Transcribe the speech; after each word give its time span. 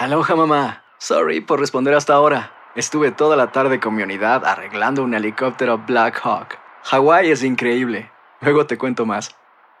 Aloha 0.00 0.34
mamá. 0.34 0.82
Sorry 0.98 1.42
por 1.42 1.60
responder 1.60 1.92
hasta 1.92 2.14
ahora. 2.14 2.52
Estuve 2.74 3.12
toda 3.12 3.36
la 3.36 3.52
tarde 3.52 3.80
con 3.80 3.94
mi 3.94 4.02
unidad 4.02 4.46
arreglando 4.46 5.04
un 5.04 5.12
helicóptero 5.12 5.76
Black 5.76 6.18
Hawk. 6.24 6.56
Hawái 6.84 7.30
es 7.30 7.44
increíble. 7.44 8.10
Luego 8.40 8.64
te 8.64 8.78
cuento 8.78 9.04
más. 9.04 9.36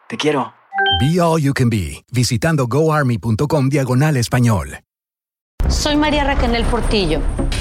Te 0.08 0.18
quiero. 0.18 0.52
Be 1.00 1.18
All 1.22 1.40
You 1.40 1.54
Can 1.54 1.70
Be, 1.70 2.04
visitando 2.12 2.66
goarmy.com 2.66 3.70
diagonal 3.70 4.18
español. 4.18 4.80
Soy 5.70 5.96
María 5.96 6.24
Raquel 6.24 6.64
Portillo. 6.64 7.20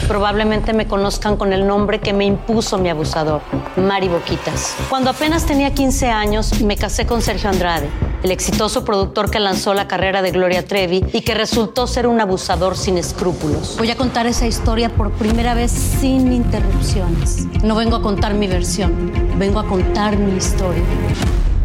Probablemente 0.09 0.73
me 0.73 0.85
conozcan 0.85 1.37
con 1.37 1.53
el 1.53 1.65
nombre 1.65 2.01
que 2.01 2.11
me 2.11 2.25
impuso 2.25 2.77
mi 2.77 2.89
abusador, 2.89 3.41
Mari 3.77 4.09
Boquitas. 4.09 4.75
Cuando 4.89 5.11
apenas 5.11 5.45
tenía 5.45 5.73
15 5.73 6.09
años, 6.09 6.61
me 6.61 6.75
casé 6.75 7.05
con 7.05 7.21
Sergio 7.21 7.49
Andrade, 7.49 7.89
el 8.23 8.31
exitoso 8.31 8.83
productor 8.83 9.31
que 9.31 9.39
lanzó 9.39 9.73
la 9.73 9.87
carrera 9.87 10.21
de 10.21 10.31
Gloria 10.31 10.65
Trevi 10.65 11.05
y 11.13 11.21
que 11.21 11.33
resultó 11.33 11.87
ser 11.87 12.07
un 12.07 12.19
abusador 12.19 12.75
sin 12.75 12.97
escrúpulos. 12.97 13.75
Voy 13.77 13.89
a 13.91 13.95
contar 13.95 14.27
esa 14.27 14.45
historia 14.45 14.89
por 14.89 15.11
primera 15.11 15.53
vez 15.53 15.71
sin 15.71 16.33
interrupciones. 16.33 17.45
No 17.63 17.75
vengo 17.75 17.97
a 17.97 18.01
contar 18.01 18.33
mi 18.33 18.47
versión, 18.47 19.11
vengo 19.37 19.59
a 19.59 19.67
contar 19.67 20.17
mi 20.17 20.37
historia. 20.37 20.83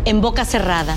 En 0.05 0.20
boca 0.20 0.45
cerrada. 0.45 0.97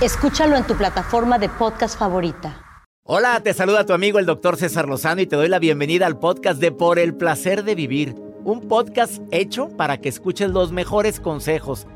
Escúchalo 0.00 0.56
en 0.56 0.66
tu 0.66 0.74
plataforma 0.74 1.38
de 1.38 1.48
podcast 1.48 1.96
favorita. 1.96 2.58
Hola, 3.04 3.40
te 3.40 3.54
saluda 3.54 3.86
tu 3.86 3.92
amigo 3.92 4.18
el 4.18 4.26
doctor 4.26 4.56
César 4.56 4.88
Lozano 4.88 5.20
y 5.20 5.26
te 5.26 5.36
doy 5.36 5.48
la 5.48 5.58
bienvenida 5.58 6.06
al 6.06 6.18
podcast 6.18 6.60
de 6.60 6.72
Por 6.72 6.98
el 6.98 7.14
Placer 7.14 7.62
de 7.62 7.74
Vivir, 7.74 8.14
un 8.44 8.68
podcast 8.68 9.22
hecho 9.30 9.68
para 9.68 9.98
que 9.98 10.08
escuches 10.08 10.50
los 10.50 10.72
mejores 10.72 11.20
consejos, 11.20 11.86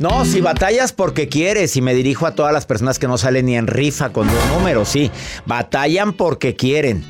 No, 0.00 0.24
si 0.24 0.40
batallas 0.40 0.94
porque 0.94 1.28
quieres, 1.28 1.76
y 1.76 1.82
me 1.82 1.92
dirijo 1.92 2.26
a 2.26 2.34
todas 2.34 2.54
las 2.54 2.64
personas 2.64 2.98
que 2.98 3.06
no 3.06 3.18
salen 3.18 3.44
ni 3.44 3.56
en 3.58 3.66
rifa 3.66 4.14
con 4.14 4.28
los 4.28 4.46
números, 4.46 4.88
sí, 4.88 5.10
batallan 5.44 6.14
porque 6.14 6.56
quieren. 6.56 7.04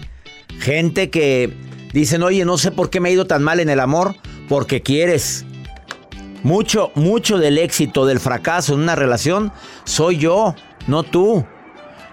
Gente 0.59 1.09
que 1.09 1.55
dicen, 1.93 2.25
oye, 2.25 2.45
no 2.45 2.59
sé 2.59 2.73
por 2.73 2.91
qué 2.91 2.99
me 2.99 3.09
ha 3.09 3.13
ido 3.13 3.29
tan 3.29 3.45
mal 3.45 3.61
en 3.61 3.71
el 3.71 3.79
amor, 3.79 4.17
porque 4.49 4.83
quieres. 4.83 5.45
Mucho, 6.43 6.91
mucho 6.97 7.39
del 7.39 7.59
éxito, 7.59 8.07
del 8.07 8.19
fracaso 8.19 8.75
en 8.75 8.81
una 8.81 8.97
relación, 8.97 9.53
soy 9.85 10.17
yo, 10.17 10.57
no 10.89 11.05
tú. 11.05 11.47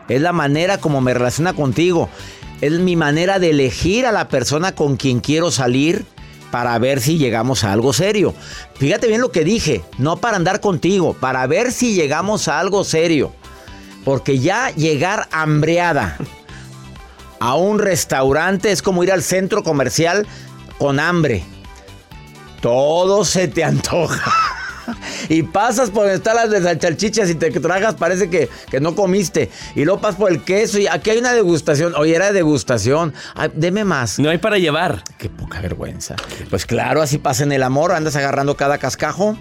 Es 0.07 0.21
la 0.21 0.31
manera 0.31 0.77
como 0.77 1.01
me 1.01 1.15
relaciona 1.15 1.53
contigo. 1.53 2.07
Es 2.61 2.73
mi 2.73 2.95
manera 2.95 3.39
de 3.39 3.49
elegir 3.49 4.05
a 4.05 4.11
la 4.11 4.27
persona 4.27 4.73
con 4.73 4.95
quien 4.95 5.21
quiero 5.21 5.49
salir 5.49 6.05
para 6.51 6.77
ver 6.79 7.01
si 7.01 7.17
llegamos 7.17 7.63
a 7.63 7.73
algo 7.73 7.93
serio. 7.93 8.33
Fíjate 8.75 9.07
bien 9.07 9.21
lo 9.21 9.31
que 9.31 9.43
dije, 9.43 9.83
no 9.97 10.17
para 10.17 10.37
andar 10.37 10.61
contigo, 10.61 11.13
para 11.13 11.45
ver 11.47 11.71
si 11.71 11.93
llegamos 11.93 12.47
a 12.47 12.59
algo 12.59 12.83
serio. 12.83 13.33
Porque 14.03 14.39
ya 14.39 14.69
llegar 14.71 15.27
hambreada 15.31 16.17
a 17.39 17.55
un 17.55 17.79
restaurante 17.79 18.71
es 18.71 18.81
como 18.81 19.03
ir 19.03 19.11
al 19.11 19.23
centro 19.23 19.63
comercial 19.63 20.25
con 20.77 20.99
hambre. 20.99 21.43
Todo 22.61 23.25
se 23.25 23.47
te 23.47 23.63
antoja. 23.63 24.56
y 25.29 25.43
pasas 25.43 25.89
por 25.89 26.03
donde 26.03 26.15
están 26.15 26.35
las 26.35 26.49
de 26.49 26.79
salchichas 26.79 27.29
y 27.29 27.35
te 27.35 27.51
tragas, 27.51 27.95
parece 27.95 28.29
que, 28.29 28.49
que, 28.69 28.79
no 28.79 28.95
comiste. 28.95 29.49
Y 29.75 29.85
luego 29.85 30.01
pasas 30.01 30.17
por 30.17 30.31
el 30.31 30.43
queso 30.43 30.79
y 30.79 30.87
aquí 30.87 31.11
hay 31.11 31.17
una 31.19 31.33
degustación. 31.33 31.95
Oye, 31.95 32.15
era 32.15 32.31
degustación. 32.31 33.13
Ay, 33.35 33.51
deme 33.53 33.83
más. 33.83 34.19
No 34.19 34.29
hay 34.29 34.37
para 34.37 34.57
llevar. 34.57 35.03
Qué 35.17 35.29
poca 35.29 35.61
vergüenza. 35.61 36.15
Pues 36.49 36.65
claro, 36.65 37.01
así 37.01 37.17
pasa 37.17 37.43
en 37.43 37.51
el 37.51 37.63
amor. 37.63 37.91
Andas 37.91 38.15
agarrando 38.15 38.55
cada 38.55 38.77
cascajo. 38.77 39.37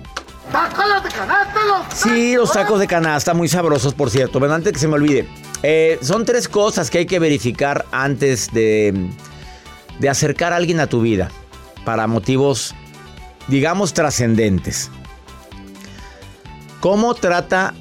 ¡Tacos 0.53 1.03
de 1.03 1.11
canasta! 1.11 1.61
Los 1.67 1.99
sí, 1.99 2.35
los 2.37 2.53
tacos 2.53 2.79
de 2.79 2.87
canasta, 2.87 3.35
muy 3.35 3.49
sabrosos, 3.49 3.95
por 3.95 4.11
cierto. 4.11 4.39
Pero 4.39 4.53
antes 4.53 4.73
que 4.73 4.79
se 4.79 4.89
me 4.89 4.95
olvide. 4.95 5.29
Eh, 5.63 5.99
son 6.03 6.25
tres 6.25 6.49
cosas 6.49 6.91
que 6.91 6.99
hay 6.99 7.07
que 7.07 7.19
verificar 7.19 7.87
antes 7.91 8.53
de, 8.53 9.11
de 9.99 10.09
acercar 10.09 10.53
a 10.53 10.57
alguien 10.57 10.81
a 10.81 10.87
tu 10.87 11.01
vida. 11.01 11.31
Para 11.85 12.07
motivos, 12.07 12.75
digamos, 13.49 13.93
trascendentes. 13.93 14.91
¿Cómo 16.81 17.15
trata 17.15 17.75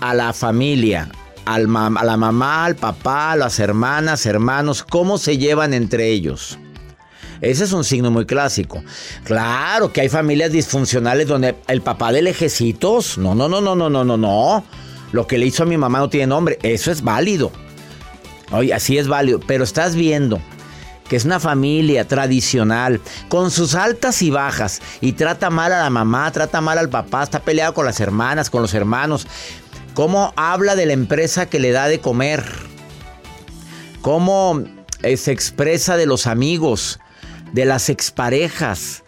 a 0.00 0.14
la 0.14 0.32
familia? 0.32 1.10
Al 1.44 1.68
a 1.76 2.04
la 2.04 2.16
mamá, 2.16 2.64
al 2.64 2.74
papá, 2.74 3.32
a 3.32 3.36
las 3.36 3.60
hermanas, 3.60 4.26
hermanos, 4.26 4.82
¿cómo 4.82 5.16
se 5.16 5.38
llevan 5.38 5.74
entre 5.74 6.08
ellos? 6.08 6.58
Ese 7.40 7.64
es 7.64 7.72
un 7.72 7.84
signo 7.84 8.10
muy 8.10 8.26
clásico. 8.26 8.82
Claro 9.24 9.92
que 9.92 10.00
hay 10.00 10.08
familias 10.08 10.50
disfuncionales 10.50 11.28
donde 11.28 11.54
el 11.68 11.82
papá 11.82 12.10
de 12.12 12.22
lejecitos. 12.22 13.18
No, 13.18 13.34
no, 13.34 13.48
no, 13.48 13.60
no, 13.60 13.76
no, 13.76 13.88
no, 13.88 14.04
no, 14.04 14.16
no. 14.16 14.64
Lo 15.12 15.26
que 15.26 15.38
le 15.38 15.46
hizo 15.46 15.62
a 15.62 15.66
mi 15.66 15.76
mamá 15.76 15.98
no 15.98 16.08
tiene 16.08 16.26
nombre. 16.26 16.58
Eso 16.62 16.90
es 16.90 17.02
válido. 17.02 17.52
Oye, 18.50 18.74
así 18.74 18.98
es 18.98 19.06
válido. 19.06 19.38
Pero 19.46 19.64
estás 19.64 19.94
viendo 19.94 20.40
que 21.08 21.16
es 21.16 21.24
una 21.24 21.40
familia 21.40 22.06
tradicional, 22.06 23.00
con 23.28 23.50
sus 23.50 23.74
altas 23.74 24.22
y 24.22 24.30
bajas, 24.30 24.80
y 25.00 25.12
trata 25.12 25.50
mal 25.50 25.72
a 25.72 25.82
la 25.82 25.90
mamá, 25.90 26.30
trata 26.32 26.60
mal 26.60 26.78
al 26.78 26.88
papá, 26.88 27.22
está 27.22 27.40
peleado 27.40 27.74
con 27.74 27.86
las 27.86 28.00
hermanas, 28.00 28.50
con 28.50 28.62
los 28.62 28.74
hermanos. 28.74 29.26
¿Cómo 29.94 30.32
habla 30.36 30.76
de 30.76 30.86
la 30.86 30.92
empresa 30.92 31.46
que 31.46 31.60
le 31.60 31.72
da 31.72 31.88
de 31.88 32.00
comer? 32.00 32.44
¿Cómo 34.02 34.62
eh, 35.02 35.16
se 35.16 35.32
expresa 35.32 35.96
de 35.96 36.06
los 36.06 36.26
amigos, 36.26 37.00
de 37.52 37.64
las 37.64 37.88
exparejas? 37.88 39.04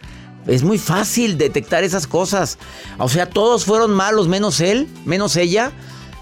Es 0.47 0.63
muy 0.63 0.79
fácil 0.79 1.37
detectar 1.37 1.83
esas 1.83 2.07
cosas. 2.07 2.57
O 2.97 3.07
sea, 3.07 3.29
todos 3.29 3.65
fueron 3.65 3.91
malos, 3.91 4.27
menos 4.27 4.61
él, 4.61 4.87
menos 5.05 5.35
ella. 5.35 5.71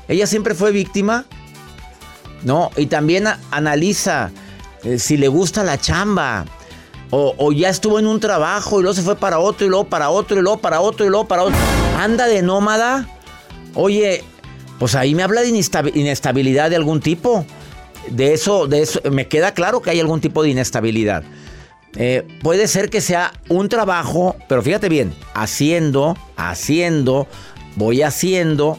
Ella 0.09 0.27
siempre 0.27 0.53
fue 0.53 0.71
víctima. 0.71 1.25
No, 2.43 2.71
y 2.75 2.87
también 2.87 3.25
analiza 3.51 4.31
eh, 4.83 4.99
si 4.99 5.17
le 5.17 5.27
gusta 5.27 5.63
la 5.63 5.77
chamba. 5.77 6.45
O, 7.09 7.53
ya 7.53 7.69
estuvo 7.69 7.99
en 7.99 8.07
un 8.07 8.19
trabajo 8.19 8.79
y 8.79 8.83
luego 8.83 8.93
se 8.93 9.01
fue 9.01 9.15
para 9.15 9.39
otro 9.39 9.65
y 9.65 9.69
luego 9.69 9.85
para 9.85 10.09
otro 10.09 10.37
y 10.37 10.41
luego 10.41 10.57
para 10.57 10.81
otro 10.81 11.05
y 11.05 11.09
luego 11.09 11.25
para 11.25 11.43
otro. 11.43 11.57
Anda 11.97 12.27
de 12.27 12.41
nómada. 12.41 13.07
Oye, 13.75 14.25
pues 14.77 14.93
ahí 14.93 15.15
me 15.15 15.23
habla 15.23 15.41
de 15.41 15.47
inestabilidad 15.93 16.69
de 16.69 16.75
algún 16.75 16.99
tipo. 16.99 17.45
De 18.09 18.33
eso, 18.33 18.67
de 18.67 18.81
eso, 18.81 18.99
me 19.09 19.27
queda 19.27 19.53
claro 19.53 19.81
que 19.81 19.89
hay 19.89 20.01
algún 20.01 20.19
tipo 20.19 20.43
de 20.43 20.49
inestabilidad. 20.49 21.23
Eh, 21.95 22.27
puede 22.43 22.67
ser 22.67 22.89
que 22.89 23.01
sea 23.01 23.33
un 23.49 23.69
trabajo, 23.69 24.35
pero 24.47 24.61
fíjate 24.61 24.89
bien, 24.89 25.13
haciendo, 25.33 26.17
haciendo, 26.35 27.27
voy 27.75 28.01
haciendo, 28.01 28.77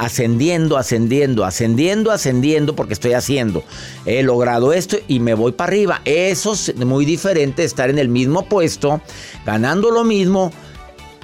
ascendiendo, 0.00 0.78
ascendiendo, 0.78 1.44
ascendiendo, 1.44 2.10
ascendiendo, 2.10 2.74
porque 2.74 2.94
estoy 2.94 3.12
haciendo. 3.12 3.62
He 4.06 4.22
logrado 4.22 4.72
esto 4.72 4.96
y 5.08 5.20
me 5.20 5.34
voy 5.34 5.52
para 5.52 5.68
arriba. 5.68 6.00
Eso 6.06 6.54
es 6.54 6.74
muy 6.74 7.04
diferente 7.04 7.64
estar 7.64 7.90
en 7.90 7.98
el 7.98 8.08
mismo 8.08 8.46
puesto, 8.46 9.02
ganando 9.44 9.90
lo 9.90 10.02
mismo. 10.02 10.52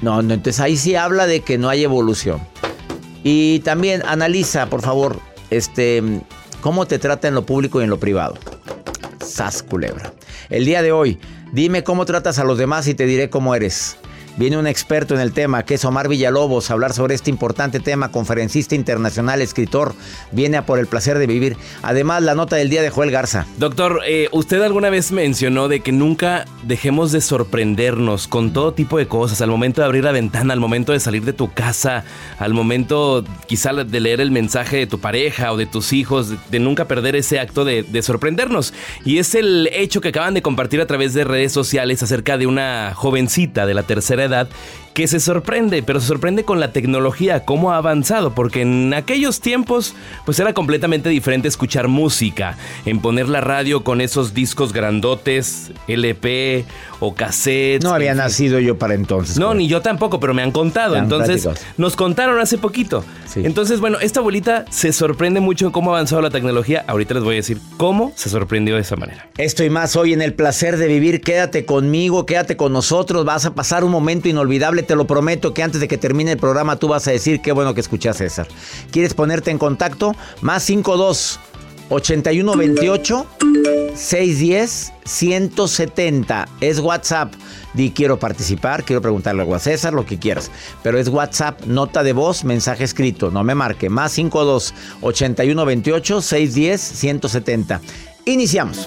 No, 0.03 0.21
no, 0.21 0.35
entonces 0.35 0.61
ahí 0.61 0.77
sí 0.77 0.95
habla 0.95 1.27
de 1.27 1.41
que 1.41 1.57
no 1.57 1.71
hay 1.71 1.85
evolución. 1.85 2.39
Y 3.25 3.61
también 3.61 4.03
analiza, 4.05 4.69
por 4.69 4.83
favor, 4.83 5.21
este, 5.49 6.03
cómo 6.61 6.85
te 6.85 6.99
trata 6.99 7.29
en 7.29 7.35
lo 7.35 7.47
público 7.47 7.81
y 7.81 7.85
en 7.85 7.91
lo 7.91 7.99
privado. 7.99 8.35
Sas 9.25 9.63
culebra. 9.63 10.13
El 10.51 10.67
día 10.67 10.83
de 10.83 10.93
hoy, 10.93 11.19
dime 11.51 11.83
cómo 11.83 12.05
tratas 12.05 12.39
a 12.39 12.45
los 12.45 12.59
demás 12.59 12.87
y 12.89 12.95
te 12.95 13.07
diré 13.07 13.31
cómo 13.31 13.55
eres. 13.55 13.97
Viene 14.37 14.59
un 14.59 14.67
experto 14.67 15.15
en 15.15 15.21
el 15.21 15.33
tema, 15.33 15.65
que 15.65 15.75
es 15.75 15.85
Omar 15.87 16.09
Villalobos, 16.09 16.69
a 16.69 16.75
hablar 16.75 16.93
sobre 16.93 17.15
este 17.15 17.31
importante 17.31 17.81
tema, 17.81 18.11
conferencista 18.11 18.75
internacional, 18.75 19.41
escritor, 19.41 19.95
viene 20.31 20.59
a 20.59 20.67
por 20.67 20.79
el 20.79 20.87
placer 20.87 21.19
de 21.19 21.27
vivir. 21.27 21.57
Además, 21.81 22.23
la 22.23 22.35
nota 22.35 22.57
del 22.57 22.69
día 22.69 22.83
de 22.83 22.91
Joel 22.91 23.11
Garza. 23.11 23.47
Doctor, 23.57 24.03
eh, 24.07 24.29
usted 24.33 24.61
alguna 24.61 24.91
vez 24.91 25.11
mencionó 25.11 25.69
de 25.69 25.81
que 25.81 25.91
nunca 25.91 26.45
dejemos 26.65 27.13
de 27.13 27.23
sorprendernos 27.23 28.29
con 28.29 28.53
todo 28.53 28.75
tipo 28.75 28.99
de 28.99 29.09
cosas, 29.09 29.41
al 29.41 29.49
momento 29.49 29.81
de 29.81 29.87
abrir 29.87 30.05
la 30.05 30.13
ventana, 30.13 30.53
al 30.53 30.61
momento 30.61 30.93
de 30.93 31.01
salir 31.01 31.25
de 31.25 31.33
tu 31.33 31.51
casa, 31.55 32.05
al 32.39 32.53
momento 32.53 33.25
quizá 33.47 33.73
de 33.73 34.01
leer 34.01 34.21
el 34.21 34.33
mensaje 34.33 34.77
de 34.77 34.87
tu 34.87 35.01
pareja 35.01 35.51
o 35.51 35.57
de 35.57 35.65
tus 35.65 35.95
hijos, 35.95 36.35
de 36.51 36.59
nunca 36.59 36.85
perder 36.85 37.17
ese 37.17 37.41
acto 37.41 37.65
de, 37.65 37.85
de 37.85 38.03
sorprendernos. 38.03 38.75
Y 39.03 39.17
es 39.17 39.35
el 39.35 39.71
hecho 39.73 40.03
que 40.03 40.09
acaban 40.09 40.35
de 40.35 40.43
compartir 40.43 40.83
a 40.83 40.87
través 40.87 41.15
de 41.15 41.25
redes 41.25 41.53
sociales 41.53 42.03
acerca 42.03 42.37
de 42.37 42.47
una 42.47 42.93
jovencita 42.95 43.65
de 43.65 43.73
la 43.73 43.83
tercera 43.83 44.26
edad 44.27 44.49
que 44.97 45.09
se 45.09 45.21
sorprende, 45.21 45.83
pero 45.83 46.01
se 46.01 46.07
sorprende 46.07 46.45
con 46.45 46.59
la 46.59 46.73
tecnología, 46.73 47.45
cómo 47.45 47.71
ha 47.71 47.77
avanzado, 47.77 48.35
porque 48.35 48.63
en 48.63 48.95
aquellos 48.95 49.41
tiempos 49.43 49.95
pues 50.25 50.41
era 50.41 50.55
completamente 50.55 51.11
diferente 51.11 51.49
escuchar 51.49 51.87
música, 51.87 52.57
en 52.87 53.01
poner 53.01 53.29
la 53.29 53.43
radio 53.43 53.85
con 53.85 54.01
esos 54.01 54.33
discos 54.33 54.73
grandotes, 54.73 55.71
LP 55.87 56.65
o 57.01 57.15
cassette. 57.15 57.83
No 57.83 57.93
había 57.93 58.15
nacido 58.15 58.59
yo 58.59 58.79
para 58.79 58.95
entonces. 58.95 59.37
No, 59.37 59.53
ni 59.53 59.69
yo 59.69 59.83
tampoco, 59.83 60.19
pero 60.19 60.33
me 60.33 60.41
han 60.41 60.51
contado. 60.51 60.97
Entonces, 60.97 61.47
nos 61.77 61.95
contaron 61.95 62.41
hace 62.41 62.57
poquito. 62.57 63.05
Entonces, 63.35 63.81
bueno, 63.81 63.99
esta 64.01 64.21
abuelita 64.21 64.65
se 64.71 64.95
sorprende 64.95 65.41
mucho 65.41 65.67
en 65.67 65.73
cómo 65.73 65.91
ha 65.91 65.97
avanzado 65.97 66.23
la 66.23 66.31
tecnología. 66.31 66.87
Ahorita 66.87 67.13
les 67.13 67.23
voy 67.23 67.35
a 67.35 67.37
decir 67.37 67.61
cómo 67.77 68.13
se 68.17 68.31
sorprendió 68.31 68.77
de 68.77 68.81
esa 68.81 68.97
manera. 68.97 69.29
Esto 69.37 69.63
y 69.63 69.69
más 69.69 69.95
hoy 69.95 70.15
en 70.15 70.23
el 70.23 70.33
placer 70.33 70.79
de 70.79 70.87
vivir. 70.87 71.21
Quédate 71.21 71.67
conmigo, 71.67 72.25
quédate 72.25 72.57
con 72.57 72.73
nosotros. 72.73 73.27
Vas 73.27 73.45
a 73.45 73.55
pasar 73.55 73.85
un 73.85 73.91
momento 73.91 74.31
inolvidable 74.31 74.86
te 74.87 74.97
lo 74.97 75.07
prometo 75.07 75.53
que 75.53 75.63
antes 75.63 75.81
de 75.81 75.89
que 75.89 75.99
termine 75.99 76.33
el 76.33 76.39
programa 76.39 76.77
tú 76.77 76.89
vas 76.89 77.07
a 77.09 77.11
decir 77.11 77.41
qué 77.41 77.53
bueno 77.53 77.75
que 77.75 77.81
escuchas 77.81 78.17
César. 78.17 78.49
¿Quieres 78.91 79.15
ponerte 79.15 79.51
en 79.51 79.59
contacto? 79.59 80.15
Más 80.41 80.63
52 80.63 81.41
8128 81.89 83.27
610 83.95 84.93
170 85.05 86.49
es 86.61 86.79
WhatsApp. 86.81 87.33
Di 87.75 87.91
quiero 87.91 88.19
participar, 88.19 88.85
quiero 88.85 89.03
preguntarle 89.03 89.43
algo 89.43 89.55
a 89.55 89.59
César, 89.59 89.93
lo 89.93 90.07
que 90.07 90.19
quieras. 90.19 90.51
Pero 90.83 90.99
es 90.99 91.09
WhatsApp, 91.09 91.65
nota 91.67 92.03
de 92.03 92.13
voz, 92.13 92.45
mensaje 92.45 92.85
escrito. 92.85 93.31
No 93.31 93.45
me 93.45 93.55
marque. 93.55 93.89
Más 93.89 94.13
52 94.13 94.75
8128 95.03 96.23
610 96.23 96.81
170. 96.81 97.81
Iniciamos. 98.25 98.87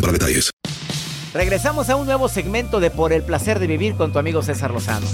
para 0.00 0.12
detalles. 0.12 0.50
Regresamos 1.34 1.90
a 1.90 1.96
un 1.96 2.06
nuevo 2.06 2.28
segmento 2.28 2.80
de 2.80 2.90
Por 2.90 3.12
el 3.12 3.22
placer 3.22 3.58
de 3.58 3.66
vivir 3.66 3.94
con 3.94 4.12
tu 4.12 4.18
amigo 4.18 4.42
César 4.42 4.70
Lozano. 4.70 5.06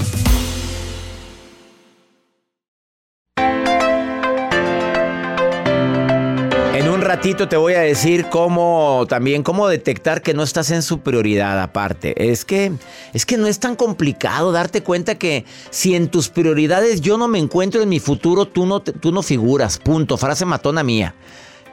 En 6.75 6.89
un 6.89 7.01
ratito 7.01 7.49
te 7.49 7.57
voy 7.57 7.75
a 7.75 7.81
decir 7.81 8.27
cómo 8.31 9.07
también 9.09 9.43
cómo 9.43 9.69
detectar 9.69 10.23
que 10.23 10.35
no 10.35 10.43
estás 10.43 10.71
en 10.71 10.83
su 10.83 11.01
prioridad 11.01 11.61
aparte. 11.61 12.31
Es 12.31 12.45
que 12.45 12.73
es 13.13 13.27
que 13.27 13.37
no 13.37 13.47
es 13.47 13.59
tan 13.59 13.75
complicado 13.75 14.53
darte 14.53 14.83
cuenta 14.83 15.17
que 15.17 15.45
si 15.71 15.95
en 15.95 16.09
tus 16.09 16.29
prioridades 16.29 17.01
yo 17.01 17.19
no 17.19 17.29
me 17.29 17.39
encuentro 17.39 17.83
en 17.83 17.89
mi 17.89 18.01
futuro, 18.01 18.47
tú 18.47 18.67
no 18.67 18.81
tú 18.81 19.13
no 19.13 19.23
figuras. 19.23 19.79
Punto, 19.79 20.17
frase 20.17 20.45
matona 20.45 20.83
mía. 20.83 21.15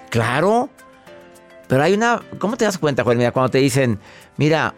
Claro, 0.09 0.69
pero 1.71 1.83
hay 1.83 1.93
una. 1.93 2.19
¿Cómo 2.37 2.57
te 2.57 2.65
das 2.65 2.77
cuenta, 2.77 3.05
Juan? 3.05 3.17
Mira, 3.17 3.31
cuando 3.31 3.49
te 3.49 3.59
dicen, 3.59 3.97
mira, 4.35 4.73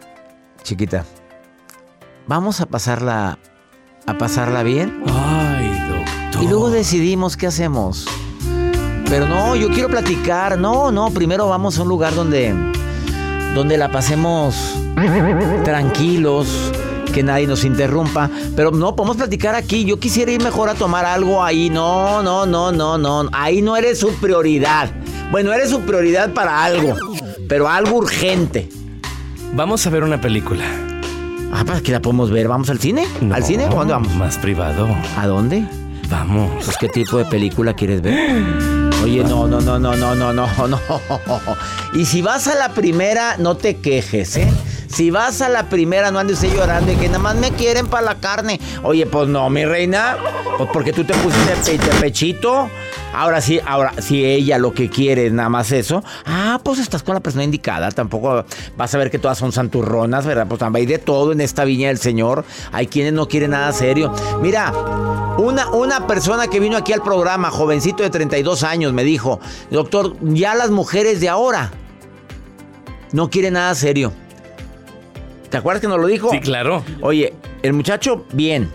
chiquita, 0.62 1.04
vamos 2.28 2.60
a 2.60 2.66
pasarla. 2.66 3.36
a 4.06 4.16
pasarla 4.16 4.62
bien. 4.62 5.02
Ay, 5.08 5.76
doctor. 5.88 6.44
Y 6.44 6.46
luego 6.46 6.70
decidimos 6.70 7.36
qué 7.36 7.48
hacemos. 7.48 8.06
Pero 9.08 9.26
no, 9.26 9.56
yo 9.56 9.70
quiero 9.70 9.88
platicar. 9.88 10.56
No, 10.56 10.92
no, 10.92 11.10
primero 11.10 11.48
vamos 11.48 11.80
a 11.80 11.82
un 11.82 11.88
lugar 11.88 12.14
donde. 12.14 12.54
donde 13.56 13.76
la 13.76 13.90
pasemos 13.90 14.76
tranquilos 15.64 16.70
que 17.14 17.22
nadie 17.22 17.46
nos 17.46 17.64
interrumpa. 17.64 18.28
Pero 18.56 18.72
no, 18.72 18.96
podemos 18.96 19.16
platicar 19.16 19.54
aquí. 19.54 19.84
Yo 19.84 19.98
quisiera 19.98 20.32
ir 20.32 20.42
mejor 20.42 20.68
a 20.68 20.74
tomar 20.74 21.04
algo 21.04 21.42
ahí. 21.42 21.70
No, 21.70 22.22
no, 22.22 22.44
no, 22.44 22.72
no, 22.72 22.98
no. 22.98 23.28
Ahí 23.32 23.62
no 23.62 23.76
eres 23.76 24.00
su 24.00 24.12
prioridad. 24.16 24.90
Bueno, 25.30 25.52
eres 25.52 25.70
su 25.70 25.80
prioridad 25.80 26.34
para 26.34 26.64
algo, 26.64 26.96
pero 27.48 27.68
algo 27.68 27.96
urgente. 27.96 28.68
Vamos 29.54 29.86
a 29.86 29.90
ver 29.90 30.02
una 30.02 30.20
película. 30.20 30.64
Ah, 31.52 31.64
¿para 31.64 31.80
qué 31.80 31.92
la 31.92 32.02
podemos 32.02 32.30
ver? 32.30 32.48
¿Vamos 32.48 32.68
al 32.68 32.80
cine? 32.80 33.06
¿Al 33.32 33.44
cine? 33.44 33.68
¿Cuándo 33.68 33.94
vamos? 33.94 34.14
Más 34.16 34.36
privado. 34.38 34.88
¿A 35.16 35.26
dónde? 35.26 35.64
Vamos. 36.10 36.64
Pues, 36.64 36.76
¿Qué 36.76 36.88
tipo 36.88 37.16
de 37.16 37.24
película 37.26 37.74
quieres 37.74 38.02
ver? 38.02 38.44
Oye, 39.04 39.22
no, 39.22 39.46
no, 39.46 39.60
no, 39.60 39.78
no, 39.78 39.94
no, 39.94 40.14
no, 40.14 40.32
no, 40.32 40.48
no. 40.66 40.80
Y 41.94 42.06
si 42.06 42.22
vas 42.22 42.48
a 42.48 42.56
la 42.56 42.70
primera, 42.70 43.36
no 43.38 43.56
te 43.56 43.76
quejes, 43.76 44.36
¿eh? 44.36 44.52
Si 44.94 45.10
vas 45.10 45.42
a 45.42 45.48
la 45.48 45.68
primera, 45.68 46.12
no 46.12 46.20
andes 46.20 46.40
llorando 46.40 46.92
y 46.92 46.94
que 46.94 47.08
nada 47.08 47.18
más 47.18 47.34
me 47.34 47.50
quieren 47.50 47.88
para 47.88 48.04
la 48.06 48.14
carne. 48.14 48.60
Oye, 48.84 49.06
pues 49.06 49.26
no, 49.28 49.50
mi 49.50 49.64
reina. 49.64 50.16
Pues 50.56 50.70
porque 50.72 50.92
tú 50.92 51.02
te 51.02 51.12
pusiste 51.14 51.78
pechito. 52.00 52.70
Ahora 53.12 53.40
sí, 53.40 53.58
ahora 53.66 53.92
si 54.00 54.24
ella 54.24 54.56
lo 54.56 54.72
que 54.72 54.88
quiere 54.88 55.26
es 55.26 55.32
nada 55.32 55.48
más 55.48 55.72
eso. 55.72 56.04
Ah, 56.26 56.60
pues 56.62 56.78
estás 56.78 57.02
con 57.02 57.14
la 57.14 57.20
persona 57.20 57.42
indicada. 57.42 57.90
Tampoco 57.90 58.44
vas 58.76 58.94
a 58.94 58.98
ver 58.98 59.10
que 59.10 59.18
todas 59.18 59.36
son 59.36 59.50
santurronas, 59.50 60.26
¿verdad? 60.26 60.46
Pues 60.46 60.60
también 60.60 60.82
hay 60.82 60.86
de 60.86 60.98
todo 61.00 61.32
en 61.32 61.40
esta 61.40 61.64
viña 61.64 61.88
del 61.88 61.98
Señor. 61.98 62.44
Hay 62.70 62.86
quienes 62.86 63.14
no 63.14 63.26
quieren 63.26 63.50
nada 63.50 63.72
serio. 63.72 64.14
Mira, 64.40 64.72
una, 65.38 65.70
una 65.70 66.06
persona 66.06 66.46
que 66.46 66.60
vino 66.60 66.76
aquí 66.76 66.92
al 66.92 67.02
programa, 67.02 67.50
jovencito 67.50 68.04
de 68.04 68.10
32 68.10 68.62
años, 68.62 68.92
me 68.92 69.02
dijo, 69.02 69.40
doctor, 69.72 70.14
ya 70.20 70.54
las 70.54 70.70
mujeres 70.70 71.20
de 71.20 71.28
ahora 71.28 71.72
no 73.10 73.28
quieren 73.28 73.54
nada 73.54 73.74
serio. 73.74 74.12
¿Te 75.54 75.58
acuerdas 75.58 75.80
que 75.80 75.86
nos 75.86 76.00
lo 76.00 76.08
dijo? 76.08 76.30
Sí, 76.32 76.40
claro. 76.40 76.82
Oye, 77.00 77.32
el 77.62 77.74
muchacho, 77.74 78.26
bien. 78.32 78.68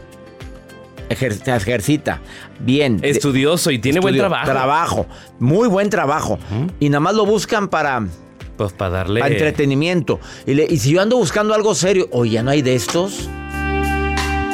ejercita, 1.10 2.22
bien. 2.58 3.02
Estudioso 3.02 3.70
y 3.72 3.80
tiene 3.80 4.00
buen 4.00 4.16
trabajo. 4.16 4.46
Trabajo, 4.46 5.06
muy 5.40 5.68
buen 5.68 5.90
trabajo. 5.90 6.40
Y 6.80 6.88
nada 6.88 7.02
más 7.02 7.16
lo 7.16 7.26
buscan 7.26 7.68
para... 7.68 8.08
Pues 8.56 8.72
para 8.72 8.92
darle... 8.92 9.20
Para 9.20 9.34
entretenimiento. 9.34 10.22
Y, 10.46 10.78
si 10.78 10.92
yo 10.92 11.02
ando 11.02 11.18
buscando 11.18 11.54
algo 11.54 11.76
serio, 11.76 12.08
oye, 12.12 12.32
¿ya 12.32 12.44
no 12.44 12.52
hay 12.52 12.62
de 12.62 12.76
estos? 12.76 13.30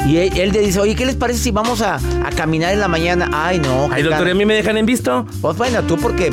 Y 0.08 0.16
él, 0.16 0.50
le 0.50 0.62
dice, 0.62 0.80
oye, 0.80 0.96
¿qué 0.96 1.06
les 1.06 1.14
parece 1.14 1.38
si 1.38 1.52
vamos 1.52 1.80
a, 1.80 2.00
caminar 2.34 2.72
en 2.72 2.80
la 2.80 2.88
mañana? 2.88 3.30
Ay, 3.32 3.60
no. 3.60 3.88
Ay, 3.92 4.02
doctor, 4.02 4.26
¿y 4.26 4.30
a 4.32 4.34
mí 4.34 4.44
me 4.44 4.54
dejan 4.54 4.76
en 4.76 4.86
visto? 4.86 5.24
Pues 5.40 5.56
bueno, 5.56 5.80
tú 5.84 5.96
porque 5.96 6.30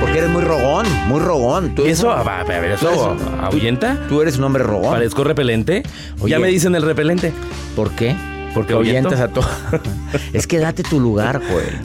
porque 0.00 0.18
eres 0.18 0.30
muy 0.30 0.42
rogón, 0.42 0.86
muy 1.08 1.20
rogón. 1.20 1.74
¿Y 1.78 1.88
eso? 1.88 2.10
A 2.10 2.44
ver, 2.44 2.64
¿eso 2.72 3.16
ahuyenta? 3.40 3.98
Tú, 4.08 4.22
eres 4.22 4.38
un 4.38 4.44
hombre 4.44 4.62
rogón. 4.62 4.92
¿Parezco 4.92 5.24
repelente? 5.24 5.82
ya 6.26 6.38
me 6.38 6.48
dicen 6.48 6.74
el 6.74 6.82
repelente. 6.82 7.32
¿Por 7.74 7.90
qué? 7.90 8.16
Porque 8.54 8.72
ahuyentas 8.72 9.20
a 9.20 9.28
todo. 9.28 9.46
es 10.32 10.46
que 10.46 10.58
date 10.58 10.82
tu 10.82 10.98
lugar, 10.98 11.42
Joel. 11.46 11.78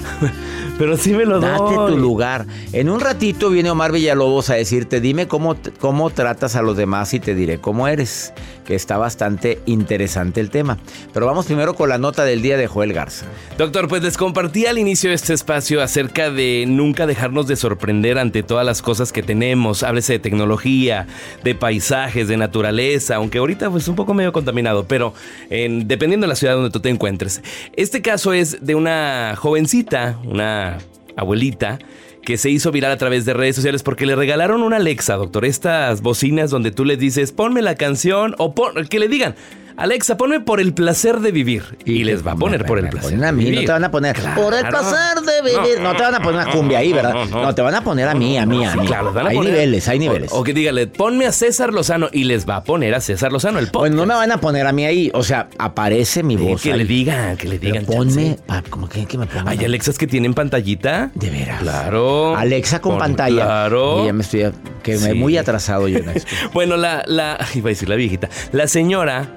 Pero 0.78 0.96
sí 0.96 1.12
me 1.14 1.26
lo 1.26 1.40
Date 1.42 1.76
doy. 1.76 1.92
tu 1.92 1.98
lugar. 1.98 2.46
En 2.72 2.90
un 2.90 3.02
ratito 3.02 3.50
viene 3.50 3.70
Omar 3.70 3.92
Villalobos 3.92 4.50
a 4.50 4.56
decirte, 4.56 5.02
dime 5.02 5.28
cómo, 5.28 5.58
cómo 5.80 6.10
tratas 6.10 6.56
a 6.56 6.62
los 6.62 6.78
demás 6.78 7.14
y 7.14 7.20
te 7.20 7.36
diré 7.36 7.60
cómo 7.60 7.88
eres. 7.90 8.34
Que 8.66 8.76
está 8.76 8.98
bastante 8.98 9.60
interesante 9.66 10.40
el 10.40 10.50
tema. 10.50 10.78
Pero 11.14 11.26
vamos 11.26 11.46
primero 11.48 11.74
con 11.74 11.90
la 11.90 11.98
nota 11.98 12.24
del 12.24 12.42
día 12.42 12.58
de 12.58 12.68
Joel 12.68 12.94
Garza. 12.94 13.26
Doctor, 13.58 13.88
pues 13.88 14.04
les 14.04 14.18
compartí 14.18 14.66
al 14.68 14.78
inicio 14.78 15.10
de 15.10 15.16
este 15.16 15.34
espacio 15.34 15.82
acerca 15.82 16.30
de 16.30 16.66
nunca 16.68 17.06
dejarnos 17.08 17.48
de 17.48 17.56
sorprender 17.56 18.18
ante 18.20 18.44
todas 18.44 18.66
las 18.66 18.82
cosas 18.82 19.12
que 19.12 19.24
tenemos. 19.24 19.84
Háblese 19.84 20.14
de 20.14 20.20
tecnología, 20.20 21.08
de 21.44 21.56
paisajes, 21.56 22.28
de 22.28 22.38
naturaleza, 22.38 23.16
aunque 23.16 23.40
ahorita 23.40 23.70
pues 23.72 23.88
un 23.88 23.96
poco 23.96 24.14
medio 24.14 24.32
contaminado, 24.32 24.86
pero 24.88 25.14
en- 25.50 25.88
dependiendo 25.88 26.26
de 26.26 26.30
la 26.30 26.36
ciudad 26.36 26.54
donde 26.54 26.70
tú 26.70 26.80
te 26.80 26.90
encuentres. 26.90 27.42
Este 27.76 28.02
caso 28.02 28.32
es 28.34 28.64
de 28.66 28.76
una 28.76 29.36
jovencita, 29.38 30.18
una 30.24 30.78
abuelita, 31.18 31.80
que 32.24 32.38
se 32.38 32.50
hizo 32.50 32.72
viral 32.72 32.92
a 32.92 32.98
través 32.98 33.26
de 33.26 33.34
redes 33.34 33.56
sociales 33.56 33.84
porque 33.84 34.06
le 34.06 34.16
regalaron 34.16 34.62
una 34.64 34.78
Alexa, 34.78 35.16
doctor. 35.16 35.44
Estas 35.46 36.02
bocinas 36.02 36.50
donde 36.52 36.72
tú 36.72 36.86
les 36.86 37.00
dices, 37.00 37.32
ponme 37.32 37.62
la 37.62 37.76
canción 37.76 38.36
o 38.38 38.54
pon- 38.54 38.86
que 38.88 39.00
le 39.00 39.08
digan, 39.08 39.36
Alexa, 39.78 40.18
ponme 40.18 40.40
por 40.40 40.60
el 40.60 40.74
placer 40.74 41.20
de 41.20 41.32
vivir. 41.32 41.64
Y, 41.86 42.04
les 42.04 42.26
va 42.26 42.34
a 42.34 42.36
poner 42.36 42.66
por 42.66 42.78
el 42.78 42.86
Me 42.86 42.92
placer. 42.92 43.12
ponen 43.12 43.24
a 43.24 43.28
de 43.28 43.34
mí, 43.34 43.44
no 43.46 43.50
vivir. 43.52 43.66
te 43.66 43.72
van 43.72 43.84
a 43.84 43.92
poner 43.92 44.16
Claro. 44.16 44.42
por 44.42 44.54
el 44.54 44.66
placer 44.68 45.22
de 45.26 45.42
vivir. 45.42 45.80
No, 45.82 45.96
te 45.96 46.04
van 46.04 46.16
a 46.16 46.20
poner 46.22 46.42
una 46.42 46.52
cumbia 46.52 46.80
ahí, 46.80 46.94
¿verdad? 46.94 47.14
no, 47.14 47.26
No, 47.26 47.42
no. 47.44 47.56
te 47.56 47.62
van 47.62 47.76
a 47.76 47.84
poner 47.84 48.08
a 48.08 48.14
mí, 48.14 48.38
a 48.38 48.46
mí, 48.46 48.66
a 48.66 48.72
Sí, 48.74 48.80
mí. 48.80 48.88
claro, 48.88 49.06
les 49.06 49.14
van 49.14 49.26
a 49.28 49.30
hay 49.30 49.36
poner- 49.38 49.54
niveles, 49.54 49.88
hay 49.88 50.00
niveles. 50.00 50.32
O, 50.32 50.40
o 50.40 50.44
que 50.44 50.54
dígale, 50.54 50.88
ponme 50.88 51.26
a 51.26 51.32
César 51.32 51.74
Lozano 51.74 52.10
y 52.12 52.24
les 52.26 52.48
va 52.48 52.58
a 52.58 52.64
poner 52.64 52.94
a 52.96 53.02
César 53.02 53.32
Lozano 53.32 53.60
el 53.60 53.66
podcast. 53.68 53.82
Pues 53.82 53.92
no 53.94 54.06
me 54.06 54.14
van 54.14 54.32
a 54.32 54.38
poner 54.40 54.66
a 54.68 54.72
mí 54.72 54.86
ahí. 54.86 55.12
O 55.14 55.24
sea, 55.24 55.48
aparece 55.58 56.24
mi 56.24 56.38
Sí, 56.38 56.44
voz. 56.44 56.62
que 56.62 56.72
ahí. 56.74 56.78
le 56.80 56.86
digan, 56.86 57.38
que 57.38 57.48
le 57.48 57.60
Pero 57.60 57.74
digan. 57.74 57.86
ponme, 57.86 58.38
ah, 58.50 58.62
como 58.70 58.88
que, 58.90 59.06
que 59.06 59.18
me 59.18 59.26
pongan. 59.26 59.48
Hay 59.48 59.64
Alexas 59.64 59.98
que 59.98 60.08
tienen 60.08 60.34
pantallita. 60.34 61.12
De 61.16 61.30
veras. 61.30 61.62
Claro. 61.62 62.36
Alexa 62.36 62.80
con 62.82 62.94
Pon- 62.94 63.00
pantalla. 63.00 63.46
Claro. 63.46 64.04
Y 64.04 64.06
ya 64.08 64.14
me 64.14 64.22
estoy 64.24 64.52
que 64.84 64.94
me 64.98 65.12
Sí. 65.12 65.14
muy 65.14 65.38
atrasado 65.38 65.88
yo 65.88 65.98
en 66.00 66.10
esto. 66.10 66.30
Bueno, 66.54 66.76
la, 66.78 67.04
la, 67.08 67.38
iba 67.56 67.68
a 67.68 67.70
decir 67.70 67.88
la 67.90 67.96
viejita, 67.96 68.30
la 68.52 68.68
señora, 68.68 69.30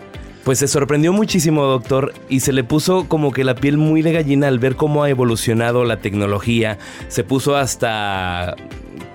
pues 0.44 0.58
se 0.58 0.68
sorprendió 0.68 1.12
muchísimo, 1.12 1.64
doctor, 1.64 2.12
y 2.28 2.40
se 2.40 2.52
le 2.52 2.64
puso 2.64 3.08
como 3.08 3.32
que 3.32 3.44
la 3.44 3.54
piel 3.54 3.78
muy 3.78 4.02
de 4.02 4.12
gallina 4.12 4.48
al 4.48 4.58
ver 4.58 4.76
cómo 4.76 5.02
ha 5.02 5.10
evolucionado 5.10 5.84
la 5.84 6.00
tecnología. 6.00 6.78
Se 7.08 7.24
puso 7.24 7.56
hasta 7.56 8.54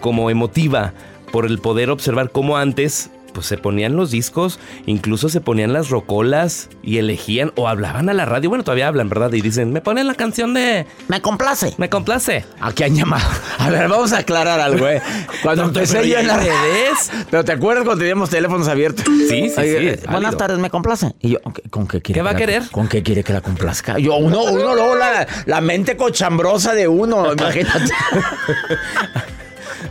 como 0.01 0.29
emotiva 0.29 0.93
por 1.31 1.45
el 1.45 1.59
poder 1.59 1.91
observar 1.91 2.31
cómo 2.31 2.57
antes 2.57 3.11
pues 3.29 3.45
se 3.45 3.57
ponían 3.57 3.95
los 3.95 4.09
discos, 4.09 4.59
incluso 4.87 5.29
se 5.29 5.39
ponían 5.39 5.71
las 5.71 5.89
rocolas 5.89 6.69
y 6.81 6.97
elegían 6.97 7.51
o 7.55 7.67
hablaban 7.67 8.09
a 8.09 8.13
la 8.13 8.25
radio. 8.25 8.49
Bueno, 8.49 8.63
todavía 8.63 8.87
hablan, 8.87 9.07
¿verdad? 9.07 9.31
Y 9.33 9.41
dicen, 9.41 9.71
me 9.71 9.81
ponen 9.81 10.07
la 10.07 10.15
canción 10.15 10.53
de... 10.53 10.87
Me 11.07 11.21
complace. 11.21 11.75
Me 11.77 11.89
complace. 11.89 12.43
Aquí 12.59 12.83
han 12.83 12.95
llamado. 12.95 13.29
A 13.59 13.69
ver, 13.69 13.89
vamos 13.89 14.13
a 14.13 14.19
aclarar 14.19 14.59
algo, 14.59 14.87
¿eh? 14.87 15.01
Cuando 15.43 15.63
empecé 15.65 16.07
yo 16.07 16.17
en 16.17 16.27
las 16.27 16.37
redes. 16.43 17.11
Pero 17.29 17.43
¿te 17.43 17.51
acuerdas 17.51 17.83
cuando 17.83 17.99
teníamos 17.99 18.29
teléfonos 18.29 18.67
abiertos? 18.69 19.03
Sí, 19.05 19.27
sí, 19.27 19.49
sí, 19.49 19.59
Oye, 19.59 19.95
Buenas 20.05 20.05
válido. 20.23 20.37
tardes, 20.37 20.59
me 20.59 20.69
complace. 20.69 21.13
Y 21.19 21.31
yo, 21.31 21.41
¿con- 21.41 21.53
¿con 21.69 21.87
qué 21.87 22.01
quiere? 22.01 22.19
¿Qué 22.19 22.23
va 22.23 22.29
a 22.29 22.33
la- 22.33 22.39
querer? 22.39 22.63
¿Con 22.71 22.87
qué 22.87 23.03
quiere 23.03 23.23
que 23.23 23.33
la 23.33 23.41
complazca? 23.41 23.99
Yo, 23.99 24.15
uno, 24.15 24.43
uno, 24.51 24.73
luego 24.75 24.95
la, 24.95 25.27
la 25.45 25.61
mente 25.61 25.97
cochambrosa 25.97 26.73
de 26.73 26.87
uno, 26.87 27.33
imagínate. 27.37 27.91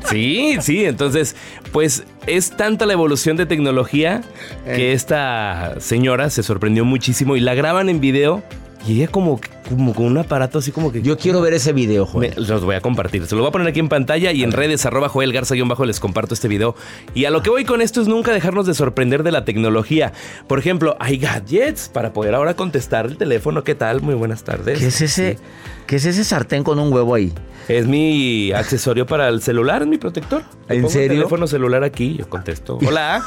Sí, 0.08 0.56
sí, 0.60 0.84
entonces, 0.84 1.36
pues 1.72 2.04
es 2.26 2.50
tanta 2.52 2.86
la 2.86 2.94
evolución 2.94 3.36
de 3.36 3.46
tecnología 3.46 4.22
Eh. 4.66 4.74
que 4.76 4.92
esta 4.92 5.74
señora 5.80 6.30
se 6.30 6.42
sorprendió 6.42 6.84
muchísimo 6.84 7.36
y 7.36 7.40
la 7.40 7.54
graban 7.54 7.88
en 7.88 8.00
video 8.00 8.42
y 8.86 8.96
ella 9.02 9.08
como, 9.10 9.40
como 9.68 9.92
con 9.94 10.06
un 10.06 10.18
aparato 10.18 10.58
así 10.58 10.70
como 10.72 10.90
que... 10.92 11.02
Yo 11.02 11.18
quiero 11.18 11.40
ver 11.40 11.52
ese 11.52 11.72
video, 11.72 12.04
Me- 12.14 12.30
Joel. 12.32 12.46
los 12.48 12.64
voy 12.64 12.74
a 12.76 12.80
compartir. 12.80 13.26
Se 13.26 13.34
lo 13.34 13.42
voy 13.42 13.48
a 13.48 13.52
poner 13.52 13.68
aquí 13.68 13.80
en 13.80 13.88
pantalla 13.88 14.32
y 14.32 14.42
en 14.44 14.52
redes 14.52 14.86
arroba 14.86 15.08
Joel 15.08 15.32
Garza 15.32 15.54
guion 15.54 15.68
bajo 15.68 15.84
les 15.84 16.00
comparto 16.00 16.32
este 16.34 16.48
video. 16.48 16.74
Y 17.14 17.24
a 17.26 17.30
lo 17.30 17.42
que 17.42 17.50
voy 17.50 17.64
con 17.64 17.80
esto 17.82 18.00
es 18.00 18.08
nunca 18.08 18.32
dejarnos 18.32 18.66
de 18.66 18.74
sorprender 18.74 19.22
de 19.24 19.32
la 19.32 19.44
tecnología. 19.44 20.12
Por 20.46 20.58
ejemplo, 20.58 20.96
hay 21.00 21.18
gadgets 21.18 21.88
para 21.88 22.12
poder 22.12 22.34
ahora 22.34 22.54
contestar 22.54 23.06
el 23.06 23.16
teléfono. 23.18 23.64
¿Qué 23.64 23.74
tal? 23.74 24.00
Muy 24.00 24.14
buenas 24.14 24.44
tardes. 24.44 24.78
¿Qué 24.78 24.86
es 24.86 25.00
ese, 25.00 25.38
¿qué 25.86 25.96
es 25.96 26.04
ese 26.06 26.24
sartén 26.24 26.62
con 26.64 26.78
un 26.78 26.92
huevo 26.92 27.14
ahí? 27.14 27.32
Es 27.68 27.86
mi 27.86 28.52
accesorio 28.52 29.04
para 29.06 29.28
el 29.28 29.42
celular, 29.42 29.82
es 29.82 29.88
mi 29.88 29.98
protector. 29.98 30.42
¿En 30.70 30.76
pongo 30.82 30.88
serio? 30.92 31.12
El 31.12 31.18
teléfono 31.18 31.46
celular 31.46 31.84
aquí, 31.84 32.16
yo 32.16 32.26
contesto. 32.28 32.78
Hola. 32.86 33.22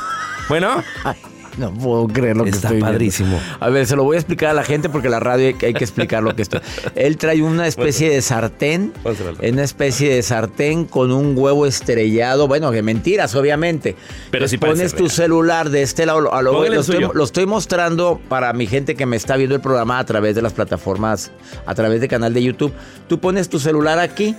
bueno, 0.49 0.83
no 1.57 1.73
puedo 1.73 2.07
creer 2.07 2.37
lo 2.37 2.43
que 2.43 2.51
Está 2.51 2.67
estoy 2.67 2.81
padrísimo. 2.81 3.39
A 3.59 3.69
ver, 3.69 3.85
se 3.85 3.95
lo 3.95 4.03
voy 4.03 4.15
a 4.15 4.19
explicar 4.19 4.49
a 4.49 4.53
la 4.53 4.63
gente 4.63 4.89
porque 4.89 5.09
la 5.09 5.19
radio 5.19 5.47
hay, 5.47 5.55
hay 5.67 5.73
que 5.73 5.83
explicar 5.83 6.23
lo 6.23 6.35
que 6.35 6.41
esto. 6.41 6.61
Él 6.95 7.17
trae 7.17 7.41
una 7.41 7.67
especie 7.67 8.09
de 8.09 8.21
sartén, 8.21 8.93
una 9.41 9.63
especie 9.63 10.13
de 10.13 10.21
sartén 10.23 10.85
con 10.85 11.11
un 11.11 11.37
huevo 11.37 11.65
estrellado. 11.65 12.47
Bueno, 12.47 12.71
que 12.71 12.81
mentiras, 12.81 13.35
obviamente. 13.35 13.95
Pero 14.31 14.45
parece 14.45 14.57
pones 14.57 14.91
tu 14.93 15.05
real. 15.05 15.11
celular 15.11 15.69
de 15.69 15.81
este 15.81 16.05
lado. 16.05 16.33
A 16.33 16.41
lo, 16.41 16.67
lo 16.67 16.79
estoy, 16.79 17.05
lo 17.13 17.23
estoy 17.23 17.45
mostrando 17.45 18.19
para 18.29 18.53
mi 18.53 18.67
gente 18.67 18.95
que 18.95 19.05
me 19.05 19.15
está 19.15 19.35
viendo 19.35 19.55
el 19.55 19.61
programa 19.61 19.99
a 19.99 20.05
través 20.05 20.35
de 20.35 20.41
las 20.41 20.53
plataformas, 20.53 21.31
a 21.65 21.75
través 21.75 21.99
del 21.99 22.09
canal 22.09 22.33
de 22.33 22.43
YouTube. 22.43 22.73
Tú 23.07 23.19
pones 23.19 23.49
tu 23.49 23.59
celular 23.59 23.99
aquí. 23.99 24.35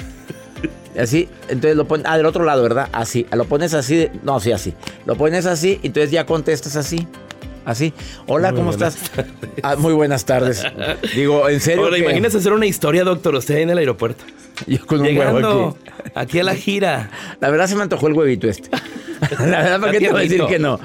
Así, 0.99 1.29
entonces 1.49 1.77
lo 1.77 1.87
pones, 1.87 2.05
ah, 2.09 2.17
del 2.17 2.27
otro 2.27 2.45
lado, 2.45 2.63
¿verdad? 2.63 2.89
Así, 2.93 3.27
lo 3.33 3.45
pones 3.47 3.73
así, 3.75 3.97
de- 3.97 4.11
no, 4.23 4.41
sí, 4.41 4.53
así. 4.53 4.75
Lo 5.07 5.17
pones 5.17 5.47
así, 5.47 5.81
entonces 5.83 6.11
ya 6.11 6.27
contestas 6.27 6.77
así, 6.77 7.07
así. 7.65 7.95
Hola, 8.27 8.51
Muy 8.51 8.59
¿cómo 8.61 8.71
estás? 8.73 8.97
Ah, 9.63 9.77
muy 9.77 9.95
buenas 9.95 10.25
tardes. 10.27 10.63
Digo, 11.15 11.49
en 11.49 11.61
serio. 11.61 11.85
ahora 11.85 11.97
que- 11.97 12.03
imagínese 12.03 12.37
hacer 12.39 12.53
una 12.53 12.67
historia, 12.67 13.05
doctor, 13.05 13.35
usted 13.35 13.57
ahí 13.57 13.63
en 13.63 13.71
el 13.71 13.79
aeropuerto. 13.79 14.25
Yo 14.67 14.85
con 14.87 15.01
un 15.01 15.07
Llegando 15.07 15.37
huevo 15.49 15.79
aquí. 15.87 16.11
aquí. 16.15 16.39
a 16.41 16.45
la 16.45 16.55
gira. 16.55 17.11
La 17.41 17.49
verdad 17.49 17.67
se 17.69 17.75
me 17.75 17.83
antojó 17.83 18.07
el 18.09 18.13
huevito 18.13 18.49
este. 18.49 18.69
La 19.39 19.63
verdad, 19.63 19.81
¿para 19.81 19.93
qué 19.93 19.99
te 20.01 20.11
voy 20.11 20.21
a 20.21 20.23
decir 20.25 20.45
que 20.47 20.59
no? 20.59 20.79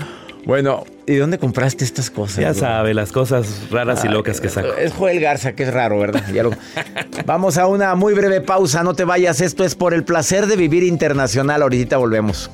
Bueno, 0.48 0.86
¿y 1.06 1.16
dónde 1.18 1.38
compraste 1.40 1.84
estas 1.84 2.10
cosas? 2.10 2.38
Ya 2.38 2.54
sabe, 2.54 2.94
las 2.94 3.12
cosas 3.12 3.70
raras 3.70 4.06
y 4.06 4.08
locas 4.08 4.40
que 4.40 4.48
saco. 4.48 4.70
Es 4.76 4.94
Joel 4.94 5.20
Garza, 5.20 5.52
que 5.52 5.64
es 5.64 5.74
raro, 5.74 6.00
¿verdad? 6.00 6.24
Ya 6.34 6.42
lo- 6.44 6.52
Vamos 7.26 7.58
a 7.58 7.68
una 7.68 7.96
muy 7.96 8.14
breve 8.14 8.40
pausa, 8.40 8.82
no 8.82 8.94
te 8.94 9.04
vayas. 9.04 9.42
Esto 9.42 9.66
es 9.66 9.76
por 9.76 9.94
el 9.94 10.06
placer 10.06 10.48
de 10.48 10.56
vivir 10.56 10.84
internacional. 10.84 11.62
Ahorita 11.64 11.98
volvemos. 11.98 12.50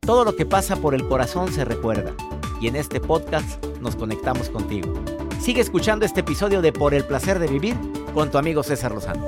Todo 0.00 0.24
lo 0.24 0.34
que 0.36 0.46
pasa 0.46 0.76
por 0.76 0.94
el 0.94 1.06
corazón 1.06 1.52
se 1.52 1.64
recuerda. 1.64 2.12
Y 2.60 2.68
en 2.68 2.76
este 2.76 3.00
podcast 3.00 3.64
nos 3.80 3.96
conectamos 3.96 4.48
contigo. 4.50 4.92
Sigue 5.40 5.60
escuchando 5.60 6.04
este 6.04 6.20
episodio 6.20 6.60
de 6.62 6.72
Por 6.72 6.94
el 6.94 7.04
placer 7.04 7.38
de 7.38 7.46
vivir 7.46 7.76
con 8.12 8.30
tu 8.30 8.38
amigo 8.38 8.62
César 8.62 8.92
Lozano. 8.92 9.26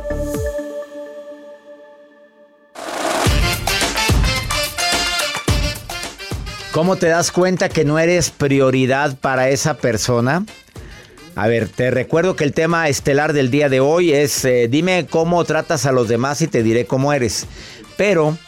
¿Cómo 6.72 6.96
te 6.96 7.08
das 7.08 7.32
cuenta 7.32 7.68
que 7.68 7.84
no 7.84 7.98
eres 7.98 8.30
prioridad 8.30 9.18
para 9.18 9.50
esa 9.50 9.74
persona? 9.74 10.46
A 11.34 11.46
ver, 11.46 11.68
te 11.68 11.90
recuerdo 11.90 12.34
que 12.34 12.44
el 12.44 12.54
tema 12.54 12.88
estelar 12.88 13.34
del 13.34 13.50
día 13.50 13.68
de 13.68 13.80
hoy 13.80 14.12
es 14.12 14.42
eh, 14.46 14.68
dime 14.70 15.06
cómo 15.08 15.44
tratas 15.44 15.84
a 15.84 15.92
los 15.92 16.08
demás 16.08 16.40
y 16.40 16.46
te 16.46 16.62
diré 16.62 16.86
cómo 16.86 17.12
eres. 17.12 17.46
Pero 17.98 18.38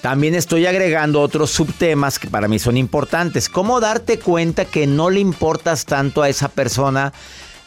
también 0.00 0.34
estoy 0.34 0.64
agregando 0.64 1.20
otros 1.20 1.50
subtemas 1.50 2.18
que 2.18 2.28
para 2.28 2.48
mí 2.48 2.58
son 2.58 2.78
importantes. 2.78 3.50
¿Cómo 3.50 3.78
darte 3.78 4.18
cuenta 4.18 4.64
que 4.64 4.86
no 4.86 5.10
le 5.10 5.20
importas 5.20 5.84
tanto 5.84 6.22
a 6.22 6.30
esa 6.30 6.48
persona? 6.48 7.12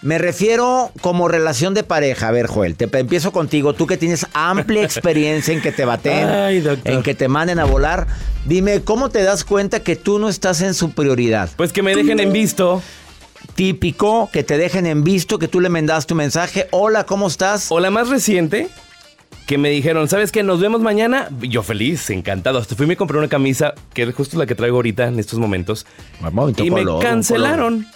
Me 0.05 0.19
refiero 0.19 0.91
como 1.01 1.27
relación 1.27 1.73
de 1.73 1.83
pareja. 1.83 2.27
A 2.27 2.31
ver, 2.31 2.45
Joel, 2.45 2.75
te 2.75 2.87
empiezo 2.99 3.31
contigo. 3.31 3.73
Tú 3.73 3.87
que 3.87 3.97
tienes 3.97 4.27
amplia 4.35 4.83
experiencia 4.83 5.51
en 5.51 5.61
que 5.61 5.71
te 5.71 5.83
baten, 5.83 6.29
Ay, 6.29 6.63
en 6.83 7.01
que 7.01 7.15
te 7.15 7.27
manden 7.27 7.57
a 7.57 7.65
volar. 7.65 8.05
Dime, 8.45 8.81
¿cómo 8.81 9.09
te 9.09 9.23
das 9.23 9.43
cuenta 9.43 9.79
que 9.79 9.95
tú 9.95 10.19
no 10.19 10.29
estás 10.29 10.61
en 10.61 10.75
su 10.75 10.91
prioridad? 10.91 11.49
Pues 11.57 11.73
que 11.73 11.81
me 11.81 11.95
dejen 11.95 12.19
en 12.19 12.31
visto. 12.31 12.83
Típico, 13.55 14.29
que 14.31 14.43
te 14.43 14.59
dejen 14.59 14.85
en 14.85 15.03
visto, 15.03 15.39
que 15.39 15.47
tú 15.47 15.59
le 15.59 15.69
mandaste 15.69 16.09
tu 16.09 16.15
mensaje. 16.15 16.67
Hola, 16.69 17.07
¿cómo 17.07 17.25
estás? 17.25 17.71
O 17.71 17.79
la 17.79 17.89
más 17.89 18.07
reciente, 18.09 18.69
que 19.47 19.57
me 19.57 19.71
dijeron, 19.71 20.07
¿sabes 20.07 20.31
qué? 20.31 20.43
Nos 20.43 20.59
vemos 20.59 20.81
mañana. 20.81 21.29
Yo 21.41 21.63
feliz, 21.63 22.11
encantado. 22.11 22.59
Hasta 22.59 22.75
fui 22.75 22.85
y 22.85 22.89
me 22.89 22.95
compré 22.95 23.17
una 23.17 23.27
camisa, 23.27 23.73
que 23.95 24.03
es 24.03 24.13
justo 24.13 24.37
la 24.37 24.45
que 24.45 24.53
traigo 24.53 24.75
ahorita 24.75 25.07
en 25.07 25.17
estos 25.17 25.39
momentos. 25.39 25.87
Y 26.57 26.69
me 26.69 26.83
color, 26.83 27.01
cancelaron. 27.01 27.87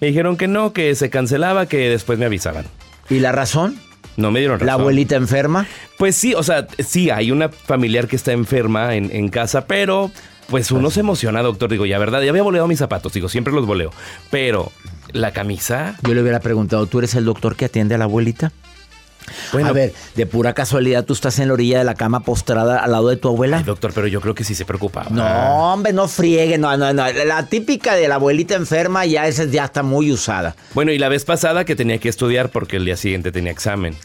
Me 0.00 0.08
dijeron 0.08 0.36
que 0.36 0.48
no, 0.48 0.72
que 0.72 0.94
se 0.94 1.10
cancelaba, 1.10 1.66
que 1.66 1.88
después 1.88 2.18
me 2.18 2.26
avisaban. 2.26 2.66
¿Y 3.10 3.20
la 3.20 3.32
razón? 3.32 3.78
No 4.16 4.30
me 4.30 4.40
dieron 4.40 4.58
razón. 4.60 4.66
¿La 4.66 4.72
abuelita 4.74 5.16
enferma? 5.16 5.66
Pues 5.98 6.16
sí, 6.16 6.34
o 6.34 6.42
sea, 6.42 6.66
sí, 6.78 7.10
hay 7.10 7.30
una 7.30 7.48
familiar 7.48 8.06
que 8.06 8.16
está 8.16 8.32
enferma 8.32 8.94
en, 8.94 9.10
en 9.14 9.28
casa, 9.28 9.66
pero 9.66 10.10
pues 10.48 10.70
uno 10.70 10.90
se 10.90 11.00
emociona, 11.00 11.42
doctor. 11.42 11.70
Digo, 11.70 11.86
ya 11.86 11.98
verdad, 11.98 12.22
ya 12.22 12.30
había 12.30 12.42
boleado 12.42 12.68
mis 12.68 12.78
zapatos, 12.78 13.12
digo, 13.12 13.28
siempre 13.28 13.52
los 13.52 13.66
voleo. 13.66 13.90
Pero 14.30 14.70
la 15.12 15.32
camisa, 15.32 15.96
Yo 16.02 16.14
le 16.14 16.22
hubiera 16.22 16.40
preguntado, 16.40 16.86
¿tú 16.86 16.98
eres 16.98 17.14
el 17.14 17.24
doctor 17.24 17.56
que 17.56 17.64
atiende 17.66 17.94
a 17.94 17.98
la 17.98 18.04
abuelita? 18.04 18.52
A 19.52 19.72
ver, 19.72 19.92
de 20.14 20.26
pura 20.26 20.52
casualidad, 20.52 21.04
¿tú 21.04 21.12
estás 21.12 21.38
en 21.38 21.48
la 21.48 21.54
orilla 21.54 21.78
de 21.78 21.84
la 21.84 21.94
cama 21.94 22.20
postrada 22.20 22.78
al 22.78 22.92
lado 22.92 23.08
de 23.08 23.16
tu 23.16 23.28
abuela? 23.28 23.58
Ay, 23.58 23.64
doctor, 23.64 23.92
pero 23.94 24.06
yo 24.06 24.20
creo 24.20 24.34
que 24.34 24.44
sí 24.44 24.54
se 24.54 24.64
preocupaba. 24.64 25.08
No, 25.10 25.72
hombre, 25.72 25.92
no 25.92 26.08
friegue, 26.08 26.58
no, 26.58 26.76
no, 26.76 26.92
no. 26.92 27.10
La 27.12 27.46
típica 27.46 27.94
de 27.94 28.08
la 28.08 28.16
abuelita 28.16 28.54
enferma 28.54 29.06
ya 29.06 29.26
esa 29.26 29.44
ya 29.44 29.64
está 29.64 29.82
muy 29.82 30.12
usada. 30.12 30.56
Bueno, 30.74 30.92
y 30.92 30.98
la 30.98 31.08
vez 31.08 31.24
pasada 31.24 31.64
que 31.64 31.76
tenía 31.76 31.98
que 31.98 32.08
estudiar 32.08 32.50
porque 32.50 32.76
el 32.76 32.84
día 32.84 32.96
siguiente 32.96 33.32
tenía 33.32 33.52
examen. 33.52 33.96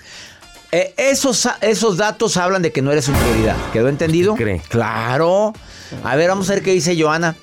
Eh, 0.71 0.93
esos, 0.97 1.49
esos 1.61 1.97
datos 1.97 2.37
hablan 2.37 2.61
de 2.61 2.71
que 2.71 2.81
no 2.81 2.91
eres 2.91 3.05
su 3.05 3.11
prioridad. 3.11 3.55
¿Quedó 3.73 3.89
entendido? 3.89 4.35
cree? 4.35 4.61
Claro. 4.69 5.53
A 6.03 6.15
ver, 6.15 6.29
vamos 6.29 6.49
a 6.49 6.53
ver 6.53 6.63
qué 6.63 6.71
dice 6.71 6.99
Joana. 6.99 7.35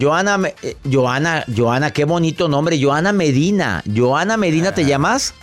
Joana, 0.00 0.38
eh, 0.62 0.76
Joana, 0.90 1.44
Joana, 1.54 1.90
qué 1.90 2.04
bonito 2.04 2.48
nombre. 2.48 2.80
Joana 2.80 3.12
Medina. 3.12 3.82
Joana 3.92 4.36
Medina, 4.36 4.72
¿te 4.72 4.84
llamas? 4.84 5.34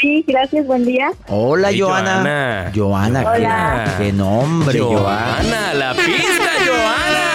Sí, 0.00 0.24
gracias, 0.26 0.66
buen 0.66 0.84
día. 0.84 1.10
Hola, 1.28 1.68
Ay, 1.68 1.80
Joana. 1.80 2.70
Joana, 2.74 3.20
qué- 3.20 3.28
Hola. 3.28 3.94
Qué, 3.98 4.12
nombre, 4.12 4.78
Joana. 4.80 4.98
Joana, 5.40 5.74
la 5.74 5.94
pista, 5.94 6.50
Joana. 6.66 7.30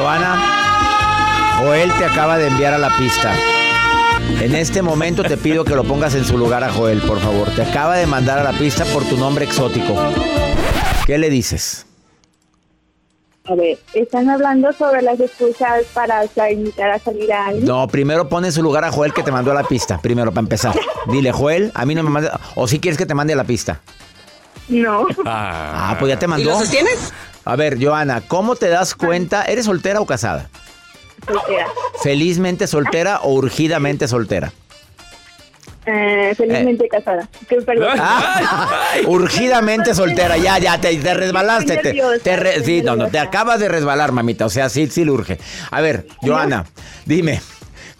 Joana, 0.00 1.58
Joel 1.60 1.92
te 1.98 2.04
acaba 2.04 2.38
de 2.38 2.48
enviar 2.48 2.74
a 2.74 2.78
la 2.78 2.90
pista. 2.96 3.32
En 4.40 4.54
este 4.54 4.82
momento 4.82 5.22
te 5.22 5.36
pido 5.36 5.64
que 5.64 5.74
lo 5.74 5.84
pongas 5.84 6.14
en 6.14 6.24
su 6.24 6.38
lugar 6.38 6.64
a 6.64 6.70
Joel, 6.72 7.00
por 7.02 7.20
favor. 7.20 7.48
Te 7.50 7.62
acaba 7.62 7.96
de 7.96 8.06
mandar 8.06 8.38
a 8.38 8.44
la 8.44 8.52
pista 8.52 8.84
por 8.86 9.04
tu 9.04 9.16
nombre 9.16 9.44
exótico. 9.44 9.94
¿Qué 11.06 11.18
le 11.18 11.30
dices? 11.30 11.86
A 13.48 13.54
ver, 13.54 13.78
están 13.94 14.28
hablando 14.28 14.72
sobre 14.74 15.00
las 15.00 15.18
excusas 15.18 15.84
para 15.94 16.20
o 16.22 16.28
sea, 16.28 16.50
invitar 16.50 16.90
a 16.90 16.98
salir 16.98 17.32
a 17.32 17.46
alguien. 17.46 17.64
No, 17.64 17.88
primero 17.88 18.28
pon 18.28 18.44
en 18.44 18.52
su 18.52 18.62
lugar 18.62 18.84
a 18.84 18.92
Joel 18.92 19.14
que 19.14 19.22
te 19.22 19.32
mandó 19.32 19.52
a 19.52 19.54
la 19.54 19.64
pista. 19.64 19.98
Primero, 20.02 20.30
para 20.32 20.40
empezar. 20.42 20.78
Dile, 21.06 21.32
Joel, 21.32 21.72
a 21.74 21.86
mí 21.86 21.94
no 21.94 22.02
me 22.02 22.10
manda. 22.10 22.38
O 22.56 22.68
si 22.68 22.78
quieres 22.78 22.98
que 22.98 23.06
te 23.06 23.14
mande 23.14 23.32
a 23.32 23.36
la 23.36 23.44
pista. 23.44 23.80
No. 24.68 25.06
Ah, 25.24 25.96
pues 25.98 26.10
ya 26.10 26.18
te 26.18 26.26
mandó. 26.26 26.58
sostienes? 26.58 27.12
A 27.46 27.56
ver, 27.56 27.82
Joana, 27.82 28.20
¿cómo 28.28 28.54
te 28.56 28.68
das 28.68 28.94
cuenta? 28.94 29.44
¿Eres 29.44 29.64
soltera 29.64 30.00
o 30.02 30.06
casada? 30.06 30.50
Soltera. 31.26 31.66
¿Felizmente 32.02 32.66
soltera 32.66 33.20
o 33.22 33.32
urgidamente 33.32 34.06
soltera? 34.08 34.52
Eh, 35.90 36.34
felizmente 36.36 36.86
casada. 36.88 37.26
Perdón. 37.64 37.98
Ah, 37.98 38.94
urgidamente 39.06 39.94
soltera, 39.94 40.36
ya, 40.36 40.58
ya, 40.58 40.78
te, 40.80 40.94
te 40.96 41.14
resbalaste. 41.14 41.76
Te, 41.78 41.82
nerviosa, 41.82 42.22
te 42.22 42.36
re- 42.36 42.62
sí, 42.64 42.82
no, 42.82 42.94
no, 42.94 43.08
te 43.08 43.18
acabas 43.18 43.58
de 43.60 43.68
resbalar, 43.68 44.12
mamita. 44.12 44.44
O 44.44 44.50
sea, 44.50 44.68
sí, 44.68 44.86
sí 44.88 45.04
le 45.04 45.12
urge. 45.12 45.38
A 45.70 45.80
ver, 45.80 46.06
Joana, 46.20 46.66
dime, 47.06 47.40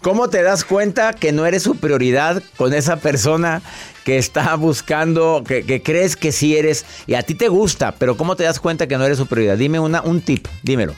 ¿cómo 0.01 0.29
te 0.29 0.43
das 0.43 0.65
cuenta 0.65 1.13
que 1.13 1.31
no 1.31 1.45
eres 1.47 1.63
su 1.63 1.77
prioridad 1.77 2.43
con 2.57 2.73
esa 2.73 2.97
persona 2.97 3.61
que 4.03 4.17
está 4.19 4.53
buscando, 4.55 5.43
que, 5.47 5.65
que 5.65 5.81
crees 5.81 6.15
que 6.15 6.31
sí 6.31 6.55
eres 6.57 6.85
y 7.07 7.15
a 7.15 7.23
ti 7.23 7.33
te 7.33 7.47
gusta, 7.47 7.93
pero 7.97 8.17
cómo 8.17 8.35
te 8.35 8.43
das 8.43 8.59
cuenta 8.59 8.87
que 8.87 8.97
no 8.97 9.05
eres 9.05 9.17
su 9.17 9.25
prioridad? 9.25 9.57
Dime 9.57 9.79
una, 9.79 10.01
un 10.03 10.21
tip, 10.21 10.47
dímelo. 10.63 10.93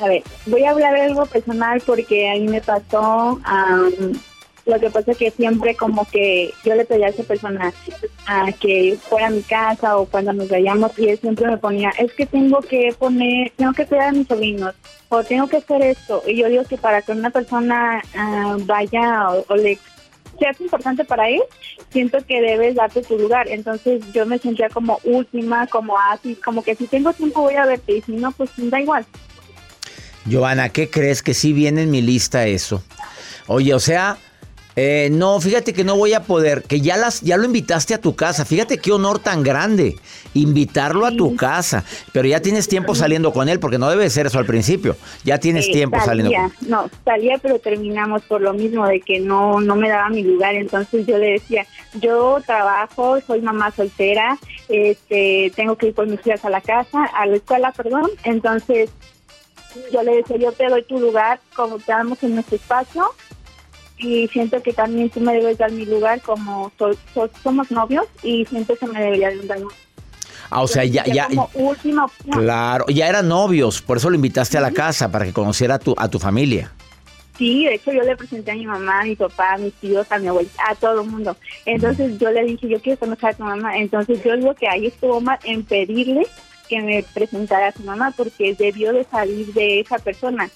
A 0.00 0.08
ver, 0.08 0.22
voy 0.46 0.64
a 0.64 0.70
hablar 0.70 0.94
de 0.94 1.02
algo 1.02 1.26
personal 1.26 1.80
porque 1.86 2.28
a 2.28 2.34
mí 2.34 2.48
me 2.48 2.60
pasó. 2.60 3.40
am, 3.44 4.12
lo 4.64 4.78
que 4.78 4.90
pasa 4.90 5.12
es 5.12 5.18
que 5.18 5.30
siempre 5.30 5.74
como 5.74 6.04
que 6.04 6.52
yo 6.64 6.74
le 6.74 6.84
pedía 6.84 7.06
a 7.06 7.10
esa 7.10 7.24
persona 7.24 7.72
a 8.26 8.52
que 8.52 8.96
fuera 9.08 9.26
a 9.26 9.30
mi 9.30 9.42
casa 9.42 9.96
o 9.96 10.06
cuando 10.06 10.32
nos 10.32 10.48
veíamos 10.48 10.96
y 10.98 11.08
él 11.08 11.18
siempre 11.18 11.48
me 11.48 11.56
ponía, 11.56 11.90
es 11.98 12.12
que 12.12 12.26
tengo 12.26 12.60
que 12.60 12.94
poner, 12.98 13.52
tengo 13.56 13.72
que 13.72 13.86
cuidar 13.86 14.08
a 14.08 14.12
mis 14.12 14.28
sobrinos 14.28 14.74
o 15.08 15.22
tengo 15.24 15.48
que 15.48 15.58
hacer 15.58 15.82
esto. 15.82 16.22
Y 16.26 16.36
yo 16.36 16.48
digo 16.48 16.64
que 16.64 16.76
para 16.76 17.02
que 17.02 17.12
una 17.12 17.30
persona 17.30 18.02
ah, 18.14 18.56
vaya 18.60 19.30
o, 19.30 19.44
o 19.48 19.56
le 19.56 19.78
sea 20.38 20.52
importante 20.58 21.04
para 21.04 21.28
él, 21.28 21.42
siento 21.90 22.18
que 22.26 22.40
debes 22.40 22.74
darte 22.74 23.02
tu 23.02 23.18
lugar. 23.18 23.48
Entonces 23.48 24.02
yo 24.12 24.26
me 24.26 24.38
sentía 24.38 24.68
como 24.68 24.98
última, 25.04 25.66
como 25.66 25.96
así, 25.98 26.34
como 26.36 26.62
que 26.62 26.74
si 26.74 26.86
tengo 26.86 27.12
tiempo 27.12 27.42
voy 27.42 27.54
a 27.54 27.66
verte 27.66 27.96
y 27.96 28.02
si 28.02 28.12
no, 28.12 28.32
pues 28.32 28.50
da 28.56 28.80
igual. 28.80 29.04
Joana, 30.30 30.68
¿qué 30.68 30.88
crees 30.88 31.22
que 31.22 31.34
sí 31.34 31.52
viene 31.52 31.82
en 31.82 31.90
mi 31.90 32.00
lista 32.00 32.46
eso? 32.46 32.82
Oye, 33.48 33.74
o 33.74 33.80
sea, 33.80 34.18
eh, 34.76 35.08
no, 35.12 35.40
fíjate 35.40 35.72
que 35.72 35.84
no 35.84 35.96
voy 35.96 36.14
a 36.14 36.22
poder, 36.22 36.62
que 36.62 36.80
ya 36.80 36.96
las, 36.96 37.20
ya 37.20 37.36
lo 37.36 37.44
invitaste 37.44 37.94
a 37.94 38.00
tu 38.00 38.14
casa. 38.14 38.44
Fíjate 38.44 38.78
qué 38.78 38.92
honor 38.92 39.18
tan 39.18 39.42
grande, 39.42 39.96
invitarlo 40.34 41.04
a 41.06 41.10
tu 41.12 41.36
casa. 41.36 41.84
Pero 42.12 42.26
ya 42.26 42.40
tienes 42.40 42.68
tiempo 42.68 42.94
saliendo 42.94 43.32
con 43.32 43.48
él, 43.48 43.60
porque 43.60 43.78
no 43.78 43.90
debe 43.90 44.08
ser 44.10 44.26
eso 44.26 44.38
al 44.38 44.46
principio. 44.46 44.96
Ya 45.24 45.38
tienes 45.38 45.68
Eh, 45.68 45.72
tiempo 45.72 45.98
saliendo. 46.04 46.32
con 46.32 46.68
No, 46.70 46.90
salía, 47.04 47.38
pero 47.42 47.58
terminamos 47.58 48.22
por 48.22 48.40
lo 48.40 48.52
mismo 48.54 48.86
de 48.86 49.00
que 49.00 49.20
no 49.20 49.60
no 49.60 49.76
me 49.76 49.88
daba 49.88 50.08
mi 50.08 50.22
lugar. 50.22 50.54
Entonces 50.54 51.06
yo 51.06 51.18
le 51.18 51.32
decía, 51.32 51.66
yo 52.00 52.38
trabajo, 52.46 53.18
soy 53.26 53.40
mamá 53.42 53.70
soltera, 53.72 54.38
este, 54.68 55.52
tengo 55.54 55.76
que 55.76 55.88
ir 55.88 55.94
por 55.94 56.06
mis 56.06 56.26
hijas 56.26 56.44
a 56.44 56.50
la 56.50 56.60
casa, 56.60 57.04
a 57.04 57.26
la 57.26 57.36
escuela, 57.36 57.72
perdón. 57.72 58.10
Entonces 58.24 58.90
yo 59.92 60.02
le 60.02 60.16
decía, 60.16 60.36
yo 60.36 60.52
te 60.52 60.66
doy 60.68 60.82
tu 60.84 60.98
lugar 60.98 61.40
como 61.54 61.78
quedamos 61.78 62.22
en 62.22 62.34
nuestro 62.34 62.56
espacio 62.56 63.04
y 64.02 64.28
siento 64.28 64.62
que 64.62 64.72
también 64.72 65.08
tú 65.10 65.20
me 65.20 65.32
debes 65.34 65.58
dar 65.58 65.70
mi 65.72 65.84
lugar 65.86 66.20
como 66.20 66.70
so- 66.78 66.96
so- 67.14 67.30
somos 67.42 67.70
novios 67.70 68.06
y 68.22 68.44
siento 68.46 68.76
que 68.76 68.86
me 68.86 69.00
debería 69.00 69.30
de 69.30 69.46
dar 69.46 69.58
Ah, 70.50 70.60
o 70.62 70.68
sea, 70.68 70.84
ya, 70.84 71.04
ya, 71.06 71.28
como 71.28 71.48
última 71.54 72.04
opción. 72.04 72.38
claro, 72.42 72.84
ya 72.88 73.08
eran 73.08 73.28
novios, 73.28 73.80
por 73.80 73.96
eso 73.96 74.10
lo 74.10 74.16
invitaste 74.16 74.58
a 74.58 74.60
la 74.60 74.70
casa, 74.70 75.10
para 75.10 75.24
que 75.24 75.32
conociera 75.32 75.76
a 75.76 75.78
tu, 75.78 75.94
a 75.96 76.08
tu 76.08 76.18
familia. 76.18 76.72
Sí, 77.38 77.64
de 77.64 77.74
hecho 77.76 77.90
yo 77.92 78.02
le 78.02 78.14
presenté 78.16 78.50
a 78.50 78.54
mi 78.54 78.66
mamá, 78.66 79.00
a 79.00 79.04
mi 79.04 79.16
papá, 79.16 79.54
a 79.54 79.58
mis 79.58 79.72
tíos, 79.74 80.06
a 80.10 80.18
mi 80.18 80.28
abuelita, 80.28 80.62
a 80.68 80.74
todo 80.74 81.00
el 81.00 81.08
mundo. 81.08 81.34
Entonces 81.64 82.18
yo 82.18 82.30
le 82.30 82.44
dije, 82.44 82.68
yo 82.68 82.78
quiero 82.80 82.98
conocer 82.98 83.30
a 83.30 83.32
tu 83.32 83.42
mamá. 83.44 83.78
Entonces 83.78 84.22
yo 84.22 84.36
digo 84.36 84.54
que 84.54 84.68
ahí 84.68 84.86
estuvo 84.88 85.20
mal 85.20 85.38
en 85.44 85.64
pedirle 85.64 86.26
que 86.68 86.80
me 86.82 87.02
presentara 87.14 87.68
a 87.68 87.72
su 87.72 87.82
mamá 87.84 88.12
porque 88.16 88.54
debió 88.54 88.92
de 88.92 89.04
salir 89.04 89.52
de 89.54 89.80
esa 89.80 89.98
persona. 89.98 90.50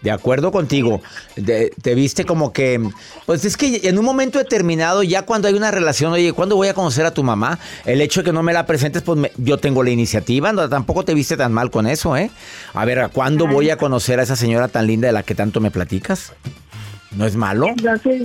De 0.00 0.12
acuerdo 0.12 0.52
contigo, 0.52 1.02
De- 1.34 1.72
te 1.82 1.94
viste 1.96 2.24
como 2.24 2.52
que, 2.52 2.80
pues 3.26 3.44
es 3.44 3.56
que 3.56 3.80
en 3.88 3.98
un 3.98 4.04
momento 4.04 4.38
determinado, 4.38 5.02
ya 5.02 5.22
cuando 5.22 5.48
hay 5.48 5.54
una 5.54 5.70
relación, 5.72 6.12
oye, 6.12 6.32
¿cuándo 6.32 6.54
voy 6.54 6.68
a 6.68 6.74
conocer 6.74 7.04
a 7.04 7.12
tu 7.12 7.24
mamá? 7.24 7.58
El 7.84 8.00
hecho 8.00 8.20
de 8.20 8.26
que 8.26 8.32
no 8.32 8.42
me 8.44 8.52
la 8.52 8.64
presentes, 8.64 9.02
pues 9.02 9.18
me- 9.18 9.32
yo 9.38 9.58
tengo 9.58 9.82
la 9.82 9.90
iniciativa, 9.90 10.52
no, 10.52 10.68
tampoco 10.68 11.04
te 11.04 11.14
viste 11.14 11.36
tan 11.36 11.52
mal 11.52 11.70
con 11.72 11.86
eso, 11.88 12.16
¿eh? 12.16 12.30
A 12.74 12.84
ver, 12.84 13.00
¿a 13.00 13.08
¿cuándo 13.08 13.46
voy 13.48 13.70
a 13.70 13.76
conocer 13.76 14.20
a 14.20 14.22
esa 14.22 14.36
señora 14.36 14.68
tan 14.68 14.86
linda 14.86 15.08
de 15.08 15.12
la 15.12 15.24
que 15.24 15.34
tanto 15.34 15.60
me 15.60 15.70
platicas? 15.72 16.32
¿No 17.16 17.26
es 17.26 17.34
malo? 17.34 17.66
Entonces 17.66 18.22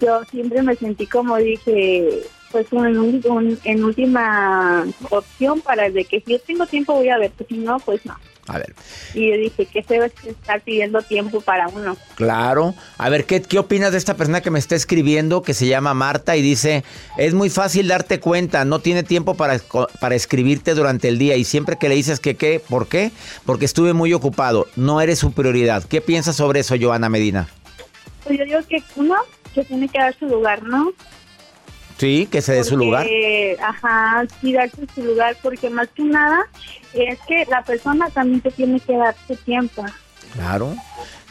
yo 0.00 0.20
siempre 0.30 0.60
me 0.62 0.74
sentí 0.76 1.06
como 1.06 1.36
dije, 1.38 2.22
pues 2.50 2.66
un- 2.72 3.58
en 3.64 3.84
última 3.84 4.84
opción 5.10 5.60
para 5.62 5.86
el 5.86 5.94
de 5.94 6.04
que 6.04 6.20
si 6.20 6.32
yo 6.32 6.38
tengo 6.40 6.66
tiempo 6.66 6.92
voy 6.94 7.08
a 7.08 7.16
verte, 7.16 7.46
si 7.48 7.54
no, 7.56 7.78
pues 7.80 8.04
no. 8.04 8.14
A 8.48 8.58
ver, 8.58 8.74
Y 9.14 9.30
yo 9.30 9.36
dije, 9.36 9.66
qué 9.66 9.82
feo 9.84 10.04
es 10.04 10.12
estar 10.26 10.60
pidiendo 10.62 11.00
tiempo 11.02 11.40
para 11.40 11.68
uno. 11.68 11.96
claro. 12.16 12.74
A 12.98 13.08
ver, 13.08 13.24
¿qué, 13.24 13.40
¿qué 13.40 13.58
opinas 13.58 13.92
de 13.92 13.98
esta 13.98 14.16
persona 14.16 14.40
que 14.40 14.50
me 14.50 14.58
está 14.58 14.74
escribiendo, 14.74 15.42
que 15.42 15.54
se 15.54 15.66
llama 15.66 15.94
Marta 15.94 16.36
y 16.36 16.42
dice, 16.42 16.82
es 17.18 17.34
muy 17.34 17.50
fácil 17.50 17.86
darte 17.86 18.18
cuenta, 18.18 18.64
no 18.64 18.80
tiene 18.80 19.04
tiempo 19.04 19.34
para, 19.34 19.60
para 20.00 20.14
escribirte 20.16 20.74
durante 20.74 21.08
el 21.08 21.18
día 21.18 21.36
y 21.36 21.44
siempre 21.44 21.76
que 21.78 21.88
le 21.88 21.94
dices 21.94 22.18
que 22.18 22.34
qué, 22.34 22.60
¿por 22.68 22.88
qué? 22.88 23.12
Porque 23.46 23.64
estuve 23.64 23.92
muy 23.92 24.12
ocupado, 24.12 24.66
no 24.74 25.00
eres 25.00 25.20
su 25.20 25.32
prioridad. 25.32 25.84
¿Qué 25.84 26.00
piensas 26.00 26.36
sobre 26.36 26.60
eso, 26.60 26.74
Joana 26.80 27.08
Medina? 27.08 27.48
Pues 28.24 28.38
yo 28.38 28.44
digo 28.44 28.58
que 28.68 28.82
uno 28.96 29.14
que 29.54 29.64
tiene 29.64 29.88
que 29.88 29.98
dar 29.98 30.16
su 30.18 30.26
lugar, 30.26 30.62
¿no? 30.62 30.92
Sí, 32.02 32.26
que 32.28 32.42
se 32.42 32.54
dé 32.54 32.64
su 32.64 32.76
lugar. 32.76 33.06
Ajá, 33.62 34.24
sí, 34.40 34.52
darse 34.52 34.88
su 34.92 35.04
lugar, 35.04 35.36
porque 35.40 35.70
más 35.70 35.86
que 35.94 36.02
nada 36.02 36.40
es 36.94 37.16
que 37.28 37.46
la 37.48 37.62
persona 37.62 38.10
también 38.10 38.40
te 38.40 38.50
tiene 38.50 38.80
que 38.80 38.96
dar 38.96 39.14
su 39.28 39.36
tiempo. 39.36 39.84
Claro. 40.32 40.74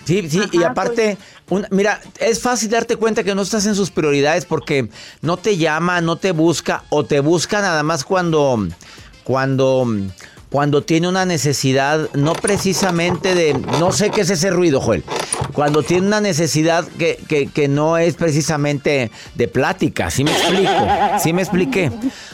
Sí, 0.06 0.30
sí, 0.30 0.42
y 0.54 0.64
aparte, 0.64 1.18
un- 1.50 1.68
mira, 1.72 2.00
es 2.20 2.40
fácil 2.42 2.70
darte 2.70 2.96
cuenta 2.96 3.22
que 3.26 3.36
no 3.36 3.42
estás 3.42 3.66
en 3.66 3.76
sus 3.76 3.92
prioridades 3.92 4.46
porque 4.46 4.88
no 5.22 5.36
te 5.36 5.58
llama, 5.58 6.00
no 6.00 6.16
te 6.16 6.32
busca 6.32 6.84
o 6.88 7.04
te 7.04 7.20
busca 7.20 7.60
nada 7.60 7.84
más 7.84 8.06
cuando, 8.06 8.66
cuando, 9.26 9.86
cuando 10.52 10.84
tiene 10.84 11.08
una 11.08 11.24
necesidad, 11.26 12.10
no 12.14 12.34
precisamente 12.34 13.36
de, 13.36 13.54
no 13.80 13.94
sé 13.94 14.10
qué 14.10 14.20
es 14.22 14.30
ese 14.30 14.50
ruido, 14.50 14.82
Joel, 14.82 15.02
cuando 15.54 15.82
tiene 15.82 16.08
una 16.08 16.20
necesidad 16.20 16.86
que, 17.00 17.18
que, 17.30 17.48
que 17.48 17.70
no 17.70 17.98
es 17.98 18.16
precisamente 18.16 19.12
de 19.36 19.48
plática, 19.48 20.12
¿sí 20.12 20.26
me 20.26 20.32
explico? 20.32 20.74
¿Sí 21.24 21.32
me 21.32 21.42
expliqué? 21.42 21.90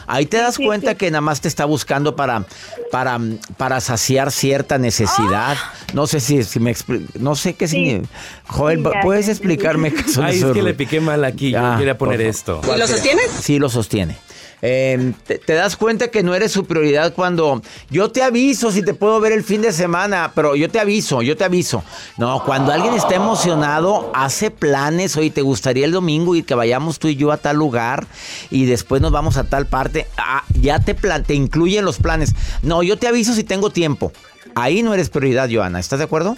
Ahí 0.08 0.26
te 0.26 0.38
das 0.38 0.58
cuenta 0.58 0.96
que 0.96 1.08
nada 1.12 1.20
más 1.20 1.40
te 1.40 1.46
está 1.46 1.64
buscando 1.64 2.16
para, 2.16 2.44
para, 2.90 3.20
para 3.56 3.80
saciar 3.80 4.32
cierta 4.32 4.78
necesidad. 4.78 5.56
No 5.94 6.08
sé 6.08 6.18
si, 6.18 6.42
si 6.42 6.58
me 6.58 6.74
no 7.20 7.36
sé 7.36 7.54
qué 7.54 7.68
significa. 7.68 8.08
Joel, 8.48 8.82
¿puedes 9.02 9.28
explicarme 9.28 9.92
qué 9.94 10.10
son 10.10 10.24
Ay, 10.24 10.40
es 10.40 10.44
que 10.44 10.62
le 10.62 10.74
piqué 10.74 11.00
mal 11.00 11.24
aquí. 11.24 11.52
Ya, 11.52 11.72
Yo 11.72 11.78
quería 11.78 11.96
poner 11.96 12.20
esto. 12.20 12.60
¿Y 12.74 12.78
lo 12.78 12.88
sostiene? 12.88 13.22
Sí, 13.40 13.60
lo 13.60 13.68
sostiene. 13.68 14.18
Eh, 14.60 15.12
te, 15.24 15.52
das 15.54 15.76
cuenta 15.76 16.08
que 16.08 16.22
no 16.22 16.34
eres 16.34 16.52
su 16.52 16.64
prioridad 16.64 17.14
cuando 17.14 17.62
yo 17.90 18.10
te 18.10 18.22
aviso 18.22 18.72
si 18.72 18.82
te 18.82 18.94
puedo 18.94 19.20
ver 19.20 19.32
el 19.32 19.44
fin 19.44 19.62
de 19.62 19.72
semana, 19.72 20.32
pero 20.34 20.56
yo 20.56 20.68
te 20.68 20.80
aviso, 20.80 21.22
yo 21.22 21.36
te 21.36 21.44
aviso. 21.44 21.84
No, 22.16 22.42
cuando 22.44 22.72
alguien 22.72 22.94
está 22.94 23.14
emocionado, 23.14 24.10
hace 24.14 24.50
planes, 24.50 25.16
oye, 25.16 25.30
¿te 25.30 25.42
gustaría 25.42 25.84
el 25.84 25.92
domingo 25.92 26.34
y 26.34 26.42
que 26.42 26.54
vayamos 26.54 26.98
tú 26.98 27.08
y 27.08 27.16
yo 27.16 27.32
a 27.32 27.36
tal 27.36 27.56
lugar 27.56 28.06
y 28.50 28.66
después 28.66 29.00
nos 29.00 29.12
vamos 29.12 29.36
a 29.36 29.44
tal 29.44 29.66
parte? 29.66 30.06
Ah, 30.16 30.44
ya 30.60 30.80
te, 30.80 30.94
plan, 30.94 31.22
te 31.22 31.34
incluyen 31.34 31.84
los 31.84 31.98
planes. 31.98 32.34
No, 32.62 32.82
yo 32.82 32.98
te 32.98 33.06
aviso 33.06 33.34
si 33.34 33.44
tengo 33.44 33.70
tiempo. 33.70 34.12
Ahí 34.54 34.82
no 34.82 34.92
eres 34.94 35.08
prioridad, 35.08 35.48
Joana, 35.52 35.78
¿estás 35.78 36.00
de 36.00 36.06
acuerdo? 36.06 36.36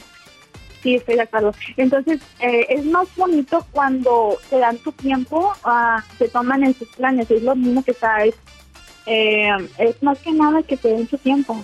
Sí, 0.83 0.95
estoy 0.95 1.17
de 1.17 1.23
acuerdo. 1.23 1.55
Entonces, 1.77 2.21
eh, 2.41 2.67
es 2.71 2.85
más 2.87 3.09
bonito 3.17 3.67
cuando 3.73 4.39
te 4.49 4.59
dan 4.59 4.79
tu 4.79 4.93
tiempo, 4.93 5.53
ah, 5.65 6.03
se 6.19 6.29
toman 6.29 6.65
en 6.65 6.75
sus 6.75 6.89
planes. 6.89 7.31
Es 7.31 7.43
lo 7.43 7.55
mismo 7.55 7.83
que 7.83 7.91
está, 7.91 8.25
es, 8.25 8.35
eh, 9.07 9.51
es 9.79 10.03
más 10.03 10.19
que 10.21 10.33
nada 10.33 10.63
que 10.63 10.77
te 10.77 10.89
den 10.89 11.09
su 11.09 11.19
tiempo. 11.19 11.63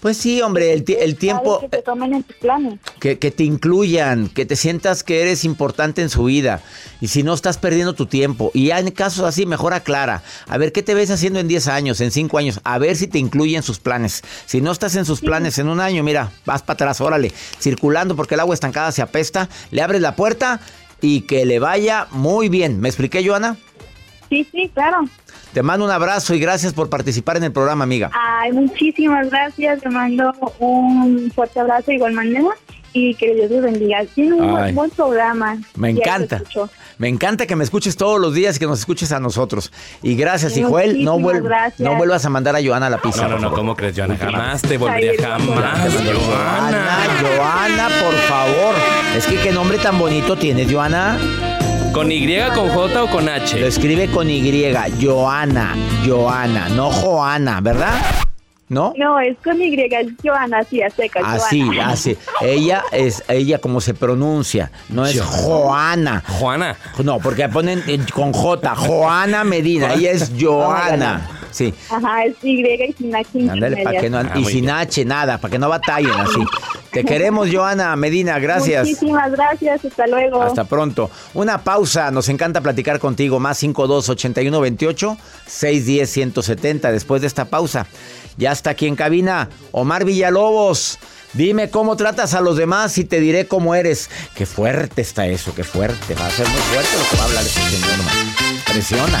Pues 0.00 0.16
sí, 0.16 0.40
hombre, 0.40 0.72
el, 0.72 0.84
el 0.88 1.16
tiempo... 1.16 1.60
Que 1.60 1.68
te 1.68 1.82
tomen 1.82 2.14
en 2.14 2.26
sus 2.26 2.36
planes. 2.36 2.80
Que, 3.00 3.18
que 3.18 3.30
te 3.30 3.44
incluyan, 3.44 4.28
que 4.28 4.46
te 4.46 4.56
sientas 4.56 5.04
que 5.04 5.20
eres 5.20 5.44
importante 5.44 6.00
en 6.00 6.08
su 6.08 6.24
vida. 6.24 6.62
Y 7.02 7.08
si 7.08 7.22
no, 7.22 7.34
estás 7.34 7.58
perdiendo 7.58 7.94
tu 7.94 8.06
tiempo. 8.06 8.50
Y 8.54 8.66
ya 8.68 8.78
en 8.78 8.90
casos 8.92 9.24
así, 9.24 9.44
mejor 9.44 9.74
aclara. 9.74 10.22
A 10.48 10.56
ver, 10.56 10.72
¿qué 10.72 10.82
te 10.82 10.94
ves 10.94 11.10
haciendo 11.10 11.38
en 11.38 11.48
10 11.48 11.68
años, 11.68 12.00
en 12.00 12.10
5 12.10 12.38
años? 12.38 12.60
A 12.64 12.78
ver 12.78 12.96
si 12.96 13.08
te 13.08 13.18
incluyen 13.18 13.62
sus 13.62 13.78
planes. 13.78 14.22
Si 14.46 14.62
no 14.62 14.72
estás 14.72 14.96
en 14.96 15.04
sus 15.04 15.20
planes 15.20 15.58
en 15.58 15.68
un 15.68 15.80
año, 15.80 16.02
mira, 16.02 16.32
vas 16.46 16.62
para 16.62 16.74
atrás, 16.74 17.00
órale. 17.02 17.32
Circulando 17.60 18.16
porque 18.16 18.34
el 18.34 18.40
agua 18.40 18.54
estancada 18.54 18.92
se 18.92 19.02
apesta. 19.02 19.50
Le 19.70 19.82
abres 19.82 20.00
la 20.00 20.16
puerta 20.16 20.60
y 21.02 21.22
que 21.22 21.44
le 21.44 21.58
vaya 21.58 22.06
muy 22.10 22.48
bien. 22.48 22.80
¿Me 22.80 22.88
expliqué, 22.88 23.26
Joana? 23.26 23.58
Sí, 24.30 24.46
sí, 24.50 24.70
claro. 24.72 25.04
Te 25.52 25.62
mando 25.62 25.84
un 25.84 25.90
abrazo 25.90 26.32
y 26.34 26.38
gracias 26.40 26.72
por 26.72 26.88
participar 26.88 27.36
en 27.36 27.44
el 27.44 27.52
programa, 27.52 27.82
amiga. 27.84 28.10
Ay, 28.14 28.52
muchísimas 28.52 29.28
gracias. 29.28 29.80
Te 29.82 29.90
mando 29.90 30.32
un 30.60 31.30
fuerte 31.34 31.58
abrazo 31.60 31.86
de 31.88 31.96
igual 31.96 32.12
manera 32.12 32.46
y 32.92 33.14
que 33.16 33.34
Dios 33.34 33.50
los 33.50 33.62
bendiga. 33.62 34.04
Tiene 34.14 34.34
un 34.34 34.44
Ay. 34.44 34.50
buen, 34.50 34.74
buen 34.76 34.90
programa. 34.90 35.58
Me 35.74 35.90
encanta. 35.90 36.40
Me 36.98 37.08
encanta 37.08 37.46
que 37.46 37.56
me 37.56 37.64
escuches 37.64 37.96
todos 37.96 38.20
los 38.20 38.34
días 38.34 38.56
y 38.56 38.58
que 38.60 38.66
nos 38.66 38.78
escuches 38.78 39.10
a 39.10 39.18
nosotros. 39.18 39.72
Y 40.02 40.14
gracias, 40.14 40.56
y 40.56 40.62
Joel, 40.62 41.02
no, 41.02 41.18
vuel- 41.18 41.42
gracias. 41.42 41.80
no 41.80 41.96
vuelvas 41.96 42.24
a 42.24 42.28
mandar 42.30 42.54
a 42.54 42.62
Joana 42.62 42.86
a 42.86 42.90
la 42.90 42.98
pizza. 43.02 43.22
No, 43.26 43.38
no, 43.38 43.50
no. 43.50 43.52
¿cómo 43.52 43.74
crees, 43.74 43.96
Joana? 43.96 44.16
Jamás 44.16 44.62
te 44.62 44.76
volvería, 44.78 45.12
jamás, 45.20 45.46
Joana, 45.48 46.14
Joana. 46.14 46.96
Joana, 47.36 47.88
por 48.04 48.14
favor. 48.28 48.74
Es 49.16 49.26
que 49.26 49.36
qué 49.36 49.50
nombre 49.50 49.78
tan 49.78 49.98
bonito 49.98 50.36
tienes, 50.36 50.70
Joana. 50.72 51.18
¿Con 51.92 52.12
Y, 52.12 52.38
con 52.54 52.68
J 52.68 53.02
o 53.02 53.10
con 53.10 53.26
Lo 53.26 53.32
H? 53.32 53.66
escribe 53.66 54.08
con 54.10 54.30
Y, 54.30 54.72
Joana, 55.00 55.74
Joana, 56.06 56.68
no 56.68 56.90
Joana, 56.90 57.60
¿verdad? 57.60 58.00
¿No? 58.68 58.92
No, 58.96 59.18
es 59.18 59.36
con 59.42 59.60
Y, 59.60 59.74
es 59.74 60.06
Joana, 60.22 60.58
así, 60.60 60.80
a 60.82 60.90
seca. 60.90 61.20
Así, 61.24 61.60
Joana. 61.62 61.88
así. 61.90 62.16
Ella 62.42 62.84
es, 62.92 63.24
ella 63.26 63.58
como 63.58 63.80
se 63.80 63.94
pronuncia, 63.94 64.70
no 64.88 65.04
es 65.04 65.20
Joana. 65.20 66.22
Juana. 66.38 66.76
No, 67.02 67.18
porque 67.18 67.48
ponen 67.48 67.82
con 68.14 68.32
J, 68.32 68.76
Joana 68.76 69.42
Medina, 69.42 69.94
ella 69.94 70.12
es 70.12 70.32
Joana. 70.40 71.39
Sí. 71.50 71.74
Ajá, 71.88 72.24
es 72.24 72.34
Y 72.42 72.60
y 72.64 72.92
sin 72.92 73.14
H 73.14 73.50
Ándale, 73.50 73.82
para 73.82 74.00
que 74.00 74.10
no, 74.10 74.18
Ah, 74.18 74.32
y 74.36 74.44
sin 74.44 74.62
bien. 74.62 74.70
H, 74.70 75.04
nada, 75.04 75.38
para 75.38 75.52
que 75.52 75.58
no 75.58 75.68
batallen 75.68 76.12
así. 76.12 76.40
Te 76.92 77.04
queremos, 77.04 77.48
Joana 77.52 77.94
Medina, 77.96 78.38
gracias. 78.38 78.86
Muchísimas 78.88 79.30
gracias, 79.32 79.84
hasta 79.84 80.06
luego. 80.06 80.42
Hasta 80.42 80.64
pronto. 80.64 81.10
Una 81.34 81.62
pausa, 81.62 82.10
nos 82.10 82.28
encanta 82.28 82.60
platicar 82.60 82.98
contigo. 82.98 83.38
Más 83.38 83.58
52 83.58 84.08
81 84.08 84.60
28 84.60 85.16
610 85.46 86.10
170. 86.10 86.92
Después 86.92 87.20
de 87.20 87.28
esta 87.28 87.44
pausa, 87.46 87.86
ya 88.36 88.52
está 88.52 88.70
aquí 88.70 88.86
en 88.86 88.96
cabina 88.96 89.48
Omar 89.72 90.04
Villalobos. 90.04 90.98
Dime 91.32 91.70
cómo 91.70 91.96
tratas 91.96 92.34
a 92.34 92.40
los 92.40 92.56
demás 92.56 92.98
y 92.98 93.04
te 93.04 93.20
diré 93.20 93.46
cómo 93.46 93.76
eres. 93.76 94.10
Qué 94.34 94.46
fuerte 94.46 95.00
está 95.02 95.28
eso, 95.28 95.54
qué 95.54 95.62
fuerte. 95.62 96.14
Va 96.14 96.26
a 96.26 96.30
ser 96.30 96.48
muy 96.48 96.60
fuerte 96.60 96.90
lo 96.98 97.08
que 97.08 97.16
va 97.16 97.22
a 97.22 97.26
hablar 97.26 97.44
este 97.44 97.60
señor. 97.60 97.90
Presiona. 98.66 99.20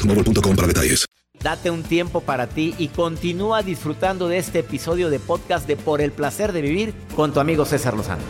boostmobile.com 0.00 0.56
para 0.56 0.68
detalles. 0.68 1.06
Date 1.42 1.70
un 1.70 1.82
tiempo 1.82 2.20
para 2.20 2.46
ti 2.46 2.74
y 2.76 2.88
continúa 2.88 3.62
disfrutando 3.62 4.28
de 4.28 4.36
este 4.36 4.58
episodio 4.58 5.08
de 5.08 5.18
podcast 5.18 5.66
de 5.66 5.76
Por 5.76 6.02
el 6.02 6.12
placer 6.12 6.52
de 6.52 6.60
vivir 6.60 6.94
con 7.16 7.32
tu 7.32 7.40
amigo 7.40 7.64
César 7.64 7.94
Lozano. 7.94 8.22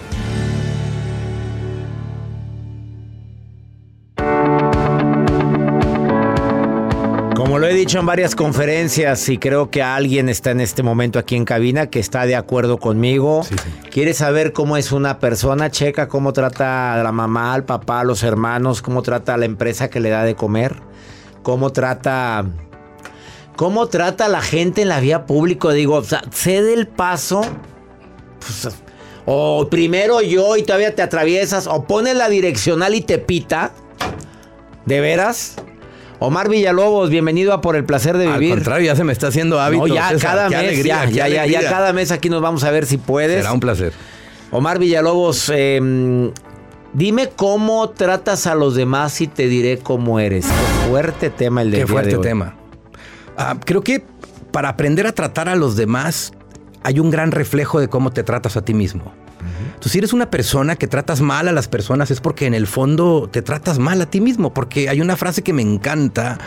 Como 7.34 7.58
lo 7.58 7.66
he 7.66 7.74
dicho 7.74 7.98
en 7.98 8.06
varias 8.06 8.36
conferencias 8.36 9.28
y 9.28 9.38
creo 9.38 9.70
que 9.70 9.82
alguien 9.82 10.28
está 10.28 10.52
en 10.52 10.60
este 10.60 10.84
momento 10.84 11.18
aquí 11.18 11.34
en 11.34 11.44
cabina 11.44 11.88
que 11.88 11.98
está 11.98 12.24
de 12.26 12.36
acuerdo 12.36 12.78
conmigo. 12.78 13.44
¿Quieres 13.90 14.18
saber 14.18 14.52
cómo 14.52 14.76
es 14.76 14.92
una 14.92 15.18
persona? 15.18 15.68
Checa 15.68 16.06
cómo 16.06 16.32
trata 16.32 16.94
a 16.94 17.02
la 17.02 17.10
mamá, 17.10 17.54
al 17.54 17.64
papá, 17.64 18.00
a 18.00 18.04
los 18.04 18.22
hermanos, 18.22 18.82
cómo 18.82 19.02
trata 19.02 19.34
a 19.34 19.36
la 19.36 19.46
empresa 19.46 19.90
que 19.90 19.98
le 19.98 20.10
da 20.10 20.22
de 20.22 20.36
comer, 20.36 20.76
cómo 21.42 21.70
trata 21.70 22.44
cómo 23.56 23.88
trata 23.88 24.24
a 24.24 24.28
la 24.28 24.40
gente 24.40 24.82
en 24.82 24.88
la 24.88 25.00
vía 25.00 25.26
pública. 25.26 25.70
Digo, 25.70 25.96
o 25.96 26.02
sea, 26.04 26.22
cede 26.32 26.72
el 26.72 26.86
paso. 26.86 27.42
pues, 28.38 28.74
o 29.26 29.68
primero 29.68 30.22
yo 30.22 30.56
y 30.56 30.62
todavía 30.62 30.94
te 30.94 31.02
atraviesas. 31.02 31.66
O 31.66 31.84
pones 31.84 32.16
la 32.16 32.28
direccional 32.28 32.94
y 32.94 33.02
te 33.02 33.18
pita. 33.18 33.72
¿De 34.86 35.00
veras? 35.00 35.56
Omar 36.20 36.48
Villalobos, 36.48 37.10
bienvenido 37.10 37.52
a 37.52 37.60
Por 37.60 37.76
el 37.76 37.84
Placer 37.84 38.16
de 38.18 38.28
Al 38.28 38.38
Vivir. 38.38 38.54
contrario, 38.54 38.86
ya 38.86 38.96
se 38.96 39.04
me 39.04 39.12
está 39.12 39.28
haciendo 39.28 39.60
hábito. 39.60 39.86
No, 39.86 39.94
ya 39.94 40.08
César. 40.08 40.30
cada 40.30 40.48
mes, 40.48 40.58
alegría, 40.58 41.04
ya, 41.10 41.28
ya, 41.28 41.46
ya, 41.46 41.60
cada 41.62 41.92
mes 41.92 42.10
aquí 42.10 42.28
nos 42.28 42.42
vamos 42.42 42.64
a 42.64 42.70
ver 42.70 42.86
si 42.86 42.96
puedes. 42.98 43.42
Será 43.42 43.52
un 43.52 43.60
placer. 43.60 43.92
Omar 44.50 44.78
Villalobos, 44.78 45.50
eh, 45.54 46.30
dime 46.92 47.28
cómo 47.34 47.90
tratas 47.90 48.46
a 48.46 48.54
los 48.54 48.74
demás 48.74 49.20
y 49.20 49.26
te 49.26 49.48
diré 49.48 49.78
cómo 49.78 50.20
eres. 50.20 50.46
Qué 50.46 50.88
fuerte 50.88 51.30
tema 51.30 51.62
el 51.62 51.70
de 51.70 51.78
Qué 51.78 51.86
fuerte 51.86 52.18
tema. 52.18 52.56
Ah, 53.36 53.56
creo 53.64 53.82
que 53.82 54.04
para 54.52 54.68
aprender 54.68 55.06
a 55.06 55.12
tratar 55.12 55.48
a 55.48 55.56
los 55.56 55.76
demás 55.76 56.32
hay 56.82 56.98
un 56.98 57.10
gran 57.10 57.30
reflejo 57.30 57.80
de 57.80 57.88
cómo 57.88 58.10
te 58.10 58.22
tratas 58.22 58.56
a 58.56 58.64
ti 58.64 58.74
mismo. 58.74 59.12
Entonces, 59.60 59.92
si 59.92 59.98
eres 59.98 60.12
una 60.12 60.30
persona 60.30 60.76
que 60.76 60.86
tratas 60.86 61.22
mal 61.22 61.48
a 61.48 61.52
las 61.52 61.66
personas 61.66 62.10
es 62.10 62.20
porque 62.20 62.46
en 62.46 62.52
el 62.52 62.66
fondo 62.66 63.28
te 63.30 63.40
tratas 63.40 63.78
mal 63.78 64.02
a 64.02 64.06
ti 64.06 64.20
mismo, 64.20 64.52
porque 64.52 64.90
hay 64.90 65.00
una 65.00 65.16
frase 65.16 65.42
que 65.42 65.54
me 65.54 65.62
encanta, 65.62 66.38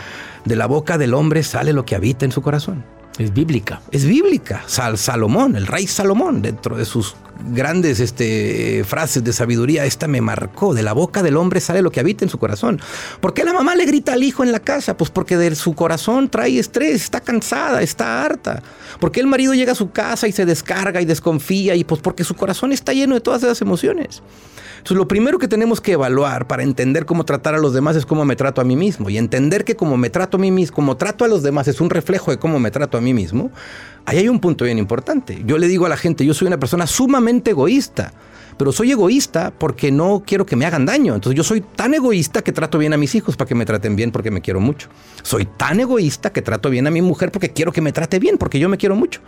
de 0.44 0.54
la 0.54 0.66
boca 0.66 0.98
del 0.98 1.14
hombre 1.14 1.42
sale 1.42 1.72
lo 1.72 1.84
que 1.84 1.96
habita 1.96 2.24
en 2.24 2.30
su 2.30 2.42
corazón. 2.42 2.84
Es 3.18 3.32
bíblica. 3.32 3.80
Es 3.92 4.04
bíblica. 4.04 4.64
Sal 4.66 4.98
Salomón, 4.98 5.54
el 5.54 5.68
rey 5.68 5.86
Salomón, 5.86 6.42
dentro 6.42 6.76
de 6.76 6.84
sus 6.84 7.14
grandes 7.52 8.00
este, 8.00 8.82
frases 8.84 9.22
de 9.22 9.32
sabiduría, 9.32 9.84
esta 9.84 10.08
me 10.08 10.20
marcó. 10.20 10.74
De 10.74 10.82
la 10.82 10.92
boca 10.92 11.22
del 11.22 11.36
hombre 11.36 11.60
sale 11.60 11.80
lo 11.80 11.92
que 11.92 12.00
habita 12.00 12.24
en 12.24 12.28
su 12.28 12.38
corazón. 12.38 12.80
¿Por 13.20 13.32
qué 13.32 13.44
la 13.44 13.52
mamá 13.52 13.76
le 13.76 13.86
grita 13.86 14.14
al 14.14 14.24
hijo 14.24 14.42
en 14.42 14.50
la 14.50 14.58
casa? 14.58 14.96
Pues 14.96 15.10
porque 15.10 15.36
de 15.36 15.54
su 15.54 15.74
corazón 15.74 16.28
trae 16.28 16.58
estrés, 16.58 17.02
está 17.02 17.20
cansada, 17.20 17.82
está 17.82 18.24
harta. 18.24 18.62
¿Por 18.98 19.12
qué 19.12 19.20
el 19.20 19.28
marido 19.28 19.54
llega 19.54 19.72
a 19.72 19.76
su 19.76 19.92
casa 19.92 20.26
y 20.26 20.32
se 20.32 20.44
descarga 20.44 21.00
y 21.00 21.04
desconfía? 21.04 21.76
Y 21.76 21.84
pues 21.84 22.00
porque 22.00 22.24
su 22.24 22.34
corazón 22.34 22.72
está 22.72 22.92
lleno 22.92 23.14
de 23.14 23.20
todas 23.20 23.44
esas 23.44 23.60
emociones. 23.60 24.22
Entonces, 24.84 24.98
lo 24.98 25.08
primero 25.08 25.38
que 25.38 25.48
tenemos 25.48 25.80
que 25.80 25.92
evaluar 25.92 26.46
para 26.46 26.62
entender 26.62 27.06
cómo 27.06 27.24
tratar 27.24 27.54
a 27.54 27.58
los 27.58 27.72
demás 27.72 27.96
es 27.96 28.04
cómo 28.04 28.26
me 28.26 28.36
trato 28.36 28.60
a 28.60 28.64
mí 28.64 28.76
mismo. 28.76 29.08
Y 29.08 29.16
entender 29.16 29.64
que 29.64 29.76
como 29.76 29.96
me 29.96 30.10
trato 30.10 30.36
a 30.36 30.40
mí 30.40 30.50
mismo, 30.50 30.74
como 30.74 30.98
trato 30.98 31.24
a 31.24 31.28
los 31.28 31.42
demás 31.42 31.68
es 31.68 31.80
un 31.80 31.88
reflejo 31.88 32.30
de 32.30 32.38
cómo 32.38 32.60
me 32.60 32.70
trato 32.70 32.98
a 32.98 33.00
mí 33.00 33.14
mismo, 33.14 33.50
ahí 34.04 34.18
hay 34.18 34.28
un 34.28 34.40
punto 34.40 34.66
bien 34.66 34.76
importante. 34.76 35.42
Yo 35.46 35.56
le 35.56 35.68
digo 35.68 35.86
a 35.86 35.88
la 35.88 35.96
gente, 35.96 36.26
yo 36.26 36.34
soy 36.34 36.48
una 36.48 36.58
persona 36.58 36.86
sumamente 36.86 37.52
egoísta 37.52 38.12
pero 38.56 38.72
soy 38.72 38.92
egoísta 38.92 39.52
porque 39.56 39.90
no 39.90 40.22
quiero 40.26 40.46
que 40.46 40.56
me 40.56 40.66
hagan 40.66 40.86
daño. 40.86 41.14
Entonces 41.14 41.36
yo 41.36 41.44
soy 41.44 41.60
tan 41.60 41.94
egoísta 41.94 42.42
que 42.42 42.52
trato 42.52 42.78
bien 42.78 42.92
a 42.92 42.96
mis 42.96 43.14
hijos 43.14 43.36
para 43.36 43.48
que 43.48 43.54
me 43.54 43.66
traten 43.66 43.96
bien 43.96 44.10
porque 44.10 44.30
me 44.30 44.40
quiero 44.40 44.60
mucho. 44.60 44.88
Soy 45.22 45.46
tan 45.46 45.80
egoísta 45.80 46.32
que 46.32 46.42
trato 46.42 46.70
bien 46.70 46.86
a 46.86 46.90
mi 46.90 47.02
mujer 47.02 47.32
porque 47.32 47.50
quiero 47.50 47.72
que 47.72 47.80
me 47.80 47.92
trate 47.92 48.18
bien 48.18 48.38
porque 48.38 48.58
yo 48.58 48.68
me 48.68 48.76
quiero 48.76 48.96
mucho. 48.96 49.20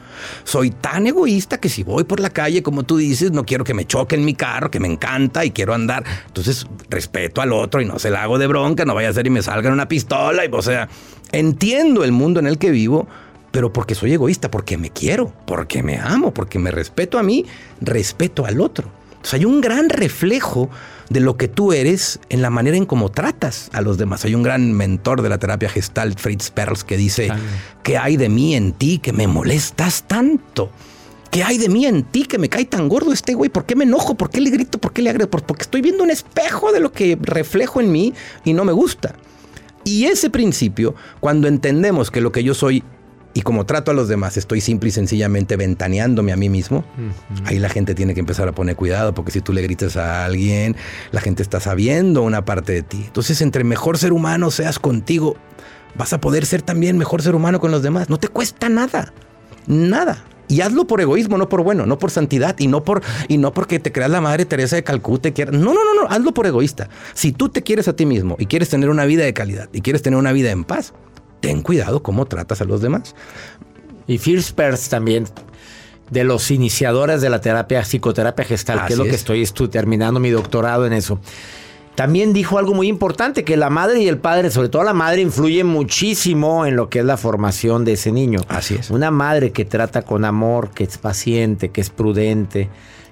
Soy 0.45 0.71
tan 0.71 1.07
egoísta 1.07 1.59
que 1.59 1.69
si 1.69 1.83
voy 1.83 2.05
por 2.05 2.21
la 2.21 2.31
calle, 2.31 2.63
como 2.63 2.85
tú 2.85 2.97
dices, 2.97 3.33
no 3.33 3.45
quiero 3.45 3.65
que 3.65 3.75
me 3.75 3.87
choquen 3.87 4.25
mi 4.25 4.35
carro, 4.35 4.71
que 4.71 4.81
me 4.81 4.89
encanta 4.89 5.45
y 5.45 5.51
quiero 5.51 5.75
andar. 5.75 6.05
Entonces 6.27 6.67
respeto 6.89 7.41
al 7.41 7.53
otro 7.53 7.81
y 7.81 7.85
no 7.85 7.99
se 7.99 8.11
la 8.11 8.23
hago 8.23 8.39
de 8.39 8.47
bronca, 8.47 8.85
no 8.85 8.95
vaya 8.95 9.09
a 9.09 9.13
ser 9.13 9.27
y 9.27 9.31
me 9.31 9.43
salga 9.43 9.73
una 9.73 9.89
pistola. 9.89 10.43
O 10.53 10.63
sea, 10.63 10.89
entiendo 11.33 12.05
el 12.05 12.13
mundo 12.13 12.41
en 12.41 12.47
el 12.47 12.59
que 12.59 12.71
vivo 12.71 13.07
pero 13.53 13.73
porque 13.73 13.95
soy 13.95 14.13
egoísta, 14.13 14.51
porque 14.51 14.77
me 14.77 14.91
quiero, 14.91 15.33
porque 15.47 15.83
me 15.83 15.97
amo, 15.97 16.35
porque 16.35 16.59
me 16.59 16.71
respeto 16.71 17.19
a 17.19 17.23
mí, 17.23 17.47
respeto 17.81 18.45
al 18.45 18.61
otro 18.61 18.91
hay 19.35 19.45
un 19.45 19.61
gran 19.61 19.89
reflejo 19.89 20.71
de 21.09 21.21
lo 21.21 21.37
que 21.37 21.49
tú 21.49 21.73
eres 21.73 22.19
en 22.29 22.43
la 22.43 22.51
manera 22.51 22.77
en 22.77 22.87
cómo 22.87 23.11
tratas 23.11 23.71
a 23.73 23.81
los 23.81 23.99
demás. 23.99 24.25
Hay 24.25 24.35
un 24.35 24.43
gran 24.43 24.73
mentor 24.73 25.23
de 25.23 25.29
la 25.29 25.39
terapia 25.39 25.69
gestal, 25.69 26.15
Fritz 26.17 26.51
Perls, 26.51 26.85
que 26.85 26.97
dice, 26.97 27.31
¿qué 27.83 27.97
hay 27.97 28.17
de 28.17 28.29
mí 28.29 28.55
en 28.55 28.73
ti 28.73 28.99
que 28.99 29.13
me 29.13 29.27
molestas 29.27 30.05
tanto? 30.07 30.71
¿Qué 31.31 31.43
hay 31.43 31.59
de 31.59 31.69
mí 31.69 31.87
en 31.87 32.05
ti 32.05 32.25
que 32.25 32.39
me 32.39 32.49
cae 32.49 32.65
tan 32.65 32.89
gordo 32.89 33.13
este 33.13 33.35
güey? 33.35 33.51
¿Por 33.51 33.67
qué 33.67 33.77
me 33.77 33.85
enojo? 33.85 34.15
¿Por 34.15 34.31
qué 34.31 34.41
le 34.41 34.51
grito? 34.51 34.79
¿Por 34.79 34.93
qué 34.93 35.03
le 35.03 35.11
agredo? 35.11 35.29
Porque 35.29 35.63
estoy 35.63 35.83
viendo 35.83 36.03
un 36.03 36.11
espejo 36.11 36.73
de 36.73 36.81
lo 36.81 36.93
que 36.93 37.19
reflejo 37.21 37.81
en 37.81 37.93
mí 37.93 38.15
y 38.45 38.53
no 38.53 38.65
me 38.65 38.73
gusta. 38.73 39.15
Y 39.85 40.07
ese 40.07 40.31
principio, 40.31 40.95
cuando 41.21 41.47
entendemos 41.47 42.11
que 42.11 42.21
lo 42.21 42.33
que 42.33 42.43
yo 42.43 42.55
soy 42.55 42.83
y 43.37 43.43
como 43.43 43.67
trato 43.67 43.91
a 43.91 43.95
los 43.95 44.09
demás, 44.09 44.39
estoy 44.39 44.63
simple 44.63 44.89
y 44.89 44.93
sencillamente 44.93 45.57
ventaneándome 45.57 46.33
a 46.33 46.39
mí 46.39 46.49
mismo, 46.49 46.87
ahí 47.45 47.59
la 47.59 47.69
gente 47.69 47.95
tiene 47.95 48.15
que 48.15 48.21
empezar 48.21 48.49
a 48.49 48.53
poner 48.53 48.77
cuidado, 48.77 49.13
porque 49.13 49.31
si 49.31 49.43
tú 49.43 49.53
le 49.53 49.61
gritas 49.61 49.99
a 49.99 50.25
alguien, 50.25 50.75
la 51.11 51.21
gente 51.21 51.43
está 51.43 51.61
sabiendo 51.61 52.23
una 52.23 52.47
parte 52.47 52.73
de 52.73 52.83
ti. 52.83 53.03
Entonces, 53.05 53.43
entre 53.43 53.63
mejor 53.63 53.99
ser 53.99 54.15
humano 54.15 54.51
seas 54.51 54.79
contigo, 54.79 55.37
vas 55.97 56.15
a 56.15 56.19
poder 56.19 56.47
ser 56.47 56.63
también 56.63 56.97
mejor 56.97 57.21
ser 57.21 57.35
humano 57.35 57.61
con 57.61 57.71
los 57.71 57.83
demás. 57.83 58.09
No 58.09 58.17
te 58.17 58.29
cuesta 58.29 58.71
nada, 58.71 59.13
nada. 59.67 60.25
Y 60.49 60.63
hazlo 60.63 60.87
por 60.87 61.03
egoísmo, 61.03 61.37
no 61.37 61.51
por 61.51 61.63
bueno, 61.63 61.85
no 61.85 61.99
por 61.99 62.11
santidad 62.11 62.59
y 62.59 62.69
no 62.69 62.85
por 62.85 63.03
y 63.29 63.37
no 63.37 63.53
porque 63.53 63.79
te 63.81 63.93
creas 63.93 64.11
la 64.11 64.23
madre 64.23 64.47
Teresa 64.47 64.77
de 64.77 64.83
Calcuta. 64.83 65.29
No, 65.53 65.75
no, 65.75 65.85
no, 65.85 65.95
no, 65.95 66.09
hazlo 66.09 66.33
por 66.33 66.47
egoísta. 66.47 66.89
Si 67.13 67.33
tú 67.33 67.51
te 67.51 67.63
quieres 67.63 67.87
a 67.87 67.95
ti 67.95 68.07
mismo 68.07 68.37
y 68.39 68.47
quieres 68.47 68.71
tener 68.71 68.89
una 68.89 69.05
vida 69.05 69.25
de 69.25 69.35
calidad 69.35 69.69
y 69.75 69.83
quieres 69.83 70.01
tener 70.01 70.19
una 70.19 70.33
vida 70.33 70.53
en 70.53 70.65
paz, 70.65 70.95
ten 71.47 71.63
cuidado 71.63 72.03
cómo 72.03 72.27
tratas 72.27 72.61
a 72.61 72.65
los 72.65 72.81
demás. 72.81 73.15
Y 74.07 74.19
Fierce 74.19 74.53
Perth 74.53 74.89
también, 74.89 75.27
de 76.11 76.25
los 76.25 76.51
iniciadores 76.51 77.21
de 77.21 77.31
la 77.31 77.41
terapia, 77.41 77.85
psicoterapia 77.85 78.45
gestal, 78.45 78.87
que 78.87 78.95
es 78.95 78.99
lo 78.99 79.05
que 79.05 79.15
estoy 79.15 79.69
terminando 79.69 80.21
mi 80.21 80.31
doctorado 80.31 80.87
en 80.87 80.93
eso. 80.93 81.21
También 81.95 82.35
dijo 82.35 82.59
algo 82.59 82.75
muy 82.75 82.89
importante, 82.89 83.43
que 83.43 83.57
la 83.57 83.71
madre 83.71 84.01
y 84.01 84.09
el 84.09 84.19
padre, 84.19 84.51
sobre 84.51 84.69
todo 84.69 84.83
la 84.85 84.93
madre, 84.93 85.23
influyen 85.23 85.67
muchísimo 85.67 86.67
en 86.67 86.77
lo 86.77 86.91
que 86.91 86.99
es 86.99 87.05
la 87.05 87.17
formación 87.17 87.87
de 87.87 87.95
ese 87.95 88.13
niño. 88.13 88.41
Así 88.49 88.75
es. 88.75 88.91
Una 88.91 89.11
madre 89.11 89.51
que 89.51 89.65
trata 89.65 90.03
con 90.03 90.25
amor, 90.25 90.71
que 90.71 90.85
es 90.85 90.99
paciente, 90.99 91.71
que 91.71 91.81
es 91.81 91.89
prudente, 91.89 92.69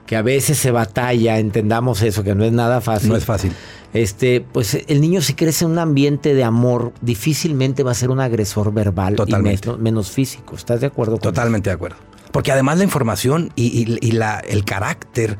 que 0.06 0.16
a 0.16 0.22
veces 0.22 0.58
se 0.58 0.70
batalla, 0.70 1.38
entendamos 1.38 2.02
eso, 2.02 2.22
que 2.24 2.34
no 2.34 2.44
es 2.44 2.52
nada 2.52 2.80
fácil. 2.80 3.10
No 3.10 3.16
es 3.16 3.24
fácil 3.24 3.52
este, 3.94 4.40
pues 4.40 4.76
el 4.88 5.00
niño 5.00 5.22
si 5.22 5.34
crece 5.34 5.64
en 5.64 5.70
un 5.70 5.78
ambiente 5.78 6.34
de 6.34 6.42
amor, 6.42 6.92
difícilmente 7.00 7.84
va 7.84 7.92
a 7.92 7.94
ser 7.94 8.10
un 8.10 8.18
agresor 8.18 8.74
verbal 8.74 9.14
Totalmente. 9.14 9.70
y 9.70 9.76
menos, 9.76 10.10
físico. 10.10 10.56
¿Estás 10.56 10.80
de 10.80 10.88
acuerdo? 10.88 11.16
Totalmente 11.18 11.70
de 11.70 11.74
acuerdo. 11.74 11.96
Porque 12.32 12.50
además 12.50 12.78
la 12.78 12.84
información 12.84 13.52
y, 13.54 14.10
la, 14.10 14.40
el 14.40 14.64
carácter, 14.64 15.38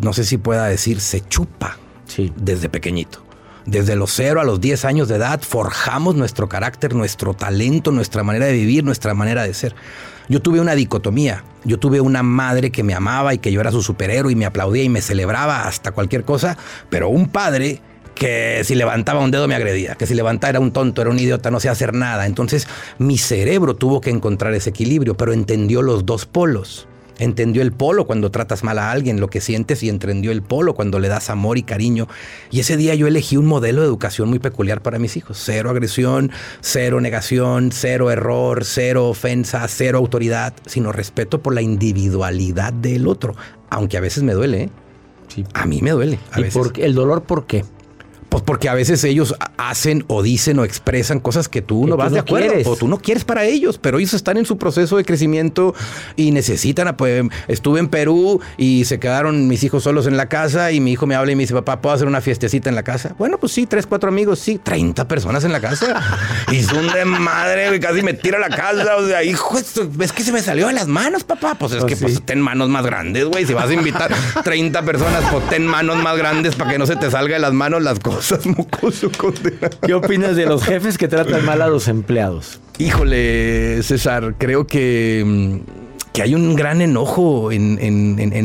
no 0.00 0.14
sé 0.14 0.24
si 0.24 0.38
pueda 0.38 0.66
decir, 0.66 1.00
se 1.00 1.20
chupa 1.20 1.76
sí. 2.06 2.32
desde 2.34 2.70
pequeñito. 2.70 3.22
Desde 3.66 3.94
los 3.94 4.10
0 4.12 4.40
a 4.40 4.44
los 4.44 4.58
10 4.58 4.86
años 4.86 5.08
de 5.08 5.16
edad 5.16 5.42
forjamos 5.42 6.14
nuestro 6.14 6.48
carácter, 6.48 6.94
nuestro 6.94 7.34
talento, 7.34 7.92
nuestra 7.92 8.22
manera 8.22 8.46
de 8.46 8.52
vivir, 8.54 8.84
nuestra 8.84 9.12
manera 9.12 9.42
de 9.42 9.52
ser. 9.52 9.74
Yo 10.28 10.40
tuve 10.42 10.60
una 10.60 10.74
dicotomía. 10.74 11.44
Yo 11.64 11.78
tuve 11.78 12.00
una 12.00 12.22
madre 12.22 12.70
que 12.70 12.82
me 12.82 12.94
amaba 12.94 13.34
y 13.34 13.38
que 13.38 13.50
yo 13.52 13.60
era 13.60 13.72
su 13.72 13.82
superhéroe 13.82 14.32
y 14.32 14.36
me 14.36 14.46
aplaudía 14.46 14.84
y 14.84 14.88
me 14.88 15.00
celebraba 15.00 15.66
hasta 15.66 15.92
cualquier 15.92 16.24
cosa, 16.24 16.56
pero 16.90 17.08
un 17.08 17.28
padre 17.28 17.80
que 18.14 18.62
si 18.64 18.74
levantaba 18.74 19.20
un 19.20 19.30
dedo 19.30 19.46
me 19.46 19.54
agredía, 19.54 19.94
que 19.94 20.06
si 20.06 20.14
levantaba 20.14 20.50
era 20.50 20.60
un 20.60 20.72
tonto, 20.72 21.02
era 21.02 21.10
un 21.10 21.18
idiota, 21.18 21.50
no 21.50 21.60
sé 21.60 21.68
hacer 21.68 21.92
nada. 21.92 22.26
Entonces 22.26 22.66
mi 22.98 23.18
cerebro 23.18 23.76
tuvo 23.76 24.00
que 24.00 24.10
encontrar 24.10 24.54
ese 24.54 24.70
equilibrio, 24.70 25.16
pero 25.16 25.32
entendió 25.32 25.82
los 25.82 26.06
dos 26.06 26.24
polos. 26.24 26.88
Entendió 27.18 27.62
el 27.62 27.72
polo 27.72 28.06
cuando 28.06 28.30
tratas 28.30 28.62
mal 28.62 28.78
a 28.78 28.90
alguien, 28.90 29.20
lo 29.20 29.28
que 29.28 29.40
sientes, 29.40 29.82
y 29.82 29.88
entendió 29.88 30.32
el 30.32 30.42
polo 30.42 30.74
cuando 30.74 30.98
le 30.98 31.08
das 31.08 31.30
amor 31.30 31.58
y 31.58 31.62
cariño. 31.62 32.08
Y 32.50 32.60
ese 32.60 32.76
día 32.76 32.94
yo 32.94 33.06
elegí 33.06 33.36
un 33.36 33.46
modelo 33.46 33.80
de 33.80 33.86
educación 33.86 34.28
muy 34.28 34.38
peculiar 34.38 34.82
para 34.82 34.98
mis 34.98 35.16
hijos. 35.16 35.38
Cero 35.42 35.70
agresión, 35.70 36.30
cero 36.60 37.00
negación, 37.00 37.70
cero 37.72 38.10
error, 38.10 38.64
cero 38.64 39.08
ofensa, 39.08 39.66
cero 39.68 39.98
autoridad, 39.98 40.54
sino 40.66 40.92
respeto 40.92 41.42
por 41.42 41.54
la 41.54 41.62
individualidad 41.62 42.72
del 42.72 43.08
otro. 43.08 43.34
Aunque 43.70 43.96
a 43.96 44.00
veces 44.00 44.22
me 44.22 44.34
duele, 44.34 44.64
¿eh? 44.64 44.70
Sí. 45.28 45.44
A 45.54 45.66
mí 45.66 45.82
me 45.82 45.90
duele. 45.90 46.18
¿Y 46.36 46.44
Por, 46.44 46.72
el 46.78 46.94
dolor 46.94 47.22
por 47.22 47.46
qué? 47.46 47.64
Pues 48.36 48.44
porque 48.44 48.68
a 48.68 48.74
veces 48.74 49.02
ellos 49.04 49.34
hacen 49.56 50.04
o 50.08 50.22
dicen 50.22 50.58
o 50.58 50.64
expresan 50.64 51.20
cosas 51.20 51.48
que 51.48 51.62
tú 51.62 51.86
no 51.86 51.96
vas 51.96 52.12
de 52.12 52.18
acuerdo 52.18 52.70
o 52.70 52.76
tú 52.76 52.86
no 52.86 52.98
quieres 52.98 53.24
para 53.24 53.46
ellos, 53.46 53.78
pero 53.78 53.96
ellos 53.98 54.12
están 54.12 54.36
en 54.36 54.44
su 54.44 54.58
proceso 54.58 54.98
de 54.98 55.06
crecimiento 55.06 55.74
y 56.16 56.32
necesitan 56.32 56.86
apoyo. 56.86 57.30
Estuve 57.48 57.80
en 57.80 57.88
Perú 57.88 58.42
y 58.58 58.84
se 58.84 59.00
quedaron 59.00 59.48
mis 59.48 59.64
hijos 59.64 59.84
solos 59.84 60.06
en 60.06 60.18
la 60.18 60.28
casa 60.28 60.70
y 60.70 60.80
mi 60.80 60.92
hijo 60.92 61.06
me 61.06 61.14
habla 61.14 61.32
y 61.32 61.34
me 61.34 61.44
dice, 61.44 61.54
papá, 61.54 61.80
¿puedo 61.80 61.94
hacer 61.94 62.06
una 62.06 62.20
fiestecita 62.20 62.68
en 62.68 62.74
la 62.74 62.82
casa? 62.82 63.14
Bueno, 63.18 63.38
pues 63.38 63.52
sí, 63.52 63.64
tres, 63.64 63.86
cuatro 63.86 64.10
amigos, 64.10 64.38
sí, 64.38 64.60
30 64.62 65.08
personas 65.08 65.42
en 65.44 65.52
la 65.52 65.60
casa. 65.60 66.02
y 66.52 66.62
son 66.62 66.92
de 66.92 67.06
madre, 67.06 67.80
casi 67.80 68.02
me 68.02 68.12
tira 68.12 68.38
la 68.38 68.50
casa. 68.50 68.96
O 68.96 69.06
sea, 69.06 69.24
hijo, 69.24 69.56
es 69.58 70.12
que 70.12 70.22
se 70.22 70.32
me 70.32 70.42
salió 70.42 70.66
de 70.66 70.74
las 70.74 70.88
manos, 70.88 71.24
papá. 71.24 71.54
Pues 71.54 71.72
es 71.72 71.84
oh, 71.84 71.86
que 71.86 71.96
pues, 71.96 72.20
ten 72.26 72.42
manos 72.42 72.68
más 72.68 72.84
grandes, 72.84 73.24
güey. 73.24 73.46
Si 73.46 73.54
vas 73.54 73.70
a 73.70 73.72
invitar 73.72 74.12
30 74.44 74.82
personas, 74.82 75.24
pues 75.32 75.48
ten 75.48 75.66
manos 75.66 75.96
más 75.96 76.18
grandes 76.18 76.54
para 76.54 76.72
que 76.72 76.78
no 76.78 76.84
se 76.84 76.96
te 76.96 77.10
salga 77.10 77.36
de 77.36 77.40
las 77.40 77.54
manos 77.54 77.82
las 77.82 77.98
cosas. 77.98 78.25
¿Qué 79.86 79.94
opinas 79.94 80.36
de 80.36 80.46
los 80.46 80.64
jefes 80.64 80.98
que 80.98 81.08
tratan 81.08 81.44
mal 81.44 81.62
a 81.62 81.68
los 81.68 81.88
empleados? 81.88 82.60
Híjole, 82.78 83.82
César, 83.82 84.34
creo 84.38 84.66
que, 84.66 85.22
mm, 85.24 85.86
que 86.12 86.22
hay 86.22 86.34
un 86.34 86.56
gran 86.56 86.80
enojo 86.80 87.52
en, 87.52 87.78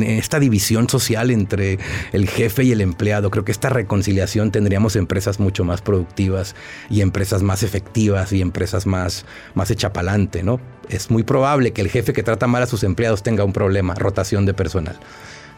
esta 0.03 0.39
división 0.39 0.89
social 0.89 1.31
entre 1.31 1.79
el 2.11 2.27
jefe 2.27 2.65
y 2.65 2.73
el 2.73 2.81
empleado. 2.81 3.31
Creo 3.31 3.45
que 3.45 3.53
esta 3.53 3.69
reconciliación 3.69 4.51
tendríamos 4.51 4.97
empresas 4.97 5.39
mucho 5.39 5.63
más 5.63 5.81
productivas 5.81 6.53
y 6.89 6.99
empresas 6.99 7.43
más 7.43 7.63
efectivas 7.63 8.33
y 8.33 8.41
empresas 8.41 8.85
más, 8.85 9.25
más 9.53 9.71
echapalante, 9.71 10.43
¿no? 10.43 10.59
Es 10.89 11.09
muy 11.09 11.23
probable 11.23 11.71
que 11.71 11.81
el 11.81 11.89
jefe 11.89 12.11
que 12.11 12.23
trata 12.23 12.45
mal 12.45 12.61
a 12.61 12.67
sus 12.67 12.83
empleados 12.83 13.23
tenga 13.23 13.45
un 13.45 13.53
problema, 13.53 13.95
rotación 13.95 14.45
de 14.45 14.53
personal. 14.53 14.99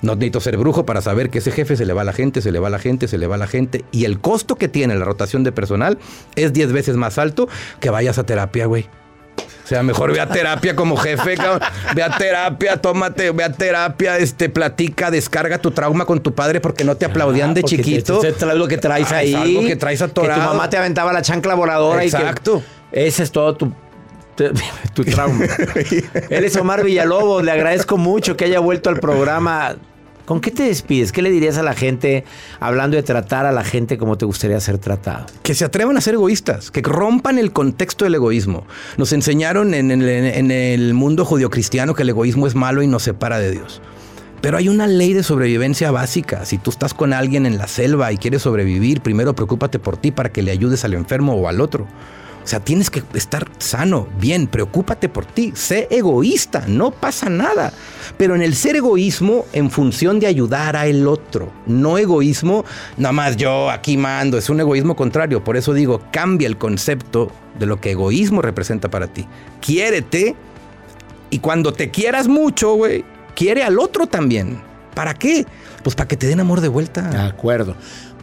No 0.04 0.16
necesito 0.16 0.42
ser 0.42 0.58
brujo 0.58 0.86
para 0.86 1.02
saber 1.02 1.30
que 1.30 1.40
ese 1.40 1.52
jefe 1.52 1.78
se 1.78 1.86
le 1.86 1.94
va 1.94 2.02
a 2.02 2.06
la 2.06 2.14
gente, 2.14 2.42
se 2.42 2.52
le 2.52 2.60
va 2.60 2.68
a 2.68 2.72
la 2.72 2.78
gente, 2.78 3.08
se 3.08 3.18
le 3.18 3.26
va 3.26 3.36
a 3.36 3.38
la 3.38 3.48
gente. 3.48 3.86
Y 3.92 4.04
el 4.04 4.20
costo 4.20 4.56
que 4.56 4.68
tiene 4.68 4.96
la 4.96 5.06
rotación 5.06 5.46
de 5.46 5.54
personal 5.54 5.98
es 6.36 6.52
10 6.52 6.74
veces 6.74 6.98
más 6.98 7.18
alto 7.18 7.48
que 7.80 7.90
vayas 7.90 8.18
a 8.20 8.26
terapia, 8.26 8.66
güey. 8.66 8.90
O 9.64 9.68
sea, 9.68 9.82
mejor 9.82 10.12
ve 10.12 10.20
a 10.20 10.28
terapia 10.28 10.76
como 10.76 10.98
jefe, 10.98 11.36
cabrón. 11.38 11.62
Ve 11.96 12.04
a 12.04 12.18
terapia, 12.18 12.82
tómate, 12.82 13.32
ve 13.32 13.46
a 13.46 13.54
terapia, 13.54 14.18
este, 14.18 14.50
platica, 14.50 15.10
descarga 15.10 15.58
tu 15.58 15.72
trauma 15.72 16.06
con 16.06 16.20
tu 16.20 16.36
padre 16.36 16.60
porque 16.60 16.84
no 16.84 16.98
te 16.98 17.06
aplaudían 17.06 17.54
de 17.54 17.64
chiquito. 17.64 18.22
es 18.22 18.42
lo 18.42 18.68
que 18.68 18.78
traes 18.78 19.10
ah, 19.14 19.18
ahí. 19.18 19.34
algo 19.34 19.62
que 19.62 19.78
traes 19.78 20.02
atorado. 20.02 20.42
Que 20.42 20.46
tu 20.46 20.54
mamá 20.54 20.70
te 20.70 20.76
aventaba 20.76 21.14
la 21.14 21.22
chancla 21.22 21.56
voladora 21.56 22.04
Exacto. 22.04 22.62
y 22.92 22.94
que 22.94 23.08
ese 23.08 23.24
es 23.24 23.32
todo 23.32 23.56
tu 23.56 23.74
tu 24.94 25.06
trauma. 25.06 25.46
Él 26.30 26.44
es 26.44 26.56
Omar 26.56 26.84
Villalobos. 26.84 27.44
Le 27.44 27.52
agradezco 27.52 27.98
mucho 27.98 28.36
que 28.36 28.46
haya 28.46 28.60
vuelto 28.60 28.90
al 28.90 29.00
programa. 29.00 29.76
¿Con 30.26 30.40
qué 30.40 30.52
te 30.52 30.64
despides? 30.64 31.12
¿Qué 31.12 31.22
le 31.22 31.30
dirías 31.30 31.58
a 31.58 31.64
la 31.64 31.74
gente 31.74 32.24
hablando 32.62 32.96
de 32.96 33.04
tratar 33.04 33.46
a 33.46 33.52
la 33.52 33.66
gente 33.66 33.98
como 33.98 34.18
te 34.18 34.26
gustaría 34.26 34.58
ser 34.62 34.78
tratado? 34.78 35.26
Que 35.44 35.54
se 35.54 35.66
atrevan 35.66 35.98
a 35.98 36.02
ser 36.02 36.14
egoístas, 36.14 36.72
que 36.72 36.82
rompan 36.82 37.38
el 37.38 37.52
contexto 37.52 38.06
del 38.06 38.16
egoísmo. 38.16 38.66
Nos 38.96 39.12
enseñaron 39.12 39.74
en 39.74 39.92
el, 39.92 40.94
mundo 40.94 41.26
judio-cristiano 41.26 41.94
que 41.94 42.04
el 42.04 42.10
egoísmo 42.10 42.48
es 42.48 42.56
malo 42.56 42.82
y 42.82 42.88
nos 42.88 43.04
separa 43.04 43.40
de 43.40 43.52
Dios 43.52 43.82
Pero 44.42 44.58
hay 44.58 44.70
una 44.70 44.88
ley 44.88 45.14
de 45.14 45.24
sobrevivencia 45.24 45.92
básica. 45.92 46.46
Si 46.46 46.58
tú 46.58 46.70
estás 46.70 46.94
con 46.94 47.12
alguien 47.12 47.46
en 47.46 47.58
la 47.58 47.68
selva 47.68 48.14
y 48.14 48.18
quieres 48.18 48.44
sobrevivir, 48.44 49.02
primero 49.02 49.36
preocúpate 49.36 49.78
por 49.78 49.98
ti 49.98 50.12
para 50.12 50.32
que 50.32 50.42
le 50.42 50.52
ayudes 50.52 50.86
al 50.86 50.94
enfermo 50.94 51.34
o 51.34 51.50
al 51.50 51.60
otro. 51.60 51.86
O 52.44 52.48
sea, 52.48 52.60
tienes 52.60 52.90
que 52.90 53.02
estar 53.14 53.48
sano, 53.58 54.08
bien, 54.20 54.48
preocúpate 54.48 55.08
por 55.08 55.26
ti, 55.26 55.54
sé 55.56 55.88
egoísta, 55.90 56.66
no 56.68 56.92
pasa 56.92 57.30
nada. 57.30 57.72
Pero 58.18 58.36
en 58.36 58.42
el 58.42 58.54
ser 58.54 58.76
egoísmo 58.76 59.46
en 59.54 59.72
función 59.72 60.20
de 60.20 60.28
ayudar 60.28 60.76
a 60.76 60.86
el 60.86 61.08
otro, 61.08 61.52
no 61.66 61.98
egoísmo, 61.98 62.66
nada 62.98 63.14
más 63.14 63.38
yo 63.38 63.70
aquí 63.70 63.96
mando, 63.96 64.38
es 64.38 64.50
un 64.50 64.60
egoísmo 64.60 64.96
contrario. 64.96 65.44
Por 65.44 65.56
eso 65.56 65.74
digo, 65.74 66.02
cambia 66.12 66.48
el 66.48 66.58
concepto 66.58 67.32
de 67.58 67.66
lo 67.66 67.80
que 67.80 67.92
egoísmo 67.92 68.42
representa 68.42 68.90
para 68.90 69.08
ti. 69.08 69.26
Quiérete 69.62 70.36
y 71.30 71.40
cuando 71.40 71.74
te 71.74 71.92
quieras 71.92 72.28
mucho, 72.28 72.74
güey, 72.74 73.06
quiere 73.36 73.64
al 73.64 73.80
otro 73.80 74.06
también. 74.06 74.62
¿Para 74.94 75.14
qué? 75.14 75.46
Pues 75.82 75.96
para 75.96 76.08
que 76.08 76.18
te 76.18 76.28
den 76.28 76.40
amor 76.40 76.62
de 76.62 76.68
vuelta. 76.68 77.02
De 77.02 77.18
acuerdo. 77.18 77.76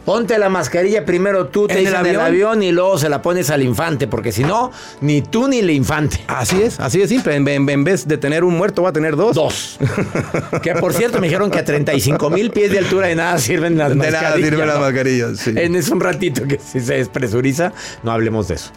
Ponte 0.05 0.37
la 0.39 0.49
mascarilla 0.49 1.05
primero 1.05 1.47
tú, 1.47 1.67
te 1.67 1.79
¿En 1.79 1.87
el 1.87 2.19
avión? 2.19 2.63
y 2.63 2.71
luego 2.71 2.97
se 2.97 3.07
la 3.07 3.21
pones 3.21 3.51
al 3.51 3.61
infante, 3.61 4.07
porque 4.07 4.31
si 4.31 4.43
no, 4.43 4.71
ni 4.99 5.21
tú 5.21 5.47
ni 5.47 5.59
el 5.59 5.69
infante. 5.69 6.23
Así 6.27 6.59
es, 6.61 6.79
así 6.79 6.97
de 6.99 7.07
simple. 7.07 7.35
En, 7.35 7.47
en- 7.47 7.69
en 7.69 7.83
vez 7.83 8.07
de 8.07 8.17
tener 8.17 8.43
un 8.43 8.57
muerto, 8.57 8.81
va 8.81 8.89
a 8.89 8.93
tener 8.93 9.15
dos. 9.15 9.35
Dos. 9.35 9.77
que 10.63 10.73
por 10.73 10.93
cierto 10.93 11.19
me 11.21 11.27
dijeron 11.27 11.51
que 11.51 11.59
a 11.59 11.65
35 11.65 12.29
mil 12.31 12.49
pies 12.49 12.71
de 12.71 12.79
altura 12.79 13.07
de 13.07 13.15
nada 13.15 13.37
sirven 13.37 13.77
las 13.77 13.89
De 13.89 13.95
nada 13.95 14.11
mascarillas. 14.11 14.49
sirven 14.49 14.67
las 14.67 14.79
mascarillas, 14.79 15.37
sí. 15.37 15.53
En 15.55 15.75
es 15.75 15.89
un 15.89 15.99
ratito 15.99 16.47
que 16.47 16.57
si 16.59 16.79
se 16.79 16.95
despresuriza, 16.95 17.71
no 18.01 18.11
hablemos 18.11 18.47
de 18.47 18.55
eso. 18.55 18.71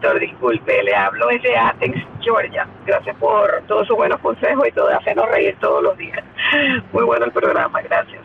Doctor, 0.00 0.20
disculpe, 0.20 0.82
le 0.82 0.94
hablo 0.94 1.26
desde 1.28 1.56
Athens, 1.56 1.96
Georgia. 2.20 2.66
Gracias 2.86 3.16
por 3.16 3.62
todos 3.66 3.86
sus 3.86 3.96
buenos 3.96 4.20
consejos 4.20 4.66
y 4.68 4.72
todo, 4.72 4.88
hacernos 4.88 5.28
reír 5.30 5.56
todos 5.60 5.82
los 5.82 5.96
días. 5.98 6.22
Muy 6.92 7.04
bueno 7.04 7.26
el 7.26 7.32
programa, 7.32 7.80
gracias. 7.82 8.20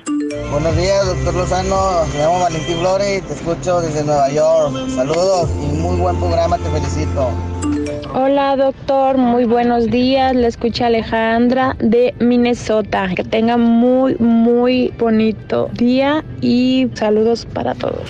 Buenos 0.51 0.75
días, 0.77 1.05
doctor 1.05 1.33
Lozano. 1.33 2.05
Me 2.13 2.19
llamo 2.19 2.41
Valentín 2.41 2.77
Flores 2.77 3.17
y 3.17 3.27
te 3.27 3.33
escucho 3.33 3.81
desde 3.81 4.03
Nueva 4.03 4.29
York. 4.29 4.89
Saludos 4.89 5.49
y 5.51 5.77
muy 5.77 5.97
buen 5.97 6.17
programa, 6.19 6.57
te 6.57 6.69
felicito. 6.69 7.29
Hola 8.13 8.55
doctor, 8.55 9.17
muy 9.17 9.45
buenos 9.45 9.87
días. 9.87 10.35
Le 10.35 10.47
escucha 10.47 10.85
Alejandra 10.85 11.75
de 11.79 12.13
Minnesota. 12.19 13.09
Que 13.15 13.23
tenga 13.23 13.57
muy, 13.57 14.15
muy 14.19 14.93
bonito 14.99 15.69
día 15.73 16.23
y 16.39 16.89
saludos 16.93 17.47
para 17.47 17.73
todos. 17.73 18.07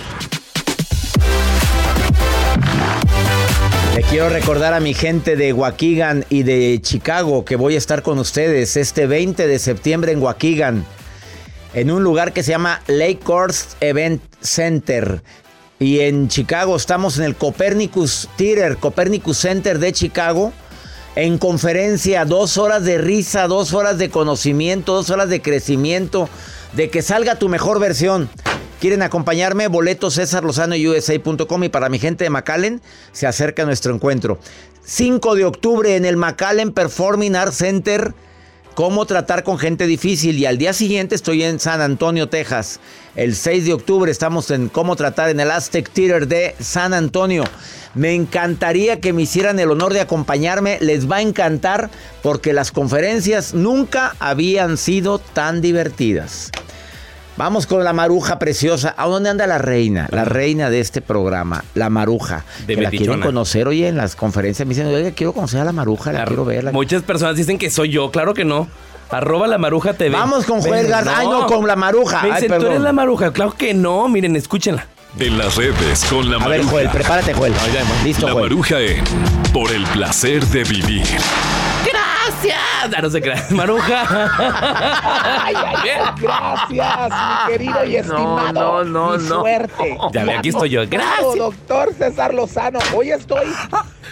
Le 3.94 4.02
quiero 4.02 4.28
recordar 4.28 4.74
a 4.74 4.80
mi 4.80 4.92
gente 4.92 5.36
de 5.36 5.52
Waukegan 5.52 6.24
y 6.28 6.42
de 6.42 6.80
Chicago 6.82 7.44
que 7.44 7.54
voy 7.54 7.76
a 7.76 7.78
estar 7.78 8.02
con 8.02 8.18
ustedes 8.18 8.76
este 8.76 9.06
20 9.06 9.46
de 9.46 9.58
septiembre 9.60 10.10
en 10.10 10.20
Waukegan, 10.20 10.84
en 11.74 11.92
un 11.92 12.02
lugar 12.02 12.32
que 12.32 12.42
se 12.42 12.50
llama 12.50 12.82
Lake 12.88 13.20
Course 13.22 13.76
Event 13.78 14.20
Center. 14.40 15.22
Y 15.78 16.00
en 16.00 16.26
Chicago 16.26 16.74
estamos 16.74 17.18
en 17.18 17.24
el 17.24 17.36
Copernicus 17.36 18.28
Theater, 18.36 18.78
Copernicus 18.78 19.38
Center 19.38 19.78
de 19.78 19.92
Chicago, 19.92 20.52
en 21.14 21.38
conferencia, 21.38 22.24
dos 22.24 22.58
horas 22.58 22.84
de 22.84 22.98
risa, 22.98 23.46
dos 23.46 23.74
horas 23.74 23.96
de 23.98 24.10
conocimiento, 24.10 24.94
dos 24.94 25.10
horas 25.10 25.28
de 25.28 25.40
crecimiento, 25.40 26.28
de 26.72 26.90
que 26.90 27.00
salga 27.00 27.36
tu 27.36 27.48
mejor 27.48 27.78
versión. 27.78 28.28
¿Quieren 28.84 29.00
acompañarme? 29.00 29.66
Boletos 29.68 30.12
César 30.12 30.44
Lozano 30.44 30.74
USA.com 30.74 31.64
y 31.64 31.70
para 31.70 31.88
mi 31.88 31.98
gente 31.98 32.24
de 32.24 32.28
McAllen 32.28 32.82
se 33.12 33.26
acerca 33.26 33.64
nuestro 33.64 33.94
encuentro. 33.94 34.38
5 34.84 35.36
de 35.36 35.46
octubre 35.46 35.96
en 35.96 36.04
el 36.04 36.18
McAllen 36.18 36.70
Performing 36.70 37.34
Arts 37.34 37.56
Center. 37.56 38.12
Cómo 38.74 39.06
tratar 39.06 39.42
con 39.42 39.56
gente 39.56 39.86
difícil. 39.86 40.38
Y 40.38 40.44
al 40.44 40.58
día 40.58 40.74
siguiente 40.74 41.14
estoy 41.14 41.44
en 41.44 41.60
San 41.60 41.80
Antonio, 41.80 42.28
Texas. 42.28 42.78
El 43.16 43.36
6 43.36 43.64
de 43.64 43.72
octubre 43.72 44.12
estamos 44.12 44.50
en 44.50 44.68
Cómo 44.68 44.96
tratar 44.96 45.30
en 45.30 45.40
el 45.40 45.50
Aztec 45.50 45.88
Theater 45.88 46.28
de 46.28 46.54
San 46.60 46.92
Antonio. 46.92 47.44
Me 47.94 48.12
encantaría 48.12 49.00
que 49.00 49.14
me 49.14 49.22
hicieran 49.22 49.58
el 49.60 49.70
honor 49.70 49.94
de 49.94 50.02
acompañarme. 50.02 50.76
Les 50.82 51.10
va 51.10 51.16
a 51.16 51.22
encantar 51.22 51.88
porque 52.22 52.52
las 52.52 52.70
conferencias 52.70 53.54
nunca 53.54 54.14
habían 54.18 54.76
sido 54.76 55.20
tan 55.20 55.62
divertidas. 55.62 56.50
Vamos 57.36 57.66
con 57.66 57.82
la 57.82 57.92
maruja 57.92 58.38
preciosa. 58.38 58.94
¿A 58.96 59.06
dónde 59.06 59.28
anda 59.28 59.46
la 59.48 59.58
reina? 59.58 60.06
La 60.12 60.24
reina 60.24 60.70
de 60.70 60.78
este 60.80 61.00
programa, 61.00 61.64
la 61.74 61.90
maruja. 61.90 62.44
De 62.66 62.76
que 62.76 62.82
la 62.82 62.90
quieren 62.90 63.20
conocer 63.20 63.66
hoy 63.66 63.84
en 63.84 63.96
las 63.96 64.14
conferencias. 64.14 64.66
Me 64.68 64.74
dicen, 64.74 64.86
oiga, 64.92 65.10
quiero 65.10 65.32
conocer 65.32 65.60
a 65.60 65.64
la 65.64 65.72
maruja, 65.72 66.12
la 66.12 66.24
quiero 66.26 66.44
ver. 66.44 66.62
la- 66.64 66.72
Muchas 66.72 67.02
personas 67.02 67.36
dicen 67.36 67.58
que 67.58 67.70
soy 67.70 67.90
yo, 67.90 68.10
claro 68.12 68.34
que 68.34 68.44
no. 68.44 68.68
Arroba 69.10 69.46
la 69.48 69.58
maruja 69.58 69.94
TV. 69.94 70.10
Vamos 70.16 70.44
con 70.46 70.60
Joel. 70.62 70.92
Ay, 70.94 71.26
no, 71.26 71.46
con 71.46 71.66
la 71.66 71.76
maruja. 71.76 72.22
Me 72.22 72.30
Ay, 72.32 72.42
dicen, 72.42 72.58
tú 72.60 72.66
eres 72.66 72.80
la 72.80 72.92
maruja. 72.92 73.32
Claro 73.32 73.52
que 73.56 73.74
no. 73.74 74.08
Miren, 74.08 74.34
escúchenla. 74.36 74.86
En 75.18 75.36
las 75.38 75.56
redes 75.56 76.04
con 76.06 76.28
la 76.30 76.36
A 76.36 76.48
ver, 76.48 76.58
maruja. 76.60 76.70
Joel, 76.72 76.88
prepárate, 76.90 77.34
Joel. 77.34 77.52
Listo, 78.04 78.26
la 78.26 78.32
Joel. 78.32 78.44
maruja 78.44 78.80
en 78.80 79.04
Por 79.52 79.70
el 79.72 79.84
placer 79.86 80.44
de 80.46 80.64
vivir. 80.64 81.04
¡Gracias! 82.44 82.94
Ah, 82.96 83.02
no 83.02 83.10
se 83.10 83.20
crean. 83.20 83.42
Maruja. 83.50 84.04
Ay, 85.44 85.54
ay, 85.56 85.76
gracias, 86.20 86.68
mi 86.68 87.52
querido 87.52 87.84
y 87.84 87.96
estimado. 87.96 88.52
no, 88.52 88.84
no, 88.84 89.16
mi 89.18 89.28
no. 89.28 89.40
suerte. 89.40 89.98
Ya 90.12 90.24
ve, 90.24 90.34
aquí 90.34 90.48
estoy 90.50 90.70
yo. 90.70 90.82
Gracias. 90.88 91.36
Doctor 91.36 91.94
César 91.94 92.34
Lozano, 92.34 92.78
hoy 92.94 93.10
estoy 93.10 93.46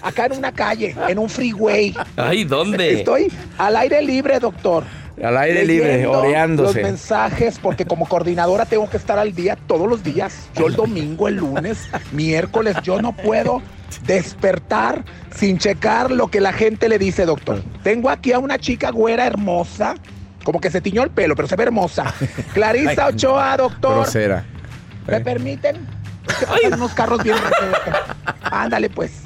acá 0.01 0.27
en 0.27 0.33
una 0.38 0.53
calle, 0.53 0.97
en 1.09 1.18
un 1.18 1.29
freeway. 1.29 1.95
Ay, 2.16 2.45
¿dónde? 2.45 3.01
Estoy 3.01 3.33
al 3.59 3.77
aire 3.77 4.03
libre, 4.03 4.38
doctor. 4.38 4.85
Al 5.23 5.37
aire 5.37 5.64
libre, 5.64 6.07
oreándose. 6.07 6.81
Los 6.81 6.90
mensajes, 6.90 7.59
porque 7.59 7.85
como 7.85 8.09
coordinadora 8.09 8.64
tengo 8.64 8.88
que 8.88 8.97
estar 8.97 9.18
al 9.18 9.35
día 9.35 9.57
todos 9.66 9.88
los 9.88 10.03
días. 10.03 10.49
Yo 10.57 10.66
el 10.66 10.75
domingo, 10.75 11.29
el 11.29 11.37
lunes, 11.37 11.88
miércoles, 12.12 12.77
yo 12.83 13.01
no 13.01 13.12
puedo 13.12 13.62
despertar 14.05 15.05
sin 15.35 15.59
checar 15.59 16.11
lo 16.11 16.28
que 16.28 16.40
la 16.40 16.52
gente 16.52 16.88
le 16.88 16.98
dice, 16.98 17.24
doctor. 17.24 17.62
Tengo 17.83 18.11
aquí 18.11 18.33
a 18.33 18.38
una 18.38 18.59
chica 18.59 18.90
güera 18.90 19.26
hermosa, 19.26 19.94
como 20.44 20.61
que 20.61 20.70
se 20.70 20.81
tiñó 20.81 21.02
el 21.02 21.11
pelo, 21.11 21.35
pero 21.35 21.48
se 21.48 21.57
ve 21.57 21.64
hermosa. 21.64 22.12
Clarisa 22.55 23.09
Ochoa, 23.09 23.57
doctor. 23.57 23.94
Grosera. 23.94 24.44
¿Me 25.07 25.20
permiten? 25.20 25.87
Es 26.28 26.37
que 26.37 26.46
pasan 26.46 26.74
unos 26.74 26.92
carros 26.92 27.22
bien. 27.22 27.37
Ándale, 28.42 28.88
pues. 28.88 29.21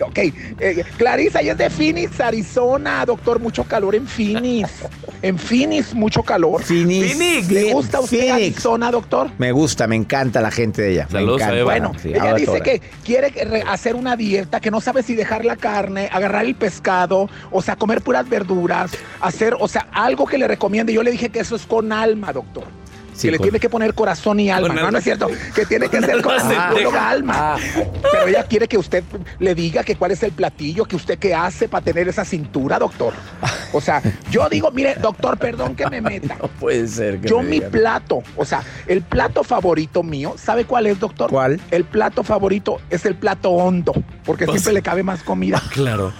Ok, 0.00 0.18
eh, 0.18 0.84
Clarisa, 0.96 1.40
ella 1.40 1.52
es 1.52 1.58
de 1.58 1.70
Phoenix, 1.70 2.20
Arizona, 2.20 3.04
doctor, 3.04 3.40
mucho 3.40 3.64
calor 3.64 3.94
en 3.94 4.06
Phoenix. 4.06 4.70
En 5.22 5.38
Phoenix, 5.38 5.94
mucho 5.94 6.22
calor. 6.22 6.62
Phoenix. 6.62 7.12
Phoenix. 7.12 7.50
¿Le 7.50 7.72
gusta 7.72 7.98
a 7.98 8.00
usted 8.00 8.18
Phoenix. 8.18 8.34
Arizona, 8.34 8.90
doctor? 8.90 9.30
Me 9.38 9.52
gusta, 9.52 9.86
me 9.86 9.96
encanta 9.96 10.40
la 10.40 10.50
gente 10.50 10.82
de 10.82 10.92
ella. 10.92 11.04
me 11.06 11.20
Saludos 11.20 11.40
encanta. 11.42 11.56
Eva. 11.56 11.64
Bueno, 11.64 11.92
Sí, 12.02 12.08
ella 12.10 12.34
dice 12.34 12.60
que 12.60 12.80
quiere 13.04 13.32
hacer 13.68 13.94
una 13.94 14.16
dieta, 14.16 14.60
que 14.60 14.70
no 14.70 14.80
sabe 14.80 15.02
si 15.02 15.14
dejar 15.14 15.44
la 15.44 15.56
carne, 15.56 16.08
agarrar 16.12 16.44
el 16.44 16.54
pescado, 16.54 17.28
o 17.50 17.62
sea, 17.62 17.76
comer 17.76 18.02
puras 18.02 18.28
verduras, 18.28 18.92
hacer, 19.20 19.54
o 19.58 19.68
sea, 19.68 19.86
algo 19.92 20.26
que 20.26 20.38
le 20.38 20.48
recomiende. 20.48 20.92
Yo 20.92 21.02
le 21.02 21.10
dije 21.10 21.28
que 21.30 21.40
eso 21.40 21.54
es 21.56 21.66
con 21.66 21.92
alma, 21.92 22.32
doctor. 22.32 22.64
Sí, 23.14 23.28
que 23.28 23.32
le 23.32 23.38
tiene 23.38 23.60
que 23.60 23.68
poner 23.68 23.94
corazón 23.94 24.40
y 24.40 24.50
alma. 24.50 24.74
No, 24.74 24.90
no 24.90 24.98
es 24.98 25.04
cierto. 25.04 25.28
Que 25.54 25.66
tiene 25.66 25.88
que 25.88 26.00
ser 26.00 26.12
alma 26.12 26.22
con 26.22 26.36
pendeja. 26.36 27.10
alma. 27.10 27.56
Pero 28.10 28.26
ella 28.26 28.44
quiere 28.44 28.66
que 28.68 28.78
usted 28.78 29.04
le 29.38 29.54
diga 29.54 29.84
que 29.84 29.96
cuál 29.96 30.12
es 30.12 30.22
el 30.22 30.32
platillo, 30.32 30.84
que 30.86 30.96
usted 30.96 31.18
qué 31.18 31.34
hace 31.34 31.68
para 31.68 31.84
tener 31.84 32.08
esa 32.08 32.24
cintura, 32.24 32.78
doctor. 32.78 33.12
O 33.72 33.80
sea, 33.80 34.02
yo 34.30 34.48
digo, 34.48 34.70
mire, 34.70 34.94
doctor, 34.96 35.38
perdón 35.38 35.74
que 35.76 35.88
me 35.88 36.00
meta. 36.00 36.36
No 36.40 36.48
puede 36.48 36.86
ser. 36.88 37.20
que 37.20 37.28
Yo 37.28 37.38
me 37.42 37.48
mi 37.48 37.56
digan. 37.56 37.70
plato, 37.70 38.22
o 38.36 38.44
sea, 38.44 38.62
el 38.86 39.02
plato 39.02 39.44
favorito 39.44 40.02
mío, 40.02 40.34
¿sabe 40.36 40.64
cuál 40.64 40.86
es, 40.86 40.98
doctor? 40.98 41.30
¿Cuál? 41.30 41.60
El 41.70 41.84
plato 41.84 42.22
favorito 42.24 42.80
es 42.90 43.04
el 43.06 43.14
plato 43.14 43.50
hondo, 43.50 43.92
porque 44.24 44.46
Pues- 44.46 44.60
siempre 44.62 44.74
le 44.74 44.82
cabe 44.82 45.02
más 45.02 45.22
comida. 45.22 45.62
Claro. 45.72 46.12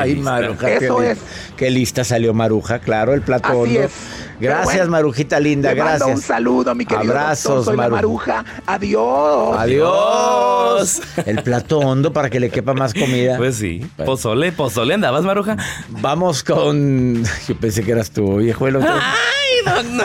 Ay, 0.00 0.14
lista. 0.14 0.30
Maruja. 0.30 0.70
Eso 0.70 0.96
qué, 0.98 1.10
es. 1.10 1.18
Qué 1.56 1.70
lista 1.70 2.04
salió 2.04 2.34
Maruja, 2.34 2.78
claro, 2.80 3.14
el 3.14 3.22
plato 3.22 3.48
Así 3.48 3.56
hondo. 3.56 3.80
es. 3.82 3.92
Gracias, 4.40 4.74
bueno, 4.74 4.90
Marujita 4.90 5.38
linda, 5.38 5.70
Te 5.70 5.76
mando 5.76 5.90
gracias. 6.06 6.16
un 6.16 6.22
saludo, 6.22 6.74
mi 6.74 6.84
querido 6.84 7.12
Abrazos. 7.12 7.64
Soy 7.64 7.76
la 7.76 7.82
Maru. 7.84 7.94
Maruja. 7.94 8.44
Adiós. 8.66 9.56
Adiós. 9.56 11.02
El 11.26 11.42
plato 11.42 11.78
hondo 11.78 12.12
para 12.12 12.28
que 12.28 12.40
le 12.40 12.50
quepa 12.50 12.74
más 12.74 12.92
comida. 12.92 13.36
Pues 13.36 13.56
sí. 13.56 13.86
Pozole, 14.04 14.50
pozole 14.50 14.94
andabas, 14.94 15.22
Maruja. 15.22 15.56
Vamos 15.88 16.42
con. 16.42 17.22
Yo 17.48 17.56
pensé 17.56 17.84
que 17.84 17.92
eras 17.92 18.10
tú, 18.10 18.36
viejo. 18.38 18.66
El 18.66 18.76
otro. 18.76 18.90
Ay, 18.92 19.41
no, 19.64 20.04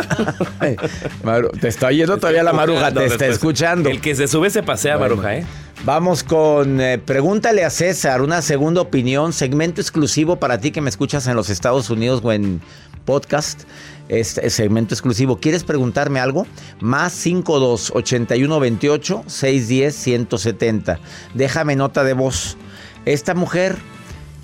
Maru, 1.24 1.50
te 1.50 1.68
está 1.68 1.88
oyendo 1.88 2.18
todavía 2.18 2.44
la 2.44 2.54
Maruja, 2.54 2.92
te 2.92 3.06
está 3.06 3.28
escuchando. 3.28 3.90
El 3.90 4.02
que 4.02 4.16
se 4.16 4.28
sube 4.28 4.50
se 4.50 4.64
pasea, 4.64 4.98
Bueno. 4.98 5.16
Maruja, 5.16 5.38
¿eh? 5.38 5.46
Vamos 5.86 6.24
con 6.24 6.82
eh, 6.82 6.98
Pregúntale 6.98 7.64
a 7.64 7.70
César, 7.70 8.22
una 8.22 8.42
segunda 8.42 8.82
opinión, 8.82 9.32
segmento 9.32 9.80
exclusivo 9.80 10.38
para 10.38 10.60
ti 10.60 10.72
que 10.72 10.82
me 10.82 10.90
escuchas 10.90 11.28
en 11.28 11.36
los 11.36 11.50
Estados 11.50 11.90
Unidos 11.90 12.22
o 12.24 12.32
en 12.32 12.62
podcast. 13.06 13.64
Este 14.10 14.50
segmento 14.50 14.94
exclusivo. 14.94 15.38
¿Quieres 15.38 15.64
preguntarme 15.64 16.20
algo? 16.20 16.48
Más 16.80 17.14
52 17.14 17.92
81 17.94 18.60
28 18.60 19.24
610 19.28 19.96
170. 19.96 21.00
Déjame 21.34 21.76
nota 21.76 22.04
de 22.04 22.14
voz. 22.14 22.58
Esta 23.06 23.34
mujer 23.34 23.76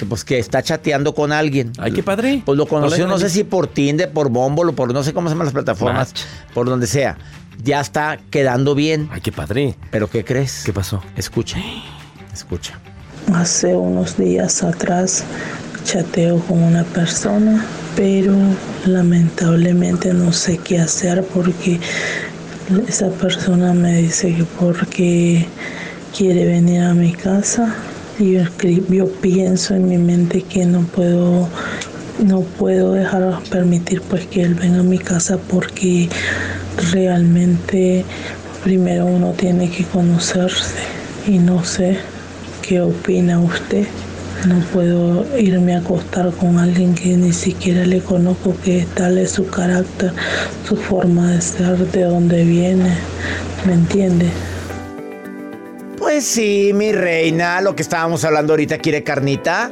pues 0.06 0.24
que 0.24 0.40
está 0.40 0.62
chateando 0.62 1.14
con 1.14 1.32
alguien. 1.32 1.72
Ay, 1.78 1.92
qué 1.92 2.04
padre. 2.04 2.42
Pues 2.46 2.58
lo 2.58 2.66
conoció, 2.68 3.08
No 3.08 3.18
sé 3.18 3.30
si 3.30 3.44
por 3.44 3.68
Tinder, 3.68 4.12
por 4.12 4.30
Bumble 4.30 4.72
o 4.72 4.74
por 4.74 4.94
no 4.94 5.04
sé 5.04 5.14
cómo 5.14 5.28
se 5.30 5.34
llaman 5.36 5.48
las 5.48 5.54
plataformas, 5.54 6.10
Match. 6.10 6.22
por 6.54 6.68
donde 6.68 6.88
sea. 6.88 7.18
Ya 7.64 7.80
está 7.80 8.20
quedando 8.30 8.76
bien. 8.76 9.10
Ay, 9.12 9.22
qué 9.22 9.32
padre. 9.32 9.76
¿Pero 9.92 10.10
qué 10.10 10.26
crees? 10.26 10.64
¿Qué 10.66 10.74
pasó? 10.74 11.02
Escucha. 11.16 11.58
Escucha. 12.34 12.80
Hace 13.34 13.76
unos 13.76 14.18
días 14.18 14.64
atrás 14.64 15.24
chateo 15.84 16.40
con 16.40 16.62
una 16.62 16.84
persona, 16.84 17.66
pero 17.96 18.34
lamentablemente 18.86 20.14
no 20.14 20.34
sé 20.34 20.58
qué 20.58 20.80
hacer 20.80 21.24
porque 21.34 21.80
esa 22.88 23.10
persona 23.10 23.74
me 23.74 23.98
dice 23.98 24.34
que 24.36 24.44
porque 24.60 25.46
quiere 26.18 26.46
venir 26.46 26.82
a 26.82 26.94
mi 26.94 27.12
casa 27.14 27.76
yo, 28.20 28.42
escri- 28.42 28.86
yo 28.90 29.08
pienso 29.08 29.76
en 29.76 29.88
mi 29.88 29.98
mente 29.98 30.42
que 30.42 30.66
no 30.66 30.82
puedo 30.82 31.48
no 32.24 32.42
puedo 32.42 32.94
dejar 32.94 33.42
permitir 33.50 34.02
pues 34.02 34.28
que 34.28 34.44
él 34.44 34.54
venga 34.54 34.80
a 34.82 34.84
mi 34.84 35.00
casa 35.00 35.38
porque 35.50 36.08
realmente 36.92 38.06
primero 38.64 39.06
uno 39.08 39.32
tiene 39.32 39.70
que 39.70 39.84
conocerse 39.84 40.76
y 41.28 41.40
no 41.40 41.64
sé 41.66 41.98
qué 42.62 42.82
opina 42.82 43.40
usted. 43.40 43.88
No 44.48 44.60
puedo 44.74 45.26
irme 45.40 45.74
a 45.76 45.80
acostar 45.80 46.32
con 46.32 46.58
alguien 46.60 46.96
que 46.96 47.16
ni 47.16 47.32
siquiera 47.34 47.86
le 47.86 48.02
conozco, 48.02 48.56
que 48.64 48.86
tal 48.94 49.18
es 49.18 49.32
su 49.32 49.48
carácter, 49.48 50.12
su 50.68 50.76
forma 50.76 51.32
de 51.32 51.42
ser, 51.42 51.78
de 51.92 52.04
dónde 52.04 52.44
viene. 52.44 52.92
¿Me 53.66 53.74
entiende? 53.74 54.28
Pues 56.14 56.26
sí, 56.26 56.74
mi 56.76 56.92
reina, 56.92 57.60
lo 57.60 57.76
que 57.76 57.82
estábamos 57.82 58.24
hablando 58.24 58.54
ahorita, 58.54 58.78
¿quiere 58.78 59.04
carnita? 59.04 59.72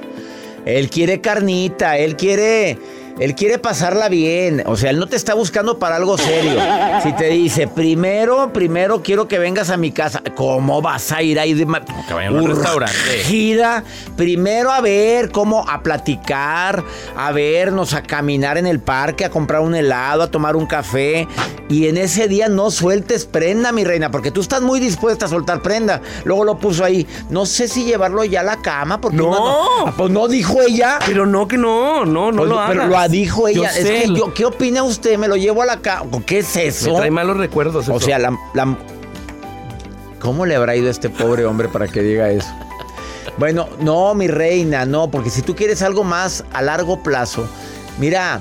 Él 0.66 0.90
quiere 0.90 1.22
carnita, 1.22 2.00
él 2.00 2.16
quiere, 2.16 2.80
él 3.20 3.36
quiere 3.36 3.60
pasarla 3.60 4.10
bien. 4.10 4.64
O 4.66 4.76
sea, 4.78 4.90
él 4.90 5.00
no 5.00 5.08
te 5.08 5.16
está 5.16 5.34
buscando 5.34 5.80
para 5.80 5.96
algo 5.96 6.18
serio. 6.18 6.60
Si 7.04 7.14
te 7.14 7.30
dice, 7.30 7.68
primero, 7.68 8.52
primero 8.54 9.02
quiero 9.04 9.28
que 9.28 9.40
vengas 9.40 9.70
a 9.70 9.78
mi 9.78 9.92
casa. 9.92 10.22
¿Cómo 10.36 10.82
vas 10.82 11.12
a 11.12 11.22
ir 11.22 11.40
ahí 11.40 11.54
de 11.54 11.66
que 12.08 12.14
vayan 12.14 12.36
a 12.36 12.42
un 12.42 12.50
restaurante. 12.50 12.96
Gira, 13.24 13.84
primero 14.16 14.72
a 14.72 14.82
ver 14.82 15.32
cómo, 15.32 15.68
a 15.70 15.82
platicar, 15.84 16.84
a 17.16 17.32
vernos, 17.32 17.94
a 17.94 18.04
caminar 18.04 18.58
en 18.58 18.68
el 18.68 18.80
parque, 18.80 19.26
a 19.26 19.30
comprar 19.30 19.62
un 19.62 19.76
helado, 19.76 20.24
a 20.24 20.32
tomar 20.32 20.56
un 20.56 20.66
café. 20.66 21.28
Y 21.70 21.88
en 21.88 21.98
ese 21.98 22.28
día 22.28 22.50
no 22.50 22.70
sueltes 22.70 23.26
prenda, 23.26 23.72
mi 23.72 23.84
reina, 23.86 24.12
porque 24.12 24.32
tú 24.32 24.42
estás 24.42 24.62
muy 24.62 24.80
dispuesta 24.80 25.26
a 25.26 25.30
soltar 25.30 25.62
prenda. 25.62 26.02
Luego 26.26 26.44
lo 26.44 26.58
puso 26.58 26.84
ahí. 26.84 27.08
No 27.30 27.46
sé 27.46 27.68
si 27.68 27.86
llevarlo 27.86 28.24
ya 28.26 28.42
a 28.42 28.44
la 28.44 28.62
cama, 28.62 29.00
porque 29.00 29.18
No. 29.18 29.28
uno 29.28 29.86
no, 29.86 29.94
pues 29.96 30.12
no 30.12 30.28
dijo 30.28 30.62
ella. 30.62 31.00
Pero 31.06 31.26
no, 31.26 31.48
que 31.48 31.58
no, 31.58 32.04
no, 32.06 32.32
no 32.32 32.38
Pues, 32.40 32.50
lo 32.50 32.56
pero 32.68 32.82
hagas. 32.84 32.90
Dijo 33.08 33.48
Yo 33.50 33.62
ella. 33.64 33.70
Es 33.78 33.88
sé, 33.88 34.02
que 34.04 34.08
yo- 34.16 34.34
¿Qué 34.34 34.46
opina 34.46 34.84
usted? 34.84 35.18
¿Me 35.18 35.28
lo 35.28 35.36
llevo 35.36 35.62
a 35.62 35.66
la 35.66 35.82
cama? 35.82 36.10
¿Qué 36.26 36.40
es 36.40 36.56
eso? 36.56 36.92
Me 36.92 36.98
trae 36.98 37.12
malos 37.12 37.38
recuerdos. 37.38 37.88
O 37.90 37.98
eso. 37.98 38.06
sea, 38.06 38.20
la, 38.20 38.38
la- 38.54 38.78
¿Cómo 40.20 40.46
le 40.46 40.56
habrá 40.56 40.76
ido 40.76 40.88
a 40.88 40.92
este 40.92 41.10
pobre 41.10 41.46
hombre 41.46 41.68
para 41.68 41.88
que 41.88 42.02
diga 42.02 42.30
eso? 42.30 42.48
Bueno, 43.38 43.68
no, 43.80 44.14
mi 44.14 44.28
reina, 44.28 44.86
no, 44.86 45.10
porque 45.10 45.30
si 45.30 45.42
tú 45.42 45.56
quieres 45.56 45.82
algo 45.82 46.04
más 46.04 46.44
a 46.54 46.62
largo 46.62 47.02
plazo, 47.02 47.48
mira, 47.98 48.40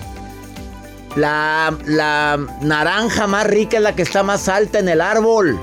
la, 1.17 1.75
la 1.87 2.39
naranja 2.61 3.27
más 3.27 3.47
rica 3.47 3.79
es 3.79 3.83
la 3.83 3.95
que 3.95 4.03
está 4.03 4.23
más 4.23 4.49
alta 4.49 4.79
en 4.79 4.89
el 4.89 5.01
árbol. 5.01 5.59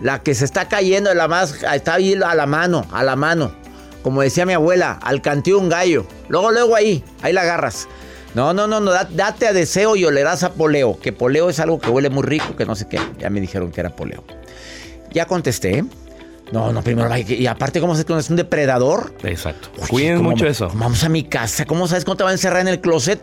La 0.00 0.22
que 0.22 0.34
se 0.34 0.44
está 0.44 0.68
cayendo, 0.68 1.12
la 1.14 1.28
más, 1.28 1.62
está 1.72 1.94
ahí 1.94 2.14
a 2.14 2.34
la 2.34 2.46
mano, 2.46 2.84
a 2.92 3.02
la 3.02 3.16
mano. 3.16 3.52
Como 4.02 4.20
decía 4.20 4.44
mi 4.44 4.52
abuela, 4.52 4.98
al 5.02 5.22
cantío 5.22 5.58
un 5.58 5.68
gallo. 5.68 6.04
Luego, 6.28 6.50
luego 6.52 6.76
ahí, 6.76 7.02
ahí 7.22 7.32
la 7.32 7.40
agarras. 7.42 7.88
No, 8.34 8.52
no, 8.52 8.66
no, 8.66 8.80
no, 8.80 8.90
da- 8.90 9.08
date 9.10 9.46
a 9.46 9.52
deseo 9.52 9.96
y 9.96 10.04
olerás 10.04 10.42
a 10.42 10.52
poleo. 10.52 10.98
Que 11.00 11.12
poleo 11.12 11.48
es 11.50 11.60
algo 11.60 11.78
que 11.78 11.88
huele 11.90 12.10
muy 12.10 12.22
rico, 12.24 12.56
que 12.56 12.66
no 12.66 12.74
sé 12.74 12.88
qué. 12.88 12.98
Ya 13.18 13.30
me 13.30 13.40
dijeron 13.40 13.70
que 13.70 13.80
era 13.80 13.90
poleo. 13.94 14.24
Ya 15.12 15.26
contesté. 15.26 15.84
No, 16.52 16.72
no, 16.72 16.82
primero 16.82 17.08
Y 17.16 17.46
aparte, 17.46 17.80
¿cómo 17.80 17.94
se 17.96 18.04
conoce? 18.04 18.32
¿Un 18.32 18.36
depredador? 18.36 19.14
Exacto. 19.22 19.70
Cuiden 19.88 20.18
¿cómo- 20.18 20.30
mucho 20.30 20.46
eso. 20.46 20.68
Vamos 20.74 21.02
a 21.04 21.08
mi 21.08 21.24
casa. 21.24 21.64
¿Cómo 21.64 21.88
sabes 21.88 22.04
cómo 22.04 22.16
te 22.16 22.24
va 22.24 22.30
a 22.30 22.32
encerrar 22.32 22.60
en 22.60 22.68
el 22.68 22.80
closet? 22.80 23.20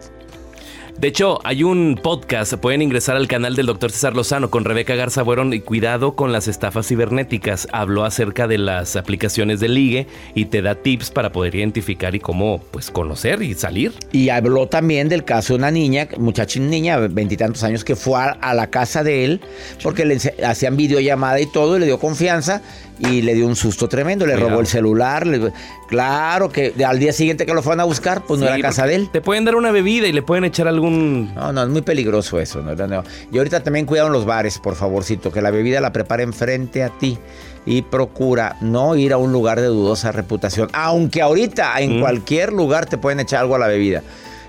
De 1.00 1.08
hecho, 1.08 1.40
hay 1.44 1.64
un 1.64 2.00
podcast, 2.02 2.54
pueden 2.56 2.84
ingresar 2.84 3.16
al 3.16 3.28
canal 3.28 3.56
del 3.56 3.66
doctor 3.66 3.92
César 3.92 4.16
Lozano 4.16 4.52
con 4.52 4.66
Rebeca 4.66 4.94
Garza 4.94 5.24
Bueron 5.24 5.52
y 5.52 5.60
cuidado 5.60 6.16
con 6.16 6.32
las 6.32 6.48
estafas 6.48 6.88
cibernéticas. 6.88 7.68
Habló 7.72 8.06
acerca 8.06 8.48
de 8.48 8.60
las 8.60 8.96
aplicaciones 8.96 9.60
de 9.60 9.68
ligue 9.70 10.08
y 10.36 10.46
te 10.46 10.62
da 10.62 10.76
tips 10.76 11.10
para 11.10 11.32
poder 11.32 11.56
identificar 11.56 12.14
y 12.14 12.20
cómo 12.20 12.62
pues 12.70 12.92
conocer 12.92 13.42
y 13.42 13.56
salir. 13.56 13.94
Y 14.12 14.30
habló 14.30 14.68
también 14.68 15.10
del 15.10 15.24
caso 15.24 15.54
de 15.54 15.60
una 15.60 15.72
niña, 15.72 16.08
muchacha 16.20 16.60
niña, 16.60 16.98
veintitantos 16.98 17.64
años, 17.64 17.84
que 17.84 17.96
fue 17.96 18.20
a, 18.22 18.54
la 18.54 18.68
casa 18.68 19.04
de 19.04 19.26
él 19.26 19.42
porque 19.82 20.06
le 20.06 20.20
hacían 20.46 20.78
videollamada 20.78 21.40
y 21.40 21.48
todo, 21.48 21.78
y 21.78 21.80
le 21.80 21.88
dio 21.88 21.98
confianza 21.98 22.62
y 23.00 23.24
le 23.24 23.34
dio 23.34 23.48
un 23.48 23.56
susto 23.56 23.90
tremendo. 23.90 24.28
Le 24.28 24.34
Cuidado. 24.34 24.50
robó 24.52 24.62
el 24.62 24.68
celular. 24.68 25.26
le- 25.26 25.52
claro 25.88 26.50
que 26.50 26.74
al 26.86 27.00
día 27.00 27.12
siguiente 27.12 27.48
que 27.48 27.54
lo 27.54 27.64
fueron 27.64 27.80
a 27.80 27.86
buscar, 27.86 28.24
pues 28.26 28.40
no 28.40 28.46
era 28.46 28.60
casa 28.60 28.86
de 28.86 28.96
él. 28.96 29.10
Te 29.12 29.20
pueden 29.22 29.46
dar 29.46 29.56
una 29.56 29.72
bebida 29.72 30.08
y 30.08 30.12
le 30.12 30.22
pueden 30.22 30.44
echar 30.44 30.68
algún... 30.86 31.34
No, 31.36 31.54
no, 31.54 31.64
es 31.64 31.70
muy 31.70 31.82
peligroso 31.82 32.40
eso. 32.40 32.62
No, 32.62 32.76
no, 32.76 32.88
no. 32.88 33.04
Y 33.32 33.38
ahorita 33.38 33.62
también 33.64 33.86
cuidado 33.86 34.08
en 34.08 34.14
los 34.14 34.26
bares, 34.26 34.58
por 34.60 34.76
favorcito, 34.76 35.32
que 35.32 35.42
la 35.42 35.52
bebida 35.52 35.80
la 35.82 35.94
preparen 35.94 36.34
frente 36.34 36.84
a 36.84 36.90
ti. 36.90 37.18
Y 37.66 37.84
procura 37.84 38.58
no 38.62 38.96
ir 38.96 39.14
a 39.14 39.18
un 39.18 39.32
lugar 39.32 39.60
de 39.62 39.68
dudosa 39.68 40.12
reputación. 40.12 40.70
Aunque 40.74 41.22
ahorita 41.22 41.80
en 41.80 41.98
Mm. 41.98 42.02
cualquier 42.02 42.52
lugar 42.54 42.88
te 42.88 42.98
pueden 42.98 43.20
echar 43.20 43.42
algo 43.42 43.56
a 43.56 43.60
la 43.60 43.68
bebida. 43.68 44.02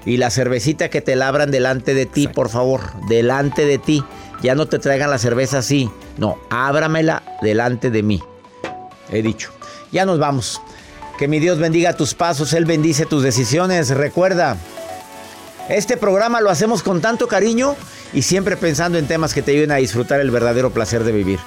Y 0.06 0.16
la 0.16 0.30
cervecita 0.30 0.88
que 0.88 1.00
te 1.00 1.14
labran 1.14 1.50
delante 1.50 1.94
de 1.94 2.06
ti, 2.06 2.26
por 2.26 2.48
favor, 2.48 2.80
delante 3.08 3.66
de 3.66 3.78
ti. 3.78 4.02
Ya 4.42 4.54
no 4.54 4.66
te 4.66 4.78
traigan 4.78 5.10
la 5.10 5.18
cerveza 5.18 5.58
así. 5.58 5.90
No, 6.16 6.38
ábramela 6.50 7.22
delante 7.42 7.90
de 7.90 8.02
mí. 8.02 8.20
He 9.10 9.22
dicho. 9.22 9.50
Ya 9.92 10.04
nos 10.06 10.18
vamos. 10.18 10.60
Que 11.18 11.28
mi 11.28 11.38
Dios 11.38 11.58
bendiga 11.58 11.94
tus 11.94 12.14
pasos, 12.14 12.52
Él 12.54 12.64
bendice 12.64 13.04
tus 13.06 13.22
decisiones. 13.22 13.90
Recuerda, 13.90 14.56
este 15.68 15.96
programa 15.96 16.40
lo 16.40 16.50
hacemos 16.50 16.82
con 16.82 17.00
tanto 17.00 17.28
cariño 17.28 17.76
y 18.12 18.22
siempre 18.22 18.56
pensando 18.56 18.98
en 18.98 19.06
temas 19.06 19.32
que 19.32 19.42
te 19.42 19.52
ayuden 19.52 19.70
a 19.70 19.76
disfrutar 19.76 20.20
el 20.20 20.30
verdadero 20.30 20.70
placer 20.70 21.04
de 21.04 21.12
vivir. 21.12 21.38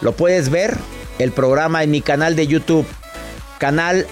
Lo 0.00 0.12
puedes 0.12 0.48
ver, 0.50 0.76
el 1.18 1.32
programa 1.32 1.82
en 1.82 1.90
mi 1.90 2.00
canal 2.00 2.34
de 2.34 2.46
YouTube, 2.46 2.86
canal 3.58 4.06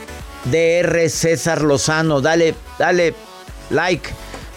DR 0.50 1.09
César 1.09 1.62
Lozano. 1.62 2.20
Dale, 2.20 2.54
dale 2.78 3.14
like, 3.70 4.11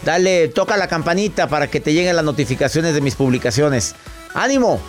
dale, 0.04 0.50
toca 0.50 0.76
la 0.78 0.88
campanita 0.88 1.48
para 1.48 1.68
que 1.68 1.80
te 1.80 1.94
lleguen 1.94 2.16
las 2.16 2.26
notificaciones 2.26 2.94
de 2.94 3.02
mis 3.02 3.16
publicaciones. 3.16 3.96
¡Ánimo! 4.34 4.80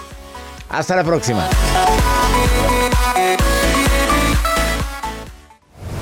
Hasta 0.69 0.97
la 0.97 1.05
próxima. 1.05 1.49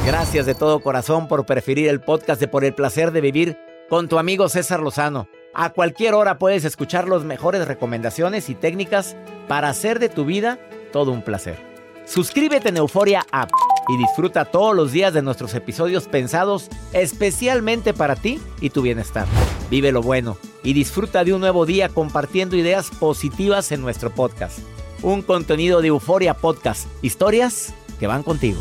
Gracias 0.07 0.47
de 0.47 0.55
todo 0.55 0.81
corazón 0.81 1.29
por 1.29 1.45
preferir 1.45 1.89
el 1.89 2.01
podcast 2.01 2.41
de 2.41 2.49
Por 2.49 2.65
el 2.65 2.75
placer 2.75 3.13
de 3.13 3.21
vivir 3.21 3.68
con 3.89 4.09
tu 4.09 4.19
amigo 4.19 4.49
César 4.49 4.81
Lozano. 4.81 5.29
A 5.55 5.71
cualquier 5.71 6.15
hora 6.15 6.39
puedes 6.39 6.65
escuchar 6.65 7.09
las 7.09 7.25
mejores 7.25 7.67
recomendaciones 7.67 8.49
y 8.49 8.55
técnicas 8.55 9.17
para 9.49 9.69
hacer 9.69 9.99
de 9.99 10.09
tu 10.09 10.25
vida 10.25 10.59
todo 10.93 11.11
un 11.11 11.23
placer. 11.23 11.59
Suscríbete 12.05 12.71
en 12.71 12.79
Euforia 12.79 13.27
App 13.33 13.51
y 13.89 13.97
disfruta 13.99 14.47
todos 14.47 14.75
los 14.75 14.93
días 14.93 15.13
de 15.13 15.23
nuestros 15.23 15.55
episodios 15.55 16.07
pensados 16.09 16.69
especialmente 16.93 17.93
para 17.93 18.17
ti 18.17 18.41
y 18.61 18.71
tu 18.71 18.83
bienestar. 18.83 19.27
Vive 19.71 19.93
lo 19.93 20.03
bueno 20.03 20.39
y 20.63 20.73
disfruta 20.73 21.25
de 21.25 21.35
un 21.35 21.41
nuevo 21.41 21.67
día 21.67 21.89
compartiendo 21.89 22.57
ideas 22.57 22.91
positivas 22.91 23.73
en 23.73 23.83
nuestro 23.83 24.11
podcast. 24.11 24.61
Un 25.03 25.23
contenido 25.23 25.81
de 25.81 25.89
Euforia 25.89 26.35
Podcast, 26.35 26.89
historias 27.03 27.75
que 28.01 28.07
van 28.07 28.23
contigo. 28.23 28.61